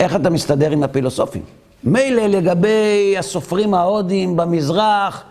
איך 0.00 0.16
אתה 0.16 0.30
מסתדר 0.30 0.70
עם 0.70 0.82
הפילוסופים? 0.82 1.42
מילא 1.84 2.26
לגבי 2.26 3.14
הסופרים 3.18 3.74
ההודים 3.74 4.36
במזרח, 4.36 5.22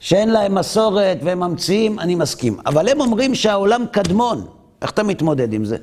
שאין 0.00 0.30
להם 0.30 0.54
מסורת 0.54 1.18
והם 1.22 1.40
ממציאים, 1.40 1.98
אני 1.98 2.14
מסכים. 2.14 2.58
אבל 2.66 2.88
הם 2.88 3.00
אומרים 3.00 3.34
שהעולם 3.34 3.84
קדמון. 3.92 4.46
איך 4.82 4.90
אתה 4.90 5.02
מתמודד 5.02 5.52
עם 5.52 5.64
זה? 5.64 5.76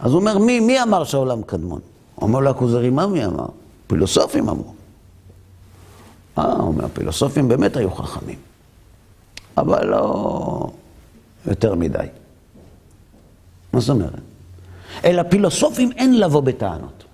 אז 0.00 0.12
הוא 0.12 0.20
אומר, 0.20 0.38
מי, 0.38 0.60
מי 0.60 0.82
אמר 0.82 1.04
שהעולם 1.04 1.42
קדמון? 1.42 1.80
אומר 2.22 2.40
לו 2.40 2.50
הכוזרי, 2.50 2.90
מה 2.90 3.06
מי 3.06 3.24
אמר? 3.26 3.46
פילוסופים 3.86 4.48
אמרו. 4.48 4.72
אה, 6.38 6.52
הוא 6.52 6.68
אומר, 6.68 6.84
הפילוסופים 6.84 7.48
באמת 7.48 7.76
היו 7.76 7.90
חכמים. 7.90 8.38
אבל 9.56 9.86
לא 9.86 10.66
יותר 11.46 11.74
מדי. 11.74 12.06
מה 13.72 13.80
זאת 13.80 13.90
אומרת? 13.90 14.29
אל 15.04 15.18
הפילוסופים 15.18 15.92
אין 15.92 16.20
לבוא 16.20 16.40
בטענות. 16.40 17.04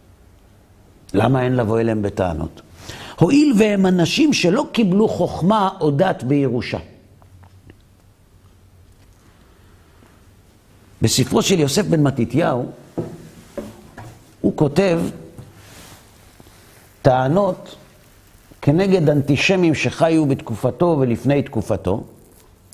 למה 1.14 1.42
אין 1.42 1.56
לבוא 1.56 1.80
אליהם 1.80 2.02
בטענות? 2.02 2.62
הואיל 3.20 3.52
והם 3.58 3.86
אנשים 3.86 4.32
שלא 4.32 4.66
קיבלו 4.72 5.08
חוכמה 5.08 5.68
או 5.80 5.90
דת 5.90 6.22
בירושה. 6.22 6.78
בספרו 11.02 11.42
של 11.42 11.60
יוסף 11.60 11.86
בן 11.86 12.02
מתתיהו, 12.02 12.66
הוא 14.40 14.52
כותב 14.56 15.00
טענות 17.02 17.76
כנגד 18.62 19.08
אנטישמים 19.08 19.74
שחיו 19.74 20.26
בתקופתו 20.26 20.96
ולפני 21.00 21.42
תקופתו, 21.42 22.04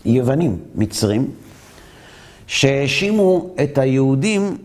יוונים, 0.05 0.59
מצרים, 0.75 1.31
שהאשימו 2.47 3.55
את 3.63 3.79
היהודים 3.79 4.57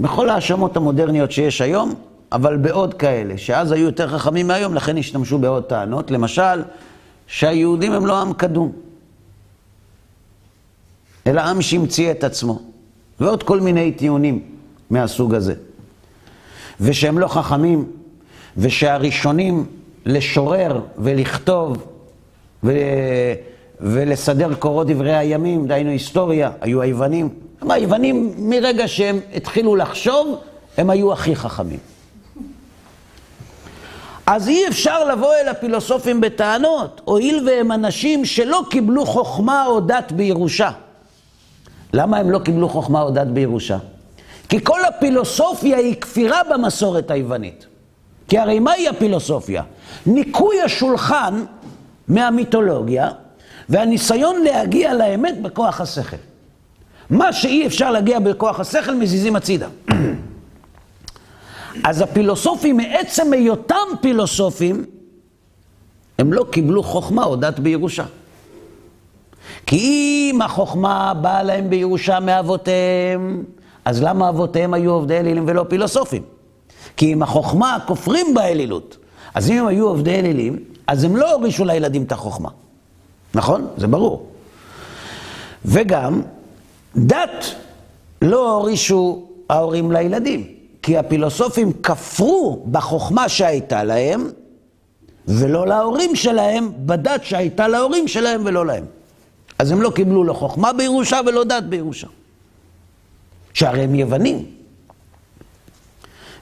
בכל 0.00 0.28
ההאשמות 0.28 0.76
המודרניות 0.76 1.32
שיש 1.32 1.60
היום, 1.60 1.94
אבל 2.32 2.56
בעוד 2.56 2.94
כאלה, 2.94 3.38
שאז 3.38 3.72
היו 3.72 3.84
יותר 3.84 4.08
חכמים 4.08 4.46
מהיום, 4.46 4.74
לכן 4.74 4.96
השתמשו 4.96 5.38
בעוד 5.38 5.64
טענות. 5.64 6.10
למשל, 6.10 6.62
שהיהודים 7.26 7.92
הם 7.92 8.06
לא 8.06 8.20
עם 8.20 8.32
קדום, 8.32 8.72
אלא 11.26 11.40
עם 11.40 11.62
שהמציא 11.62 12.10
את 12.10 12.24
עצמו, 12.24 12.62
ועוד 13.20 13.42
כל 13.42 13.60
מיני 13.60 13.92
טיעונים 13.92 14.42
מהסוג 14.90 15.34
הזה. 15.34 15.54
ושהם 16.80 17.18
לא 17.18 17.28
חכמים, 17.28 17.84
ושהראשונים 18.56 19.66
לשורר 20.06 20.80
ולכתוב 20.98 21.86
ו... 22.64 22.72
ולסדר 23.80 24.54
קורות 24.54 24.86
דברי 24.86 25.16
הימים, 25.16 25.66
דהיינו 25.66 25.90
היסטוריה, 25.90 26.50
היו 26.60 26.82
היוונים. 26.82 27.28
היוונים, 27.68 28.34
מרגע 28.38 28.88
שהם 28.88 29.20
התחילו 29.34 29.76
לחשוב, 29.76 30.38
הם 30.76 30.90
היו 30.90 31.12
הכי 31.12 31.36
חכמים. 31.36 31.78
אז 34.26 34.48
אי 34.48 34.68
אפשר 34.68 35.04
לבוא 35.04 35.34
אל 35.34 35.48
הפילוסופים 35.48 36.20
בטענות, 36.20 37.00
הואיל 37.04 37.48
והם 37.48 37.72
אנשים 37.72 38.24
שלא 38.24 38.62
קיבלו 38.70 39.06
חוכמה 39.06 39.66
או 39.66 39.80
דת 39.80 40.12
בירושה. 40.12 40.70
למה 41.92 42.16
הם 42.16 42.30
לא 42.30 42.38
קיבלו 42.38 42.68
חוכמה 42.68 43.02
או 43.02 43.10
דת 43.10 43.26
בירושה? 43.26 43.78
כי 44.48 44.64
כל 44.64 44.84
הפילוסופיה 44.84 45.76
היא 45.76 45.94
כפירה 46.00 46.40
במסורת 46.50 47.10
היוונית. 47.10 47.66
כי 48.28 48.38
הרי 48.38 48.58
מהי 48.58 48.88
הפילוסופיה? 48.88 49.62
ניקוי 50.06 50.62
השולחן 50.62 51.44
מהמיתולוגיה 52.08 53.10
והניסיון 53.68 54.42
להגיע 54.42 54.94
לאמת 54.94 55.42
בכוח 55.42 55.80
השכל. 55.80 56.29
מה 57.10 57.32
שאי 57.32 57.66
אפשר 57.66 57.90
להגיע 57.90 58.18
בכוח 58.18 58.60
השכל, 58.60 58.94
מזיזים 58.94 59.36
הצידה. 59.36 59.68
אז 61.84 62.00
הפילוסופים, 62.00 62.76
מעצם 62.76 63.32
היותם 63.32 63.74
פילוסופים, 64.00 64.84
הם 66.18 66.32
לא 66.32 66.46
קיבלו 66.50 66.82
חוכמה 66.82 67.24
או 67.24 67.36
דת 67.36 67.58
בירושה. 67.58 68.04
כי 69.66 69.78
אם 70.32 70.42
החוכמה 70.42 71.14
באה 71.14 71.42
להם 71.42 71.70
בירושה 71.70 72.20
מאבותיהם, 72.20 73.44
אז 73.84 74.02
למה 74.02 74.28
אבותיהם 74.28 74.74
היו 74.74 74.92
עובדי 74.92 75.16
אלילים 75.16 75.44
ולא 75.46 75.66
פילוסופים? 75.68 76.22
כי 76.96 77.12
אם 77.12 77.22
החוכמה 77.22 77.78
כופרים 77.86 78.34
באלילות, 78.34 78.96
אז 79.34 79.50
אם 79.50 79.58
הם 79.58 79.66
היו 79.66 79.88
עובדי 79.88 80.14
אלילים, 80.14 80.58
אז 80.86 81.04
הם 81.04 81.16
לא 81.16 81.32
הורישו 81.32 81.64
לילדים 81.64 82.02
את 82.02 82.12
החוכמה. 82.12 82.48
נכון? 83.34 83.66
זה 83.76 83.86
ברור. 83.86 84.26
וגם, 85.64 86.22
דת 86.96 87.44
לא 88.22 88.52
הורישו 88.54 89.28
ההורים 89.48 89.92
לילדים. 89.92 90.46
כי 90.82 90.98
הפילוסופים 90.98 91.72
כפרו 91.72 92.66
בחוכמה 92.70 93.28
שהייתה 93.28 93.84
להם, 93.84 94.30
ולא 95.28 95.66
להורים 95.66 96.16
שלהם, 96.16 96.72
בדת 96.76 97.24
שהייתה 97.24 97.68
להורים 97.68 98.08
שלהם 98.08 98.42
ולא 98.44 98.66
להם. 98.66 98.84
אז 99.58 99.70
הם 99.70 99.82
לא 99.82 99.90
קיבלו 99.90 100.24
לא 100.24 100.32
חוכמה 100.32 100.72
בירושה 100.72 101.20
ולא 101.26 101.44
דת 101.44 101.62
בירושה. 101.62 102.06
שהרי 103.54 103.84
הם 103.84 103.94
יוונים. 103.94 104.46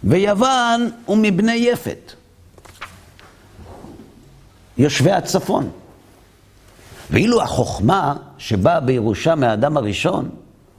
ויוון 0.04 0.90
הוא 1.06 1.16
מבני 1.16 1.52
יפת, 1.52 2.12
יושבי 4.78 5.12
הצפון. 5.12 5.70
ואילו 7.10 7.42
החוכמה 7.42 8.16
שבאה 8.38 8.80
בירושה 8.80 9.34
מהאדם 9.34 9.76
הראשון, 9.76 10.30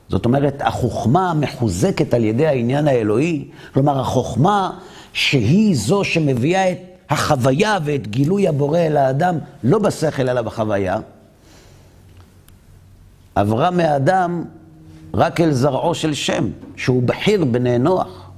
זאת 0.10 0.26
אומרת, 0.26 0.62
החוכמה 0.62 1.34
מחוזקת 1.34 2.14
על 2.14 2.24
ידי 2.24 2.48
העניין 2.48 2.88
האלוהי, 2.88 3.48
כלומר, 3.74 4.00
החוכמה 4.00 4.72
שהיא 5.14 5.76
זו 5.76 6.04
שמביאה 6.04 6.72
את 6.72 6.78
החוויה 7.10 7.78
ואת 7.84 8.08
גילוי 8.08 8.48
הבורא 8.48 8.80
אל 8.80 8.98
האדם, 8.98 9.38
לא 9.64 9.80
בשכל 9.80 10.30
אלא 10.30 10.42
בחוויה, 10.42 10.98
עברה 13.36 13.72
מהאדם 13.72 14.44
רק 15.14 15.42
אל 15.42 15.52
זרעו 15.52 15.96
של 15.96 16.14
שם, 16.14 16.48
שהוא 16.76 17.04
בכיר 17.04 17.46
בני 17.46 17.78
נוח, 17.78 18.30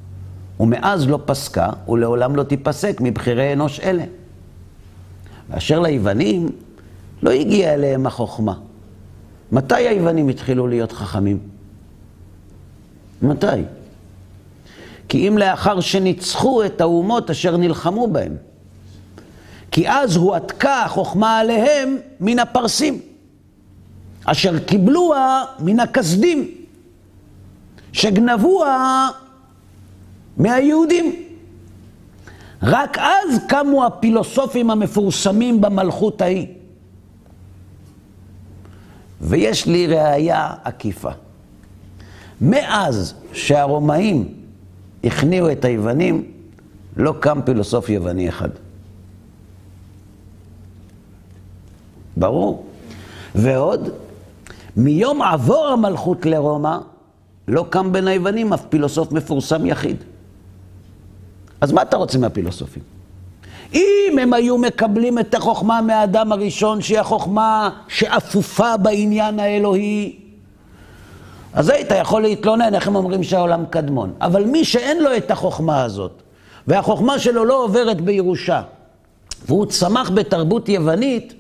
ומאז 0.60 1.10
לא 1.10 1.20
פסקה 1.26 1.70
ולעולם 1.90 2.36
לא 2.36 2.44
תיפסק 2.44 2.98
מבכירי 3.02 3.54
אנוש 3.54 3.80
אלה. 3.80 4.04
ואשר 5.50 5.80
ליוונים, 5.80 6.50
לא 7.24 7.32
הגיעה 7.32 7.74
אליהם 7.74 8.06
החוכמה. 8.06 8.54
מתי 9.52 9.76
היוונים 9.76 10.30
התחילו 10.30 10.68
להיות 10.68 10.92
חכמים? 10.92 11.51
מתי? 13.22 13.46
כי 15.10 15.28
אם 15.28 15.38
לאחר 15.38 15.80
שניצחו 15.80 16.66
את 16.66 16.82
האומות 16.82 17.30
אשר 17.30 17.58
נלחמו 17.58 18.08
בהם. 18.08 18.36
כי 19.72 19.90
אז 19.90 20.16
הועתקה 20.16 20.84
החוכמה 20.84 21.40
עליהם 21.40 21.98
מן 22.20 22.40
הפרסים, 22.40 23.00
אשר 24.26 24.60
קיבלוה 24.60 25.44
מן 25.60 25.80
הכסדים, 25.80 26.52
שגנבוה 27.94 29.10
מהיהודים. 30.38 31.16
רק 32.64 32.98
אז 32.98 33.40
קמו 33.48 33.86
הפילוסופים 33.86 34.72
המפורסמים 34.72 35.62
במלכות 35.62 36.22
ההיא. 36.22 36.48
ויש 39.22 39.66
לי 39.66 39.88
ראייה 39.88 40.54
עקיפה. 40.64 41.12
מאז 42.42 43.14
שהרומאים 43.34 44.34
הכניעו 45.04 45.52
את 45.52 45.66
היוונים, 45.66 46.32
לא 46.98 47.14
קם 47.20 47.40
פילוסוף 47.46 47.90
יווני 47.90 48.30
אחד. 48.30 48.50
ברור. 52.18 52.66
ועוד, 53.36 53.90
מיום 54.78 55.22
עבור 55.22 55.68
המלכות 55.68 56.26
לרומא, 56.26 56.78
לא 57.48 57.66
קם 57.70 57.92
בין 57.92 58.08
היוונים 58.08 58.54
אף 58.54 58.66
פילוסוף 58.70 59.12
מפורסם 59.12 59.66
יחיד. 59.66 59.98
אז 61.62 61.72
מה 61.72 61.82
אתה 61.82 61.98
רוצה 61.98 62.18
מהפילוסופים? 62.18 62.84
אם 63.74 64.20
הם 64.22 64.34
היו 64.34 64.58
מקבלים 64.58 65.20
את 65.20 65.34
החוכמה 65.34 65.82
מהאדם 65.82 66.32
הראשון, 66.32 66.82
שהיא 66.82 67.00
החוכמה 67.00 67.70
שאפופה 67.88 68.78
בעניין 68.78 69.40
האלוהי, 69.40 70.21
אז 71.54 71.70
היית 71.70 71.92
יכול 72.02 72.22
להתלונן, 72.22 72.76
איך 72.76 72.88
הם 72.88 72.96
אומרים 72.96 73.24
שהעולם 73.24 73.66
קדמון. 73.70 74.14
אבל 74.22 74.44
מי 74.44 74.66
שאין 74.66 75.04
לו 75.04 75.18
את 75.18 75.32
החוכמה 75.32 75.84
הזאת, 75.84 76.22
והחוכמה 76.68 77.20
שלו 77.20 77.46
לא 77.46 77.64
עוברת 77.64 78.02
בירושה, 78.02 78.62
והוא 79.46 79.66
צמח 79.66 80.10
בתרבות 80.10 80.70
יוונית, 80.70 81.34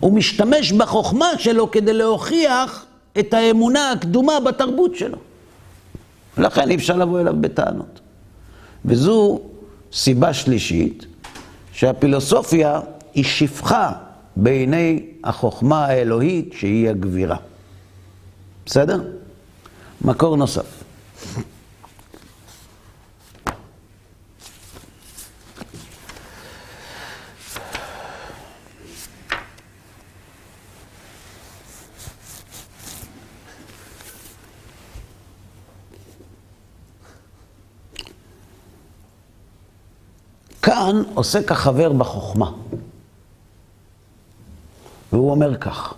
הוא 0.00 0.12
משתמש 0.12 0.72
בחוכמה 0.72 1.28
שלו 1.38 1.70
כדי 1.70 1.92
להוכיח 1.92 2.86
את 3.18 3.34
האמונה 3.34 3.90
הקדומה 3.90 4.40
בתרבות 4.40 4.96
שלו. 4.96 5.18
לכן 6.38 6.70
אי 6.70 6.74
אפשר 6.74 6.96
לבוא 6.96 7.20
אליו 7.20 7.34
בטענות. 7.40 8.00
וזו 8.84 9.40
סיבה 9.92 10.32
שלישית, 10.32 11.06
שהפילוסופיה 11.72 12.80
היא 13.14 13.24
שפחה 13.24 13.92
בעיני 14.36 15.02
החוכמה 15.24 15.86
האלוהית 15.86 16.52
שהיא 16.56 16.90
הגבירה. 16.90 17.36
בסדר? 18.70 19.00
מקור 20.00 20.36
נוסף. 20.36 20.84
כאן 40.62 41.02
עוסק 41.14 41.52
החבר 41.52 41.92
בחוכמה. 41.92 42.50
והוא 45.12 45.30
אומר 45.30 45.56
כך, 45.56 45.94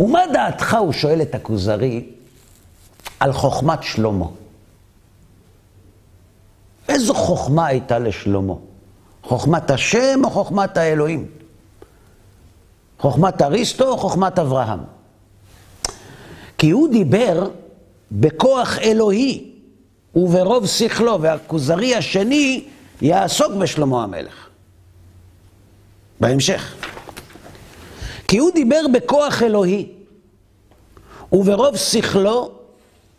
ומה 0.00 0.20
דעתך, 0.32 0.74
הוא 0.74 0.92
שואל 0.92 1.22
את 1.22 1.34
הכוזרי, 1.34 2.04
על 3.20 3.32
חוכמת 3.32 3.82
שלמה? 3.82 4.26
איזו 6.88 7.14
חוכמה 7.14 7.66
הייתה 7.66 7.98
לשלמה? 7.98 8.54
חוכמת 9.22 9.70
השם 9.70 10.20
או 10.24 10.30
חוכמת 10.30 10.76
האלוהים? 10.76 11.26
חוכמת 12.98 13.42
אריסטו 13.42 13.88
או 13.88 13.98
חוכמת 13.98 14.38
אברהם? 14.38 14.80
כי 16.58 16.70
הוא 16.70 16.88
דיבר 16.88 17.48
בכוח 18.12 18.78
אלוהי 18.78 19.52
וברוב 20.14 20.66
שכלו, 20.66 21.22
והכוזרי 21.22 21.94
השני 21.94 22.64
יעסוק 23.00 23.52
בשלמה 23.52 24.04
המלך. 24.04 24.48
בהמשך. 26.20 26.74
כי 28.32 28.38
הוא 28.38 28.50
דיבר 28.54 28.80
בכוח 28.92 29.42
אלוהי, 29.42 29.88
וברוב 31.32 31.76
שכלו, 31.76 32.50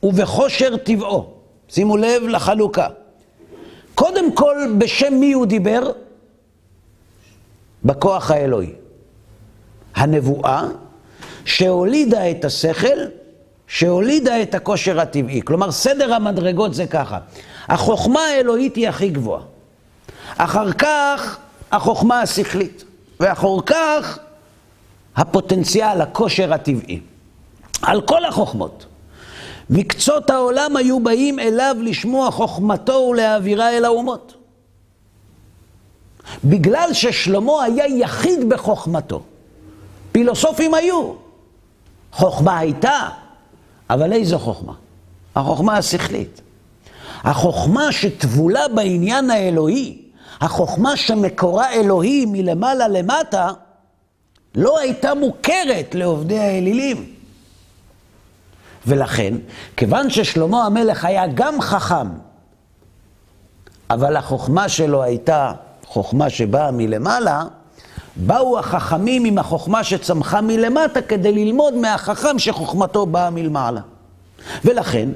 ובכושר 0.03 0.78
טבעו. 0.78 1.34
שימו 1.70 1.97
לב 1.97 2.24
לחלוקה. 2.24 2.88
קודם 3.95 4.32
כל, 4.32 4.55
בשם 4.78 5.14
מי 5.14 5.34
הוא 5.34 5.45
דיבר? 5.45 5.91
בכוח 7.84 8.32
האלוהי. 8.32 8.74
הנבואה 9.95 10.68
שהולידה 11.45 12.32
את 12.32 12.45
השכל, 12.45 12.99
שהולידה 13.68 14.41
את 14.41 14.55
הכושר 14.55 14.99
הטבעי. 14.99 15.41
כלומר, 15.45 15.72
סדר 15.72 16.14
המדרגות 16.14 16.74
זה 16.74 16.88
ככה. 16.88 17.20
החוכמה 17.68 18.22
האלוהית 18.22 18.76
היא 18.76 18.89
הכי 18.89 19.09
גבוהה. 19.09 19.41
אחר 20.38 20.72
כך 20.72 21.38
החוכמה 21.72 22.22
השכלית, 22.22 22.84
ואחר 23.20 23.61
כך 23.66 24.20
הפוטנציאל, 25.16 26.01
הכושר 26.01 26.53
הטבעי. 26.53 26.99
על 27.82 28.01
כל 28.01 28.26
החוכמות. 28.26 28.86
מקצות 29.70 30.30
העולם 30.30 30.78
היו 30.78 30.99
באים 30.99 31.39
אליו 31.39 31.76
לשמוע 31.80 32.32
חוכמתו 32.32 33.07
ולהעבירה 33.11 33.70
אל 33.70 33.86
האומות. 33.86 34.34
בגלל 36.43 36.89
ששלמה 36.93 37.64
היה 37.64 37.88
יחיד 37.88 38.49
בחוכמתו. 38.49 39.22
פילוסופים 40.11 40.74
היו. 40.74 41.14
חוכמה 42.11 42.57
הייתה, 42.57 43.09
אבל 43.89 44.14
איזו 44.14 44.39
חוכמה? 44.39 44.74
החוכמה 45.36 45.78
השכלית. 45.78 46.41
החוכמה 47.24 47.91
שטבולה 47.91 48.68
בעניין 48.68 49.32
האלוהי, 49.32 50.01
החוכמה 50.41 50.97
שמקורה 50.97 51.72
אלוהי 51.72 52.26
מלמעלה 52.26 52.88
למטה, 52.88 53.49
לא 54.55 54.79
הייתה 54.79 55.13
מוכרת 55.13 55.95
לעובדי 55.95 56.39
האלילים. 56.39 57.13
ולכן, 58.87 59.33
כיוון 59.77 60.09
ששלמה 60.09 60.65
המלך 60.65 61.05
היה 61.05 61.27
גם 61.27 61.61
חכם, 61.61 62.07
אבל 63.89 64.15
החוכמה 64.15 64.69
שלו 64.69 65.03
הייתה 65.03 65.53
חוכמה 65.85 66.29
שבאה 66.29 66.71
מלמעלה, 66.71 67.43
באו 68.15 68.59
החכמים 68.59 69.25
עם 69.25 69.37
החוכמה 69.37 69.83
שצמחה 69.83 70.41
מלמטה 70.41 71.01
כדי 71.01 71.31
ללמוד 71.31 71.73
מהחכם 71.73 72.39
שחוכמתו 72.39 73.05
באה 73.05 73.29
מלמעלה. 73.29 73.81
ולכן, 74.65 75.09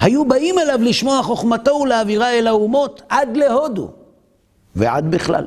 היו 0.00 0.24
באים 0.24 0.58
אליו 0.58 0.78
לשמוע 0.82 1.22
חוכמתו 1.22 1.70
ולהעבירה 1.70 2.30
אל 2.30 2.46
האומות 2.46 3.02
עד 3.08 3.36
להודו. 3.36 3.90
ועד 4.76 5.10
בכלל. 5.10 5.46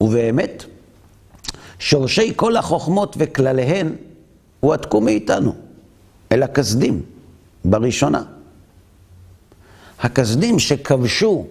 ובאמת, 0.00 0.64
שורשי 1.78 2.32
כל 2.36 2.56
החוכמות 2.56 3.16
וכלליהן 3.18 3.92
הועתקו 4.60 5.00
מאיתנו, 5.00 5.54
אל 6.32 6.42
הכסדים, 6.42 7.02
בראשונה. 7.64 8.22
הכסדים 10.00 10.58
שכבשו 10.58 11.46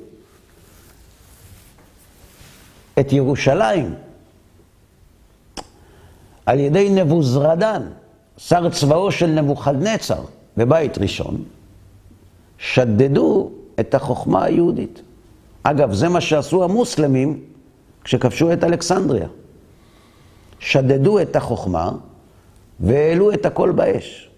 את 3.00 3.14
ירושלים 3.14 3.94
על 6.46 6.60
ידי 6.60 6.90
נבוזרדן, 6.90 7.82
שר 8.38 8.70
צבאו 8.70 9.12
של 9.12 9.28
נבוכדנצר 9.28 10.24
בבית 10.58 10.98
ראשון, 10.98 11.44
שדדו 12.58 13.52
את 13.80 13.94
החוכמה 13.94 14.44
היהודית. 14.44 15.02
אגב, 15.64 15.94
זה 15.94 16.10
מה 16.10 16.22
שעשו 16.22 16.64
המוסלמים 16.64 17.44
כשכבשו 18.04 18.54
את 18.54 18.64
אלכסנדריה. 18.64 19.28
שדדו 20.60 21.22
את 21.22 21.36
החוכמה 21.36 21.92
והעלו 22.80 23.34
את 23.34 23.46
הכל 23.46 23.72
באש. 23.72 24.30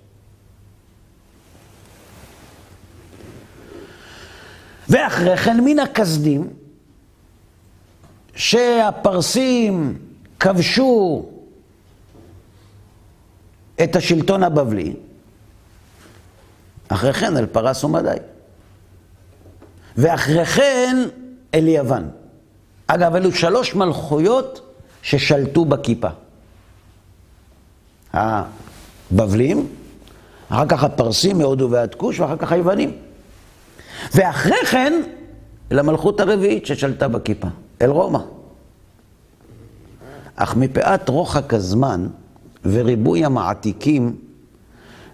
ואחרי 4.89 5.37
כן 5.37 5.61
מן 5.65 5.79
הכסדים, 5.79 6.49
שהפרסים 8.35 9.97
כבשו 10.39 11.25
את 13.83 13.95
השלטון 13.95 14.43
הבבלי, 14.43 14.95
אחרי 16.87 17.13
כן 17.13 17.37
אל 17.37 17.45
פרס 17.45 17.83
ומדי. 17.83 18.17
ואחרי 19.97 20.45
כן 20.45 20.95
אל 21.53 21.67
יוון. 21.67 22.09
אגב, 22.87 23.15
אלו 23.15 23.31
שלוש 23.31 23.75
מלכויות 23.75 24.64
ששלטו 25.05 25.65
בכיפה. 25.65 26.07
הבבלים, 28.13 29.67
אחר 30.49 30.65
כך 30.67 30.83
הפרסים 30.83 31.37
מהודו 31.37 31.69
ועד 31.71 31.95
כוש, 31.95 32.19
ואחר 32.19 32.37
כך 32.37 32.51
היוונים. 32.51 32.91
ואחרי 34.13 34.65
כן, 34.71 35.01
אל 35.71 35.79
המלכות 35.79 36.19
הרביעית 36.19 36.65
ששלטה 36.65 37.07
בכיפה, 37.07 37.47
אל 37.81 37.89
רומא. 37.89 38.19
אך 40.35 40.55
מפאת 40.55 41.09
רוחק 41.09 41.53
הזמן 41.53 42.07
וריבוי 42.63 43.25
המעתיקים, 43.25 44.15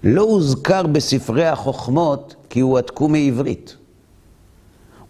לא 0.03 0.21
הוזכר 0.21 0.87
בספרי 0.87 1.47
החוכמות 1.47 2.35
כי 2.49 2.59
הועתקו 2.59 3.07
מעברית. 3.07 3.75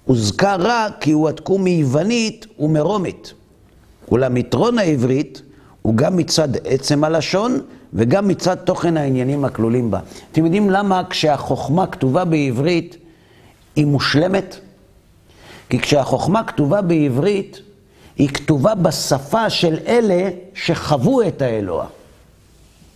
הוזכר 0.06 0.56
רק 0.60 0.94
כי 1.00 1.12
הועתקו 1.12 1.58
מיוונית 1.58 2.46
ומרומית. 2.60 3.34
אולם 4.12 4.38
יתרון 4.38 4.80
העברית 4.80 5.42
הוא 5.82 5.96
גם 5.96 6.18
מצד 6.18 6.50
עצם 6.68 7.04
הלשון 7.04 7.62
וגם 7.94 8.28
מצד 8.28 8.56
תוכן 8.56 8.98
העניינים 8.98 9.46
הכלולים 9.46 9.92
בה. 9.92 10.00
אתם 10.32 10.46
יודעים 10.46 10.70
למה 10.70 11.04
כשהחוכמה 11.10 11.88
כתובה 11.88 12.26
בעברית 12.26 12.98
היא 13.76 13.86
מושלמת? 13.86 14.56
כי 15.70 15.80
כשהחוכמה 15.80 16.44
כתובה 16.44 16.82
בעברית, 16.82 17.62
היא 18.16 18.30
כתובה 18.30 18.76
בשפה 18.76 19.50
של 19.50 19.78
אלה 19.88 20.30
שחוו 20.54 21.22
את 21.28 21.42
האלוה, 21.42 21.86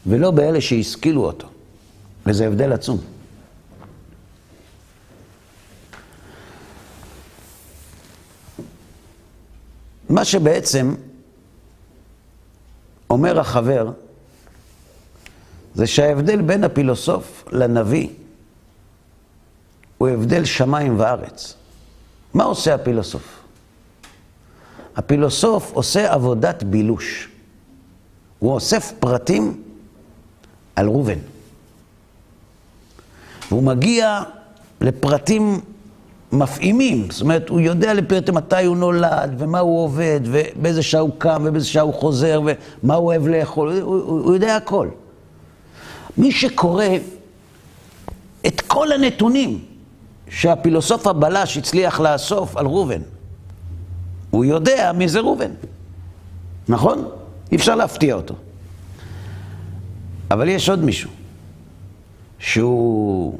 ולא 0.05 0.31
באלה 0.31 0.61
שהשכילו 0.61 1.25
אותו. 1.25 1.47
וזה 2.25 2.47
הבדל 2.47 2.73
עצום. 2.73 2.97
מה 10.09 10.25
שבעצם 10.25 10.95
אומר 13.09 13.39
החבר, 13.39 13.91
זה 15.75 15.87
שההבדל 15.87 16.41
בין 16.41 16.63
הפילוסוף 16.63 17.43
לנביא 17.51 18.09
הוא 19.97 20.07
הבדל 20.07 20.45
שמיים 20.45 20.99
וארץ. 20.99 21.55
מה 22.33 22.43
עושה 22.43 22.75
הפילוסוף? 22.75 23.39
הפילוסוף 24.95 25.71
עושה 25.71 26.13
עבודת 26.13 26.63
בילוש. 26.63 27.29
הוא 28.39 28.53
אוסף 28.53 28.91
פרטים 28.99 29.63
על 30.75 30.87
ראובן. 30.87 31.19
והוא 33.49 33.63
מגיע 33.63 34.23
לפרטים 34.81 35.61
מפעימים, 36.35 37.07
זאת 37.11 37.21
אומרת, 37.21 37.49
הוא 37.49 37.59
יודע 37.59 37.93
לפרטי 37.93 38.31
מתי 38.31 38.65
הוא 38.65 38.77
נולד, 38.77 39.35
ומה 39.37 39.59
הוא 39.59 39.83
עובד, 39.83 40.19
ובאיזה 40.23 40.83
שעה 40.83 41.01
הוא 41.01 41.11
קם, 41.17 41.43
ובאיזה 41.45 41.67
שעה 41.67 41.83
הוא 41.83 41.93
חוזר, 41.93 42.41
ומה 42.83 42.95
הוא 42.95 43.05
אוהב 43.05 43.27
לאכול, 43.27 43.71
הוא, 43.71 43.81
הוא, 43.81 44.21
הוא 44.21 44.33
יודע 44.33 44.55
הכל. 44.55 44.87
מי 46.17 46.31
שקורא 46.31 46.85
את 48.47 48.61
כל 48.61 48.91
הנתונים 48.91 49.59
שהפילוסוף 50.29 51.07
הבלש 51.07 51.57
הצליח 51.57 51.99
לאסוף 51.99 52.57
על 52.57 52.65
ראובן, 52.65 53.01
הוא 54.29 54.45
יודע 54.45 54.91
מי 54.95 55.07
זה 55.07 55.19
ראובן, 55.19 55.51
נכון? 56.67 57.09
אי 57.51 57.57
אפשר 57.57 57.75
להפתיע 57.75 58.15
אותו. 58.15 58.33
אבל 60.31 60.49
יש 60.49 60.69
עוד 60.69 60.83
מישהו, 60.83 61.09
שהוא 62.39 63.37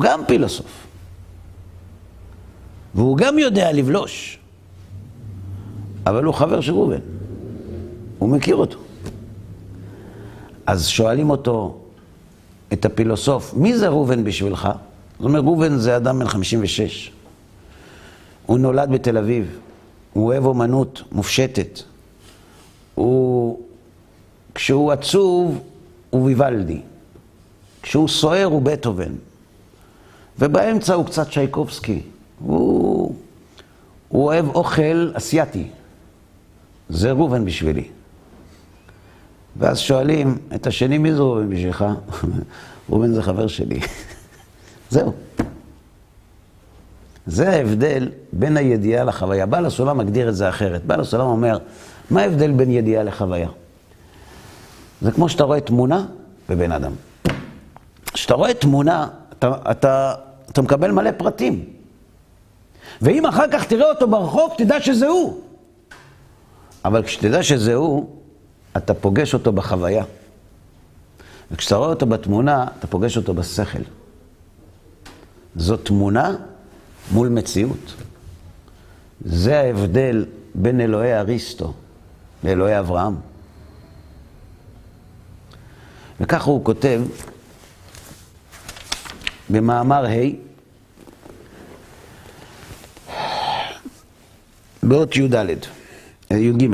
גם 0.00 0.20
פילוסוף, 0.26 0.86
והוא 2.94 3.16
גם 3.16 3.38
יודע 3.38 3.72
לבלוש, 3.72 4.38
אבל 6.06 6.24
הוא 6.24 6.34
חבר 6.34 6.60
של 6.60 6.72
ראובן, 6.72 7.00
הוא 8.18 8.28
מכיר 8.28 8.56
אותו. 8.56 8.78
אז 10.66 10.86
שואלים 10.88 11.30
אותו, 11.30 11.78
את 12.72 12.84
הפילוסוף, 12.84 13.54
מי 13.54 13.78
זה 13.78 13.88
ראובן 13.88 14.24
בשבילך? 14.24 14.68
זאת 15.18 15.24
אומרת, 15.24 15.44
ראובן 15.44 15.76
זה 15.76 15.96
אדם 15.96 16.18
בן 16.18 16.28
56. 16.28 17.12
הוא 18.46 18.58
נולד 18.58 18.90
בתל 18.90 19.18
אביב, 19.18 19.58
הוא 20.12 20.26
אוהב 20.26 20.44
אומנות 20.46 21.02
מופשטת. 21.12 21.80
הוא, 22.94 23.60
כשהוא 24.54 24.92
עצוב, 24.92 25.60
הוא 26.10 26.24
ויוולדי. 26.24 26.80
כשהוא 27.82 28.08
סוער, 28.08 28.44
הוא 28.44 28.62
בטהובן. 28.62 29.12
ובאמצע 30.38 30.94
הוא 30.94 31.06
קצת 31.06 31.32
שייקובסקי. 31.32 32.02
הוא, 32.42 33.14
הוא 34.08 34.24
אוהב 34.24 34.48
אוכל 34.48 35.10
אסייתי. 35.14 35.68
זה 36.88 37.12
ראובן 37.12 37.44
בשבילי. 37.44 37.84
ואז 39.56 39.78
שואלים 39.78 40.38
את 40.54 40.66
השני, 40.66 40.98
מי 40.98 41.14
זה 41.14 41.18
ראובן 41.18 41.50
בשבילך? 41.50 41.84
ראובן 42.90 43.12
זה 43.12 43.22
חבר 43.22 43.46
שלי. 43.46 43.80
זהו. 44.90 45.12
זה 47.26 47.50
ההבדל 47.50 48.08
בין 48.32 48.56
הידיעה 48.56 49.04
לחוויה. 49.04 49.46
בעל 49.46 49.66
הסולם 49.66 49.98
מגדיר 49.98 50.28
את 50.28 50.36
זה 50.36 50.48
אחרת. 50.48 50.84
בעל 50.84 51.00
הסולם 51.00 51.26
אומר, 51.26 51.58
מה 52.10 52.22
ההבדל 52.22 52.52
בין 52.52 52.70
ידיעה 52.70 53.02
לחוויה? 53.02 53.48
זה 55.02 55.10
כמו 55.12 55.28
שאתה 55.28 55.44
רואה 55.44 55.60
תמונה 55.60 56.06
בבן 56.48 56.72
אדם. 56.72 56.92
כשאתה 58.12 58.34
רואה 58.34 58.54
תמונה, 58.54 59.08
אתה, 59.38 59.54
אתה, 59.70 60.14
אתה 60.50 60.62
מקבל 60.62 60.90
מלא 60.90 61.10
פרטים. 61.16 61.64
ואם 63.02 63.26
אחר 63.26 63.44
כך 63.52 63.64
תראה 63.64 63.88
אותו 63.88 64.08
ברחוב, 64.08 64.54
תדע 64.58 64.80
שזה 64.80 65.06
הוא. 65.06 65.40
אבל 66.84 67.02
כשתדע 67.02 67.42
שזה 67.42 67.74
הוא, 67.74 68.16
אתה 68.76 68.94
פוגש 68.94 69.34
אותו 69.34 69.52
בחוויה. 69.52 70.04
וכשאתה 71.50 71.76
רואה 71.76 71.88
אותו 71.88 72.06
בתמונה, 72.06 72.66
אתה 72.78 72.86
פוגש 72.86 73.16
אותו 73.16 73.34
בשכל. 73.34 73.82
זו 75.56 75.76
תמונה 75.76 76.36
מול 77.12 77.28
מציאות. 77.28 77.94
זה 79.24 79.60
ההבדל 79.60 80.24
בין 80.54 80.80
אלוהי 80.80 81.14
אריסטו 81.14 81.72
לאלוהי 82.44 82.78
אברהם. 82.78 83.16
וככה 86.20 86.50
הוא 86.50 86.64
כותב 86.64 87.02
במאמר 89.50 90.06
ה' 90.06 90.51
באות 94.82 95.16
י"ד, 95.16 95.34
י"ג. 96.30 96.68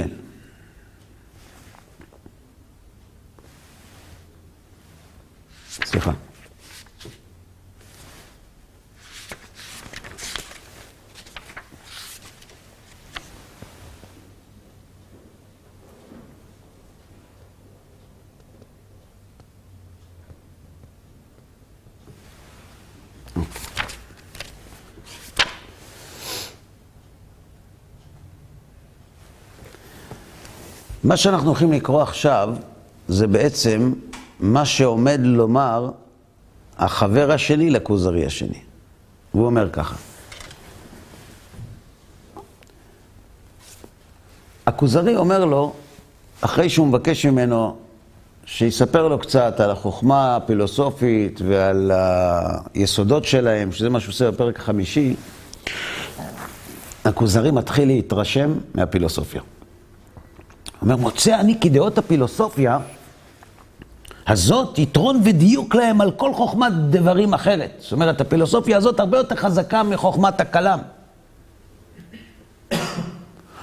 סליחה. 5.84 6.12
מה 31.08 31.16
שאנחנו 31.16 31.46
הולכים 31.48 31.72
לקרוא 31.72 32.02
עכשיו 32.02 32.54
זה 33.08 33.26
בעצם 33.26 33.92
מה 34.40 34.64
שעומד 34.64 35.20
לומר 35.22 35.90
החבר 36.78 37.32
השני 37.32 37.70
לכוזרי 37.70 38.26
השני. 38.26 38.58
הוא 39.32 39.46
אומר 39.46 39.70
ככה. 39.70 39.96
הכוזרי 44.66 45.16
אומר 45.16 45.44
לו, 45.44 45.72
אחרי 46.40 46.68
שהוא 46.68 46.86
מבקש 46.86 47.26
ממנו 47.26 47.76
שיספר 48.44 49.08
לו 49.08 49.18
קצת 49.18 49.60
על 49.60 49.70
החוכמה 49.70 50.36
הפילוסופית 50.36 51.40
ועל 51.48 51.92
היסודות 52.74 53.24
שלהם, 53.24 53.72
שזה 53.72 53.90
מה 53.90 54.00
שהוא 54.00 54.12
עושה 54.12 54.30
בפרק 54.30 54.60
החמישי, 54.60 55.14
הכוזרי 57.04 57.50
מתחיל 57.50 57.88
להתרשם 57.88 58.52
מהפילוסופיה. 58.74 59.42
אומר, 60.82 60.96
מוצא 60.96 61.40
אני 61.40 61.60
כי 61.60 61.68
דעות 61.68 61.98
הפילוסופיה 61.98 62.78
הזאת 64.26 64.78
יתרון 64.78 65.20
ודיוק 65.24 65.74
להם 65.74 66.00
על 66.00 66.10
כל 66.10 66.34
חוכמת 66.34 66.72
דברים 66.72 67.34
אחרת. 67.34 67.70
זאת 67.78 67.92
אומרת, 67.92 68.20
הפילוסופיה 68.20 68.76
הזאת 68.76 69.00
הרבה 69.00 69.18
יותר 69.18 69.36
חזקה 69.36 69.82
מחוכמת 69.82 70.40
הכלם. 70.40 70.78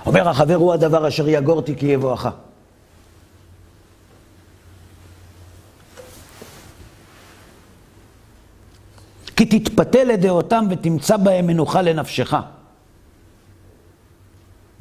אומר 0.06 0.30
החבר 0.30 0.56
הוא 0.56 0.74
הדבר 0.74 1.08
אשר 1.08 1.30
יגורתי 1.30 1.76
כי 1.76 1.86
יבואך. 1.86 2.30
כי 9.36 9.46
תתפתה 9.46 10.04
לדעותם 10.04 10.66
ותמצא 10.70 11.18
בהם 11.18 11.48
מנוחה 11.48 11.82
לנפשך. 11.82 12.34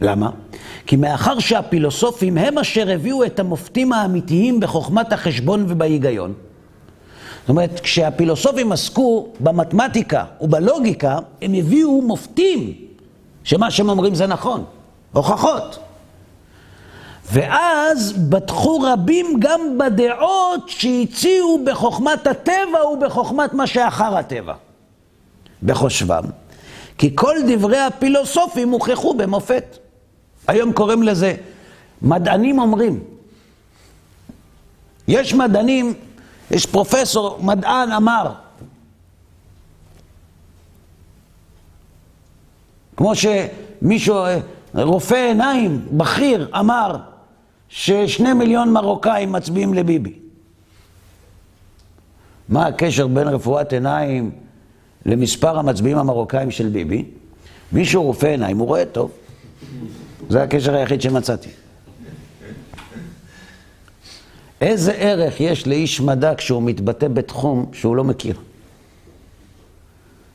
למה? 0.01 0.31
כי 0.87 0.97
מאחר 0.97 1.39
שהפילוסופים 1.39 2.39
הם 2.39 2.59
אשר 2.59 2.91
הביאו 2.91 3.25
את 3.25 3.39
המופתים 3.39 3.93
האמיתיים 3.93 4.61
בחוכמת 4.61 5.13
החשבון 5.13 5.65
ובהיגיון, 5.69 6.33
זאת 7.45 7.49
אומרת, 7.49 7.81
כשהפילוסופים 7.81 8.73
עסקו 8.73 9.29
במתמטיקה 9.41 10.25
ובלוגיקה, 10.41 11.19
הם 11.43 11.55
הביאו 11.55 12.03
מופתים, 12.03 12.75
שמה 13.45 13.71
שהם 13.71 13.89
אומרים 13.89 14.15
זה 14.15 14.27
נכון, 14.27 14.65
הוכחות. 15.13 15.79
ואז 17.33 18.13
בטחו 18.13 18.81
רבים 18.81 19.27
גם 19.39 19.61
בדעות 19.79 20.69
שהציעו 20.69 21.65
בחוכמת 21.65 22.27
הטבע 22.27 22.87
ובחוכמת 22.93 23.55
מה 23.55 23.67
שאחר 23.67 24.17
הטבע, 24.17 24.55
בחושבם. 25.63 26.25
כי 26.99 27.11
כל 27.15 27.37
דברי 27.49 27.79
הפילוסופים 27.79 28.71
הוכחו 28.71 29.15
במופת. 29.15 29.79
היום 30.47 30.73
קוראים 30.73 31.03
לזה, 31.03 31.35
מדענים 32.03 32.59
אומרים. 32.59 33.05
יש 35.09 35.35
מדענים, 35.35 35.95
יש 36.51 36.67
פרופסור, 36.67 37.39
מדען 37.43 37.93
אמר, 37.93 38.33
כמו 42.97 43.13
שמישהו, 43.15 44.25
רופא 44.75 45.15
עיניים, 45.15 45.87
בכיר, 45.91 46.51
אמר 46.59 46.97
ששני 47.69 48.33
מיליון 48.33 48.73
מרוקאים 48.73 49.33
מצביעים 49.33 49.75
לביבי. 49.75 50.19
מה 52.49 52.67
הקשר 52.67 53.07
בין 53.07 53.29
רפואת 53.29 53.73
עיניים 53.73 54.31
למספר 55.07 55.59
המצביעים 55.59 55.99
המרוקאים 55.99 56.51
של 56.51 56.69
ביבי? 56.69 57.05
מישהו 57.73 58.03
רופא 58.03 58.27
עיניים, 58.27 58.59
הוא 58.59 58.67
רואה 58.67 58.85
טוב. 58.85 59.11
זה 60.29 60.43
הקשר 60.43 60.75
היחיד 60.75 61.01
שמצאתי. 61.01 61.49
איזה 64.61 64.93
ערך 64.93 65.41
יש 65.41 65.67
לאיש 65.67 66.01
מדע 66.01 66.35
כשהוא 66.35 66.63
מתבטא 66.63 67.09
בתחום 67.09 67.67
שהוא 67.73 67.97
לא 67.97 68.05
מכיר? 68.05 68.37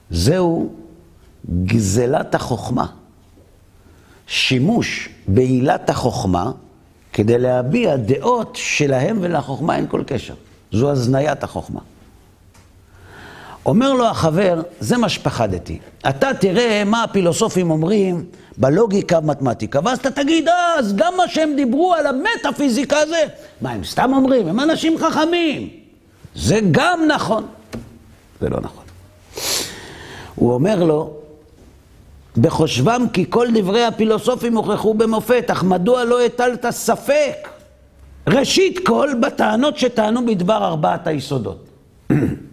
זהו 0.09 0.73
גזלת 1.65 2.35
החוכמה. 2.35 2.85
שימוש 4.27 5.09
בעילת 5.27 5.89
החוכמה 5.89 6.51
כדי 7.13 7.37
להביע 7.37 7.95
דעות 7.95 8.55
שלהם 8.55 9.17
ולחוכמה 9.21 9.75
אין 9.75 9.87
כל 9.87 10.03
קשר. 10.07 10.33
זו 10.71 10.91
הזניית 10.91 11.43
החוכמה. 11.43 11.79
אומר 13.69 13.93
לו 13.93 14.07
החבר, 14.07 14.61
זה 14.79 14.97
מה 14.97 15.09
שפחדתי. 15.09 15.79
אתה 16.09 16.29
תראה 16.39 16.83
מה 16.85 17.03
הפילוסופים 17.03 17.71
אומרים 17.71 18.25
בלוגיקה 18.57 19.19
במתמטיקה, 19.19 19.79
ואז 19.83 19.99
אתה 19.99 20.11
תגיד, 20.11 20.47
אה, 20.47 20.75
אז 20.77 20.95
גם 20.95 21.13
מה 21.17 21.27
שהם 21.27 21.53
דיברו 21.55 21.93
על 21.93 22.05
המטאפיזיקה 22.07 22.97
הזה, 22.97 23.23
מה, 23.61 23.71
הם 23.71 23.83
סתם 23.83 24.11
אומרים? 24.13 24.47
הם 24.47 24.59
אנשים 24.59 24.97
חכמים. 24.97 25.69
זה 26.35 26.59
גם 26.71 26.99
נכון. 27.07 27.45
זה 28.41 28.49
לא 28.49 28.57
נכון. 28.61 28.83
הוא 30.35 30.53
אומר 30.53 30.83
לו, 30.83 31.13
בחושבם 32.37 33.05
כי 33.13 33.25
כל 33.29 33.47
דברי 33.53 33.85
הפילוסופים 33.85 34.57
הוכחו 34.57 34.93
במופת, 34.93 35.45
אך 35.51 35.63
מדוע 35.63 36.03
לא 36.03 36.21
הטלת 36.21 36.65
ספק? 36.69 37.49
ראשית 38.27 38.79
כל, 38.85 39.09
בטענות 39.21 39.77
שטענו 39.77 40.25
בדבר 40.25 40.65
ארבעת 40.65 41.07
היסודות. 41.07 41.67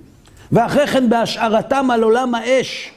ואחרי 0.52 0.86
כן 0.86 1.08
בהשארתם 1.08 1.90
על 1.90 2.02
עולם 2.02 2.34
האש, 2.34 2.90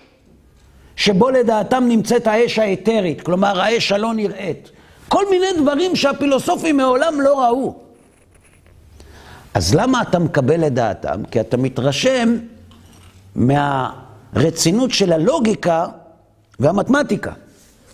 שבו 0.96 1.30
לדעתם 1.30 1.84
נמצאת 1.88 2.28
האש 2.28 2.60
האתרית, 2.60 3.22
כלומר 3.22 3.62
האש 3.62 3.92
הלא 3.92 4.14
נראית. 4.14 4.70
כל 5.08 5.30
מיני 5.30 5.48
דברים 5.62 5.96
שהפילוסופים 5.96 6.78
מעולם 6.78 7.22
לא 7.22 7.46
ראו. 7.46 7.76
אז 9.54 9.76
למה 9.76 10.02
אתה 10.02 10.20
מקבל 10.20 10.68
את 10.68 10.74
דעתם? 10.74 11.24
כי 11.32 11.40
אתה 11.40 11.58
מתרשם 11.58 12.38
מהרצינות 13.36 14.92
של 14.92 15.14
הלוגיקה 15.14 15.88
והמתמטיקה. 16.60 17.32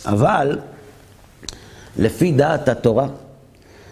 אבל 0.06 0.60
לפי 1.98 2.32
דעת 2.32 2.70
התורה, 2.70 3.08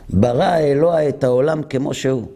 ברא 0.09 0.43
האלוה 0.43 1.09
את 1.09 1.23
העולם 1.23 1.63
כמו 1.63 1.93
שהוא. 1.93 2.27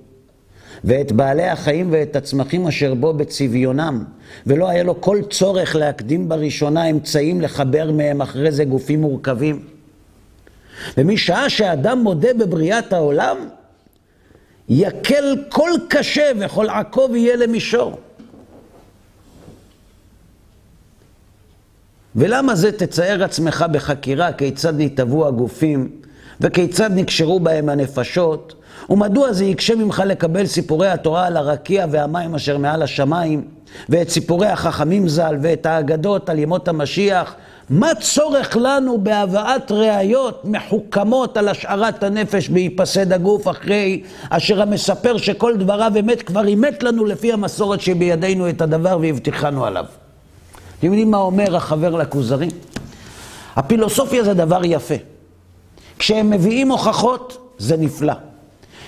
ואת 0.83 1.11
בעלי 1.11 1.47
החיים 1.47 1.87
ואת 1.91 2.15
הצמחים 2.15 2.67
אשר 2.67 2.93
בו 2.93 3.13
בצביונם, 3.13 4.03
ולא 4.47 4.69
היה 4.69 4.83
לו 4.83 5.01
כל 5.01 5.21
צורך 5.29 5.75
להקדים 5.75 6.29
בראשונה 6.29 6.89
אמצעים 6.89 7.41
לחבר 7.41 7.91
מהם 7.91 8.21
אחרי 8.21 8.51
זה 8.51 8.65
גופים 8.65 9.01
מורכבים. 9.01 9.63
ומשעה 10.97 11.49
שאדם 11.49 11.99
מודה 11.99 12.33
בבריאת 12.33 12.93
העולם, 12.93 13.37
יקל 14.69 15.35
כל 15.49 15.71
קשה 15.89 16.31
וכל 16.39 16.69
עקוב 16.69 17.15
יהיה 17.15 17.35
למישור. 17.35 17.97
ולמה 22.15 22.55
זה 22.55 22.71
תצייר 22.71 23.23
עצמך 23.23 23.65
בחקירה 23.71 24.33
כיצד 24.33 24.73
נתהוו 24.77 25.27
הגופים 25.27 25.91
וכיצד 26.41 26.89
נקשרו 26.95 27.39
בהם 27.39 27.69
הנפשות 27.69 28.53
ומדוע 28.89 29.33
זה 29.33 29.45
יקשה 29.45 29.75
ממך 29.75 30.03
לקבל 30.05 30.45
סיפורי 30.45 30.87
התורה 30.87 31.25
על 31.25 31.37
הרקיע 31.37 31.85
והמים 31.91 32.35
אשר 32.35 32.57
מעל 32.57 32.81
השמיים, 32.81 33.43
ואת 33.89 34.09
סיפורי 34.09 34.47
החכמים 34.47 35.07
ז"ל, 35.07 35.35
ואת 35.41 35.65
האגדות 35.65 36.29
על 36.29 36.39
ימות 36.39 36.67
המשיח? 36.67 37.35
מה 37.69 37.95
צורך 37.99 38.57
לנו 38.61 38.97
בהבאת 39.03 39.71
ראיות 39.71 40.45
מחוכמות 40.45 41.37
על 41.37 41.47
השארת 41.47 42.03
הנפש 42.03 42.49
בהיפסד 42.49 43.13
הגוף 43.13 43.47
אחרי 43.47 44.03
אשר 44.29 44.61
המספר 44.61 45.17
שכל 45.17 45.57
דבריו 45.57 45.91
אמת 45.99 46.21
כבר 46.21 46.47
אימת 46.47 46.83
לנו 46.83 47.05
לפי 47.05 47.33
המסורת 47.33 47.81
שבידינו 47.81 48.49
את 48.49 48.61
הדבר 48.61 48.97
והבטיחנו 49.01 49.65
עליו. 49.65 49.85
אתם 50.79 50.87
יודעים 50.87 51.11
מה 51.11 51.17
אומר 51.17 51.55
החבר 51.55 51.95
לכוזרי? 51.95 52.47
הפילוסופיה 53.55 54.23
זה 54.23 54.33
דבר 54.33 54.61
יפה. 54.63 54.95
כשהם 55.99 56.29
מביאים 56.29 56.71
הוכחות, 56.71 57.53
זה 57.57 57.77
נפלא. 57.77 58.13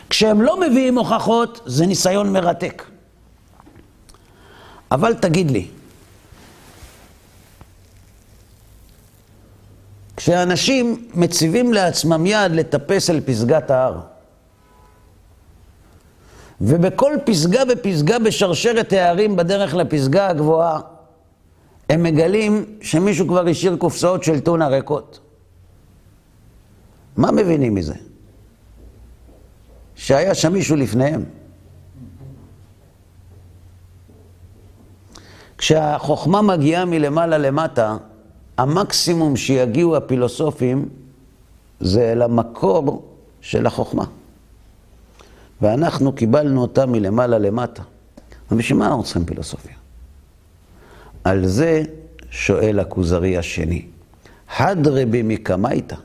כשהם 0.09 0.41
לא 0.41 0.59
מביאים 0.59 0.97
הוכחות, 0.97 1.61
זה 1.65 1.85
ניסיון 1.85 2.33
מרתק. 2.33 2.83
אבל 4.91 5.13
תגיד 5.13 5.51
לי, 5.51 5.67
כשאנשים 10.17 11.09
מציבים 11.13 11.73
לעצמם 11.73 12.25
יד 12.25 12.51
לטפס 12.51 13.09
אל 13.09 13.21
פסגת 13.25 13.71
ההר, 13.71 13.99
ובכל 16.61 17.13
פסגה 17.25 17.61
ופסגה 17.69 18.19
בשרשרת 18.19 18.93
הערים 18.93 19.35
בדרך 19.35 19.75
לפסגה 19.75 20.27
הגבוהה, 20.27 20.79
הם 21.89 22.03
מגלים 22.03 22.65
שמישהו 22.81 23.27
כבר 23.27 23.47
השאיר 23.47 23.77
קופסאות 23.77 24.23
של 24.23 24.39
טונה 24.39 24.67
ריקות. 24.67 25.19
מה 27.17 27.31
מבינים 27.31 27.75
מזה? 27.75 28.08
שהיה 29.99 30.35
שם 30.35 30.53
מישהו 30.53 30.75
לפניהם. 30.75 31.23
כשהחוכמה 35.57 36.41
מגיעה 36.41 36.85
מלמעלה 36.85 37.37
למטה, 37.37 37.97
המקסימום 38.57 39.35
שיגיעו 39.35 39.95
הפילוסופים 39.95 40.89
זה 41.79 42.13
למקור 42.15 43.05
של 43.41 43.65
החוכמה. 43.65 44.05
ואנחנו 45.61 46.13
קיבלנו 46.13 46.61
אותה 46.61 46.85
מלמעלה 46.85 47.37
למטה. 47.37 47.83
ובשביל 48.51 48.79
מה 48.79 48.87
אנחנו 48.87 49.03
צריכים 49.03 49.25
פילוסופיה? 49.25 49.75
על 51.23 51.47
זה 51.47 51.83
שואל 52.29 52.79
הכוזרי 52.79 53.37
השני. 53.37 53.85
הדרה 54.57 55.05
בי 55.05 55.21
מקמייתא. 55.23 55.95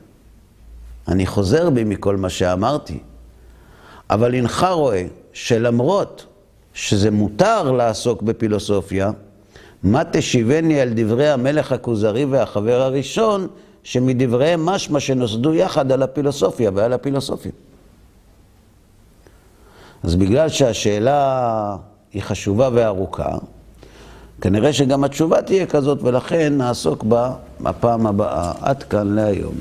אני 1.08 1.26
חוזר 1.26 1.70
בי 1.70 1.84
מכל 1.84 2.16
מה 2.16 2.30
שאמרתי. 2.30 2.98
אבל 4.10 4.34
הנך 4.34 4.66
רואה 4.70 5.04
שלמרות 5.32 6.26
שזה 6.74 7.10
מותר 7.10 7.72
לעסוק 7.72 8.22
בפילוסופיה, 8.22 9.10
מה 9.82 10.02
תשיבני 10.12 10.80
על 10.80 10.90
דברי 10.94 11.28
המלך 11.28 11.72
הכוזרי 11.72 12.24
והחבר 12.24 12.82
הראשון, 12.82 13.48
שמדבריהם 13.82 14.66
משמע 14.66 15.00
שנוסדו 15.00 15.54
יחד 15.54 15.92
על 15.92 16.02
הפילוסופיה 16.02 16.70
ועל 16.74 16.92
הפילוסופים. 16.92 17.52
אז 20.02 20.14
בגלל 20.14 20.48
שהשאלה 20.48 21.76
היא 22.12 22.22
חשובה 22.22 22.68
וארוכה, 22.72 23.28
כנראה 24.40 24.72
שגם 24.72 25.04
התשובה 25.04 25.42
תהיה 25.42 25.66
כזאת, 25.66 26.02
ולכן 26.02 26.58
נעסוק 26.58 27.02
בה 27.02 27.32
בפעם 27.60 28.06
הבאה. 28.06 28.52
עד 28.60 28.82
כאן 28.82 29.14
להיום. 29.14 29.54